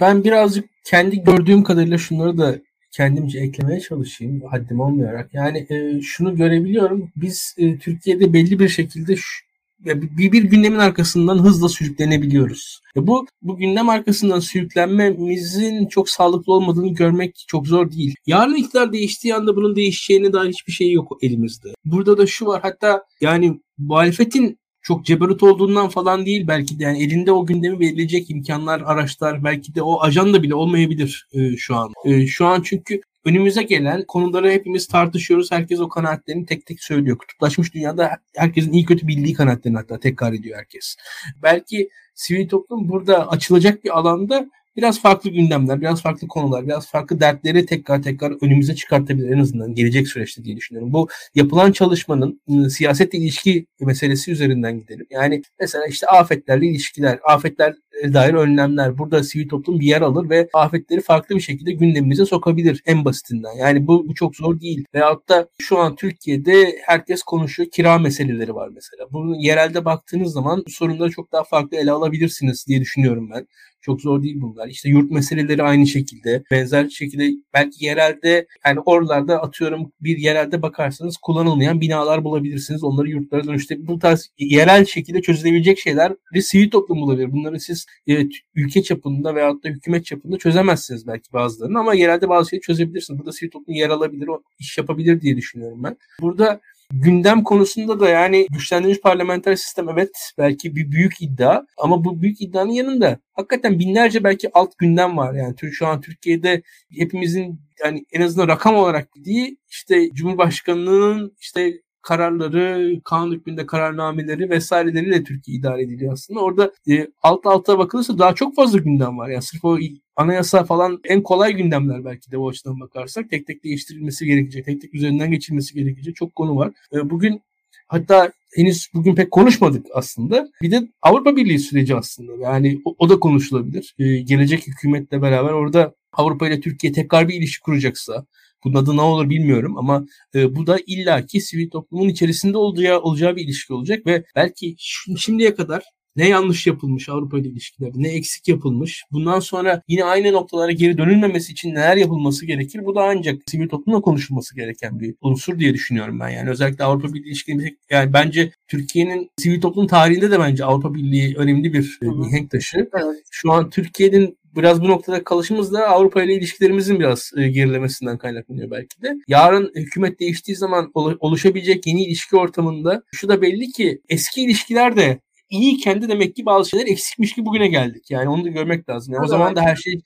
Ben 0.00 0.24
birazcık 0.24 0.70
kendi 0.84 1.24
gördüğüm 1.24 1.64
kadarıyla 1.64 1.98
şunları 1.98 2.38
da 2.38 2.54
kendimce 2.90 3.40
eklemeye 3.40 3.80
çalışayım 3.80 4.42
haddim 4.50 4.80
olmayarak. 4.80 5.34
Yani 5.34 5.66
e, 5.70 6.00
şunu 6.00 6.36
görebiliyorum. 6.36 7.12
Biz 7.16 7.54
e, 7.58 7.78
Türkiye'de 7.78 8.32
belli 8.32 8.58
bir 8.58 8.68
şekilde 8.68 9.16
şu, 9.16 9.44
bir, 9.84 10.32
bir 10.32 10.44
gündemin 10.44 10.78
arkasından 10.78 11.38
hızla 11.38 11.68
sürüklenebiliyoruz. 11.68 12.80
Bu 12.96 13.26
bu 13.42 13.56
gündem 13.56 13.88
arkasından 13.88 14.40
sürüklenmemizin 14.40 15.86
çok 15.86 16.08
sağlıklı 16.08 16.52
olmadığını 16.52 16.94
görmek 16.94 17.44
çok 17.48 17.66
zor 17.66 17.90
değil. 17.90 18.14
Yarın 18.26 18.54
iktidar 18.54 18.92
değiştiği 18.92 19.34
anda 19.34 19.56
bunun 19.56 19.76
değişeceğine 19.76 20.32
dair 20.32 20.48
hiçbir 20.48 20.72
şey 20.72 20.92
yok 20.92 21.18
elimizde. 21.22 21.68
Burada 21.84 22.18
da 22.18 22.26
şu 22.26 22.46
var 22.46 22.62
hatta 22.62 23.04
yani 23.20 23.60
muhalefetin 23.78 24.58
çok 24.82 25.04
ceberut 25.04 25.42
olduğundan 25.42 25.88
falan 25.88 26.26
değil 26.26 26.46
belki 26.48 26.78
de 26.78 26.84
yani 26.84 27.02
elinde 27.02 27.32
o 27.32 27.46
gündemi 27.46 27.80
belirleyecek 27.80 28.30
imkanlar, 28.30 28.80
araçlar 28.80 29.44
belki 29.44 29.74
de 29.74 29.82
o 29.82 30.02
ajanda 30.02 30.42
bile 30.42 30.54
olmayabilir 30.54 31.26
e, 31.32 31.56
şu 31.56 31.76
an. 31.76 31.92
E, 32.04 32.26
şu 32.26 32.46
an 32.46 32.62
çünkü 32.64 33.00
önümüze 33.24 33.62
gelen 33.62 34.04
konuları 34.08 34.50
hepimiz 34.50 34.86
tartışıyoruz. 34.86 35.52
Herkes 35.52 35.80
o 35.80 35.88
kanaatlerini 35.88 36.46
tek 36.46 36.66
tek 36.66 36.82
söylüyor. 36.82 37.18
Kutuplaşmış 37.18 37.74
dünyada 37.74 38.10
herkesin 38.36 38.72
iyi 38.72 38.84
kötü 38.84 39.06
bildiği 39.06 39.34
kanaatlerini 39.34 39.78
hatta 39.78 40.00
tekrar 40.00 40.32
ediyor 40.32 40.58
herkes. 40.58 40.96
Belki 41.42 41.88
sivil 42.14 42.48
toplum 42.48 42.88
burada 42.88 43.28
açılacak 43.28 43.84
bir 43.84 43.98
alanda 43.98 44.48
biraz 44.76 45.02
farklı 45.02 45.30
gündemler, 45.30 45.80
biraz 45.80 46.02
farklı 46.02 46.28
konular, 46.28 46.66
biraz 46.66 46.90
farklı 46.90 47.20
dertleri 47.20 47.66
tekrar 47.66 48.02
tekrar 48.02 48.44
önümüze 48.44 48.74
çıkartabilir 48.74 49.30
en 49.30 49.38
azından 49.38 49.74
gelecek 49.74 50.08
süreçte 50.08 50.44
diye 50.44 50.56
düşünüyorum. 50.56 50.92
Bu 50.92 51.08
yapılan 51.34 51.72
çalışmanın 51.72 52.40
ıı, 52.50 52.70
siyasetle 52.70 53.18
ilişki 53.18 53.66
meselesi 53.80 54.32
üzerinden 54.32 54.78
gidelim. 54.78 55.06
Yani 55.10 55.42
mesela 55.60 55.86
işte 55.86 56.06
afetlerle 56.06 56.66
ilişkiler, 56.66 57.18
afetler 57.28 57.74
dair 58.14 58.34
önlemler. 58.34 58.98
Burada 58.98 59.22
sivil 59.24 59.48
toplum 59.48 59.80
bir 59.80 59.86
yer 59.86 60.02
alır 60.02 60.30
ve 60.30 60.48
afetleri 60.54 61.00
farklı 61.00 61.36
bir 61.36 61.40
şekilde 61.40 61.72
gündemimize 61.72 62.24
sokabilir 62.24 62.82
en 62.86 63.04
basitinden. 63.04 63.52
Yani 63.58 63.86
bu, 63.86 64.08
bu 64.08 64.14
çok 64.14 64.36
zor 64.36 64.60
değil. 64.60 64.84
Veyahut 64.94 65.28
da 65.28 65.48
şu 65.58 65.78
an 65.78 65.96
Türkiye'de 65.96 66.78
herkes 66.86 67.22
konuşuyor. 67.22 67.70
Kira 67.70 67.98
meseleleri 67.98 68.54
var 68.54 68.68
mesela. 68.74 69.12
Bunu 69.12 69.36
yerelde 69.36 69.84
baktığınız 69.84 70.32
zaman 70.32 70.64
sorunları 70.68 71.10
çok 71.10 71.32
daha 71.32 71.44
farklı 71.44 71.76
ele 71.76 71.90
alabilirsiniz 71.90 72.66
diye 72.68 72.80
düşünüyorum 72.80 73.30
ben. 73.34 73.46
Çok 73.82 74.00
zor 74.00 74.22
değil 74.22 74.36
bunlar. 74.40 74.68
İşte 74.68 74.88
yurt 74.88 75.10
meseleleri 75.10 75.62
aynı 75.62 75.86
şekilde. 75.86 76.42
Benzer 76.50 76.88
şekilde 76.88 77.30
belki 77.54 77.84
yerelde 77.84 78.46
yani 78.66 78.80
oralarda 78.80 79.42
atıyorum 79.42 79.92
bir 80.00 80.18
yerelde 80.18 80.62
bakarsanız 80.62 81.16
kullanılmayan 81.16 81.80
binalar 81.80 82.24
bulabilirsiniz. 82.24 82.84
Onları 82.84 83.08
yurtlara 83.08 83.44
dönüşte 83.44 83.86
bu 83.86 83.98
tarz 83.98 84.30
yerel 84.38 84.84
şekilde 84.84 85.22
çözülebilecek 85.22 85.78
şeyler 85.78 86.12
bir 86.34 86.40
sivil 86.40 86.70
toplum 86.70 87.00
bulabilir. 87.00 87.32
Bunları 87.32 87.60
siz 87.60 87.81
evet, 88.06 88.32
ülke 88.54 88.82
çapında 88.82 89.34
veyahut 89.34 89.64
da 89.64 89.68
hükümet 89.68 90.04
çapında 90.04 90.38
çözemezsiniz 90.38 91.06
belki 91.06 91.32
bazılarını 91.32 91.78
ama 91.78 91.94
yerelde 91.94 92.28
bazı 92.28 92.50
şeyleri 92.50 92.62
çözebilirsiniz. 92.62 93.18
Burada 93.18 93.32
sivil 93.32 93.50
toplum 93.50 93.74
yer 93.74 93.90
alabilir, 93.90 94.28
o 94.28 94.42
iş 94.58 94.78
yapabilir 94.78 95.20
diye 95.20 95.36
düşünüyorum 95.36 95.82
ben. 95.82 95.96
Burada 96.20 96.60
Gündem 96.94 97.42
konusunda 97.42 98.00
da 98.00 98.08
yani 98.08 98.46
güçlendirilmiş 98.50 99.00
parlamenter 99.00 99.56
sistem 99.56 99.88
evet 99.88 100.10
belki 100.38 100.76
bir 100.76 100.92
büyük 100.92 101.22
iddia 101.22 101.62
ama 101.78 102.04
bu 102.04 102.22
büyük 102.22 102.40
iddianın 102.40 102.70
yanında 102.70 103.18
hakikaten 103.32 103.78
binlerce 103.78 104.24
belki 104.24 104.50
alt 104.54 104.78
gündem 104.78 105.16
var. 105.16 105.34
Yani 105.34 105.54
şu 105.72 105.86
an 105.86 106.00
Türkiye'de 106.00 106.62
hepimizin 106.98 107.60
yani 107.84 108.04
en 108.12 108.20
azından 108.20 108.48
rakam 108.48 108.76
olarak 108.76 109.08
dediği 109.16 109.56
işte 109.70 110.10
Cumhurbaşkanlığının 110.14 111.36
işte 111.40 111.72
kararları, 112.02 113.00
kanun 113.04 113.32
hükmünde 113.32 113.66
kararnameleri 113.66 114.50
vesaireleriyle 114.50 115.24
Türkiye 115.24 115.58
idare 115.58 115.82
ediliyor 115.82 116.12
aslında. 116.12 116.40
Orada 116.40 116.72
e, 116.90 117.08
alt 117.22 117.46
alta 117.46 117.78
bakılırsa 117.78 118.18
daha 118.18 118.34
çok 118.34 118.56
fazla 118.56 118.78
gündem 118.78 119.18
var. 119.18 119.28
Yani 119.28 119.42
sırf 119.42 119.64
o 119.64 119.78
anayasa 120.16 120.64
falan 120.64 121.00
en 121.04 121.22
kolay 121.22 121.52
gündemler 121.52 122.04
belki 122.04 122.30
de 122.30 122.38
o 122.38 122.48
açıdan 122.48 122.80
bakarsak. 122.80 123.30
Tek 123.30 123.46
tek 123.46 123.64
değiştirilmesi 123.64 124.26
gerekecek, 124.26 124.64
tek 124.64 124.80
tek 124.80 124.94
üzerinden 124.94 125.30
geçilmesi 125.30 125.74
gerekecek 125.74 126.16
çok 126.16 126.34
konu 126.34 126.56
var. 126.56 126.72
E, 126.94 127.10
bugün 127.10 127.42
hatta 127.88 128.32
henüz 128.56 128.88
bugün 128.94 129.14
pek 129.14 129.30
konuşmadık 129.30 129.86
aslında. 129.94 130.48
Bir 130.62 130.70
de 130.70 130.88
Avrupa 131.02 131.36
Birliği 131.36 131.58
süreci 131.58 131.96
aslında. 131.96 132.32
Yani 132.42 132.80
o, 132.84 132.94
o 132.98 133.08
da 133.08 133.20
konuşulabilir. 133.20 133.94
E, 133.98 134.16
gelecek 134.20 134.66
hükümetle 134.66 135.22
beraber 135.22 135.52
orada 135.52 135.94
Avrupa 136.12 136.48
ile 136.48 136.60
Türkiye 136.60 136.92
tekrar 136.92 137.28
bir 137.28 137.34
ilişki 137.34 137.62
kuracaksa 137.62 138.26
bunun 138.64 138.74
adı 138.74 138.96
ne 138.96 139.00
olur 139.00 139.30
bilmiyorum 139.30 139.78
ama 139.78 140.06
e, 140.34 140.56
bu 140.56 140.66
da 140.66 140.78
illaki 140.86 141.40
sivil 141.40 141.70
toplumun 141.70 142.08
içerisinde 142.08 142.56
olacağı, 142.58 143.00
olacağı 143.00 143.36
bir 143.36 143.44
ilişki 143.44 143.72
olacak 143.74 144.06
ve 144.06 144.24
belki 144.36 144.76
şimdiye 145.18 145.54
kadar 145.54 145.82
ne 146.16 146.28
yanlış 146.28 146.66
yapılmış 146.66 147.08
Avrupa 147.08 147.38
ile 147.38 147.48
ilişkilerde, 147.48 148.02
ne 148.02 148.08
eksik 148.08 148.48
yapılmış. 148.48 149.04
Bundan 149.12 149.40
sonra 149.40 149.82
yine 149.88 150.04
aynı 150.04 150.32
noktalara 150.32 150.72
geri 150.72 150.98
dönülmemesi 150.98 151.52
için 151.52 151.70
neler 151.70 151.96
yapılması 151.96 152.46
gerekir? 152.46 152.84
Bu 152.84 152.94
da 152.94 153.02
ancak 153.02 153.42
sivil 153.46 153.68
toplumla 153.68 154.00
konuşulması 154.00 154.56
gereken 154.56 155.00
bir 155.00 155.14
unsur 155.20 155.58
diye 155.58 155.74
düşünüyorum 155.74 156.20
ben. 156.20 156.28
Yani 156.28 156.50
özellikle 156.50 156.84
Avrupa 156.84 157.14
Birliği 157.14 157.26
ilişkileri 157.26 157.76
yani 157.90 158.12
bence 158.12 158.52
Türkiye'nin 158.68 159.30
sivil 159.38 159.60
toplum 159.60 159.86
tarihinde 159.86 160.30
de 160.30 160.40
bence 160.40 160.64
Avrupa 160.64 160.94
Birliği 160.94 161.34
önemli 161.36 161.72
bir 161.72 161.98
mihenk 162.02 162.50
taşı. 162.50 162.88
Evet. 162.94 163.22
Şu 163.30 163.52
an 163.52 163.70
Türkiye'nin 163.70 164.38
biraz 164.56 164.82
bu 164.82 164.88
noktada 164.88 165.24
kalışımız 165.24 165.72
da 165.72 165.88
Avrupa 165.88 166.22
ile 166.22 166.34
ilişkilerimizin 166.34 166.98
biraz 166.98 167.30
e, 167.36 167.48
gerilemesinden 167.48 168.18
kaynaklanıyor 168.18 168.70
belki 168.70 169.02
de. 169.02 169.14
Yarın 169.28 169.72
hükümet 169.74 170.20
değiştiği 170.20 170.56
zaman 170.56 170.90
oluşabilecek 170.94 171.86
yeni 171.86 172.04
ilişki 172.04 172.36
ortamında 172.36 173.02
şu 173.12 173.28
da 173.28 173.42
belli 173.42 173.72
ki 173.72 174.00
eski 174.08 174.42
ilişkiler 174.42 174.96
de 174.96 175.20
iyiyken 175.52 176.02
de 176.02 176.08
demek 176.08 176.36
ki 176.36 176.46
bazı 176.46 176.70
şeyler 176.70 176.86
eksikmiş 176.86 177.34
ki 177.34 177.46
bugüne 177.46 177.68
geldik. 177.68 178.10
Yani 178.10 178.28
onu 178.28 178.44
da 178.44 178.48
görmek 178.48 178.88
lazım. 178.88 179.14
Yani 179.14 179.22
o, 179.22 179.24
o 179.24 179.28
zaman 179.28 179.56
da 179.56 179.62
her 179.62 179.76
şey 179.76 180.00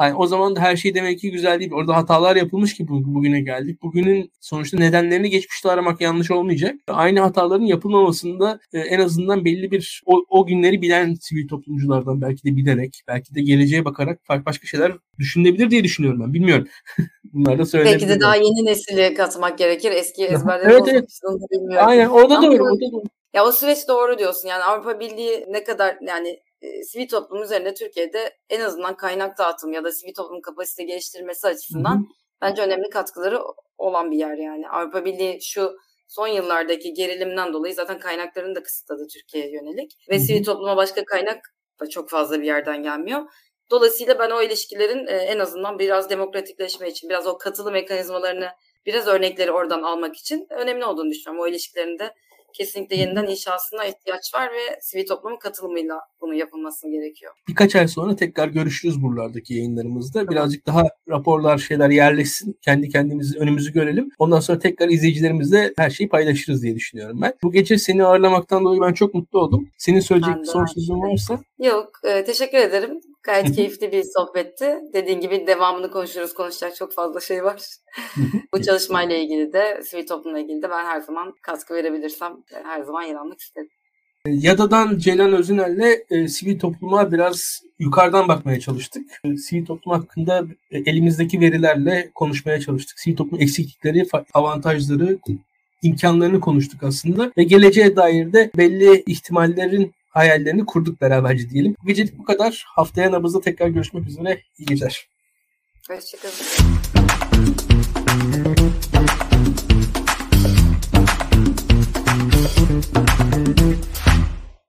yani 0.00 0.14
o 0.14 0.26
zaman 0.26 0.56
da 0.56 0.60
her 0.60 0.76
şey 0.76 0.94
demek 0.94 1.18
ki 1.18 1.30
güzel 1.30 1.60
değil. 1.60 1.72
Orada 1.72 1.96
hatalar 1.96 2.36
yapılmış 2.36 2.74
ki 2.74 2.88
bugüne 2.88 3.40
geldik. 3.40 3.82
Bugünün 3.82 4.32
sonuçta 4.40 4.78
nedenlerini 4.78 5.30
geçmişte 5.30 5.70
aramak 5.70 6.00
yanlış 6.00 6.30
olmayacak. 6.30 6.74
Aynı 6.88 7.20
hataların 7.20 7.64
yapılmamasında 7.64 8.60
e, 8.72 8.78
en 8.78 9.00
azından 9.00 9.44
belli 9.44 9.70
bir 9.70 10.02
o, 10.06 10.24
o 10.28 10.46
günleri 10.46 10.82
bilen 10.82 11.14
sivil 11.14 11.48
toplumculardan 11.48 12.22
belki 12.22 12.44
de 12.44 12.56
bilerek, 12.56 13.02
belki 13.08 13.34
de 13.34 13.42
geleceğe 13.42 13.84
bakarak 13.84 14.20
farklı 14.24 14.44
başka 14.44 14.66
şeyler 14.66 14.92
düşünebilir 15.18 15.70
diye 15.70 15.84
düşünüyorum 15.84 16.20
ben. 16.20 16.34
Bilmiyorum. 16.34 16.68
Bunlar 17.32 17.58
da 17.58 17.66
söylenebilir. 17.66 18.00
Belki 18.00 18.14
de 18.14 18.20
daha 18.20 18.36
yeni 18.36 18.66
nesili 18.66 19.14
katmak 19.14 19.58
gerekir. 19.58 19.90
Eski 19.90 20.24
ezberleri 20.24 20.72
evet, 20.72 20.88
evet. 20.88 21.08
bilmiyorum. 21.52 21.88
Aynen 21.88 22.08
o 22.08 22.30
da 22.30 22.42
doğru. 22.42 22.64
O 22.64 22.76
da 22.76 22.92
doğru. 22.92 23.17
Ya 23.34 23.44
o 23.44 23.52
süreç 23.52 23.88
doğru 23.88 24.18
diyorsun. 24.18 24.48
Yani 24.48 24.64
Avrupa 24.64 25.00
Birliği 25.00 25.44
ne 25.48 25.64
kadar 25.64 25.98
yani 26.00 26.40
e, 26.62 26.82
sivil 26.82 27.08
toplum 27.08 27.42
üzerinde 27.42 27.74
Türkiye'de 27.74 28.36
en 28.50 28.60
azından 28.60 28.96
kaynak 28.96 29.38
dağıtım 29.38 29.72
ya 29.72 29.84
da 29.84 29.92
sivil 29.92 30.14
toplum 30.14 30.40
kapasite 30.40 30.84
geliştirmesi 30.84 31.46
açısından 31.46 31.94
hı 31.94 31.98
hı. 31.98 32.04
bence 32.42 32.62
önemli 32.62 32.90
katkıları 32.90 33.40
olan 33.78 34.10
bir 34.10 34.16
yer 34.16 34.36
yani. 34.36 34.68
Avrupa 34.68 35.04
Birliği 35.04 35.38
şu 35.42 35.76
son 36.08 36.28
yıllardaki 36.28 36.94
gerilimden 36.94 37.52
dolayı 37.52 37.74
zaten 37.74 37.98
kaynaklarını 37.98 38.54
da 38.54 38.62
kısıtladı 38.62 39.06
Türkiye'ye 39.14 39.52
yönelik. 39.52 39.92
Ve 40.10 40.16
hı 40.16 40.18
hı. 40.18 40.24
sivil 40.24 40.44
topluma 40.44 40.76
başka 40.76 41.04
kaynak 41.04 41.54
da 41.80 41.88
çok 41.88 42.10
fazla 42.10 42.40
bir 42.40 42.46
yerden 42.46 42.82
gelmiyor. 42.82 43.22
Dolayısıyla 43.70 44.18
ben 44.18 44.30
o 44.30 44.42
ilişkilerin 44.42 45.06
e, 45.06 45.16
en 45.16 45.38
azından 45.38 45.78
biraz 45.78 46.10
demokratikleşme 46.10 46.88
için, 46.88 47.10
biraz 47.10 47.26
o 47.26 47.38
katılı 47.38 47.72
mekanizmalarını, 47.72 48.48
biraz 48.86 49.06
örnekleri 49.06 49.52
oradan 49.52 49.82
almak 49.82 50.16
için 50.16 50.46
önemli 50.50 50.84
olduğunu 50.84 51.10
düşünüyorum. 51.10 51.44
O 51.44 51.48
ilişkilerin 51.48 51.98
de 51.98 52.14
kesinlikle 52.54 52.96
yeniden 52.96 53.26
inşasına 53.26 53.84
ihtiyaç 53.84 54.34
var 54.34 54.46
ve 54.46 54.80
sivil 54.80 55.06
toplumun 55.06 55.38
katılımıyla 55.38 56.00
bunu 56.20 56.34
yapılması 56.34 56.90
gerekiyor. 56.90 57.32
Birkaç 57.48 57.76
ay 57.76 57.88
sonra 57.88 58.16
tekrar 58.16 58.48
görüşürüz 58.48 59.02
buralardaki 59.02 59.54
yayınlarımızda. 59.54 60.18
Tamam. 60.18 60.34
Birazcık 60.34 60.66
daha 60.66 60.84
raporlar 61.08 61.58
şeyler 61.58 61.90
yerleşsin. 61.90 62.58
Kendi 62.62 62.88
kendimizi 62.88 63.38
önümüzü 63.38 63.72
görelim. 63.72 64.08
Ondan 64.18 64.40
sonra 64.40 64.58
tekrar 64.58 64.88
izleyicilerimizle 64.88 65.72
her 65.76 65.90
şeyi 65.90 66.08
paylaşırız 66.08 66.62
diye 66.62 66.74
düşünüyorum 66.74 67.18
ben. 67.22 67.34
Bu 67.42 67.52
gece 67.52 67.78
seni 67.78 68.04
ağırlamaktan 68.04 68.64
dolayı 68.64 68.80
ben 68.80 68.92
çok 68.92 69.14
mutlu 69.14 69.38
oldum. 69.38 69.68
Senin 69.78 70.00
söyleyecek 70.00 70.46
son 70.46 70.66
sözün 70.66 71.02
varsa. 71.02 71.38
Yok. 71.58 71.90
E, 72.04 72.24
teşekkür 72.24 72.58
ederim. 72.58 73.00
Gayet 73.28 73.56
keyifli 73.56 73.92
bir 73.92 74.04
sohbetti. 74.16 74.78
Dediğin 74.92 75.20
gibi 75.20 75.46
devamını 75.46 75.90
konuşuruz. 75.90 76.34
Konuşacak 76.34 76.76
çok 76.76 76.92
fazla 76.92 77.20
şey 77.20 77.44
var. 77.44 77.62
Bu 78.54 78.62
çalışmayla 78.62 79.16
ilgili 79.16 79.52
de, 79.52 79.82
sivil 79.84 80.06
toplumla 80.06 80.38
ilgili 80.38 80.62
de 80.62 80.70
ben 80.70 80.84
her 80.84 81.00
zaman 81.00 81.34
katkı 81.42 81.74
verebilirsem 81.74 82.32
e, 82.32 82.56
her 82.64 82.82
zaman 82.82 83.02
yer 83.02 83.14
almak 83.14 83.40
isterim. 83.40 83.68
Yada'dan 84.26 84.98
Ceylan 84.98 85.32
Özüner'le 85.32 85.98
e, 86.10 86.28
sivil 86.28 86.58
topluma 86.58 87.12
biraz 87.12 87.60
yukarıdan 87.78 88.28
bakmaya 88.28 88.60
çalıştık. 88.60 89.06
E, 89.24 89.36
sivil 89.36 89.66
toplum 89.66 89.94
hakkında 89.94 90.44
e, 90.70 90.78
elimizdeki 90.78 91.40
verilerle 91.40 92.10
konuşmaya 92.14 92.60
çalıştık. 92.60 93.00
Sivil 93.00 93.16
toplum 93.16 93.40
eksiklikleri, 93.40 94.06
avantajları, 94.34 95.18
imkanlarını 95.82 96.40
konuştuk 96.40 96.82
aslında. 96.82 97.32
Ve 97.36 97.42
geleceğe 97.42 97.96
dair 97.96 98.32
de 98.32 98.50
belli 98.56 99.02
ihtimallerin 99.06 99.92
hayallerini 100.18 100.66
kurduk 100.66 101.00
beraberce 101.00 101.50
diyelim. 101.50 101.74
Gecelik 101.86 102.18
bu 102.18 102.24
kadar. 102.24 102.64
Haftaya 102.68 103.12
nabızda 103.12 103.40
tekrar 103.40 103.68
görüşmek 103.68 104.08
üzere. 104.08 104.42
İyi 104.58 104.66
geceler. 104.66 105.08
Hoşçakalın. 105.88 106.34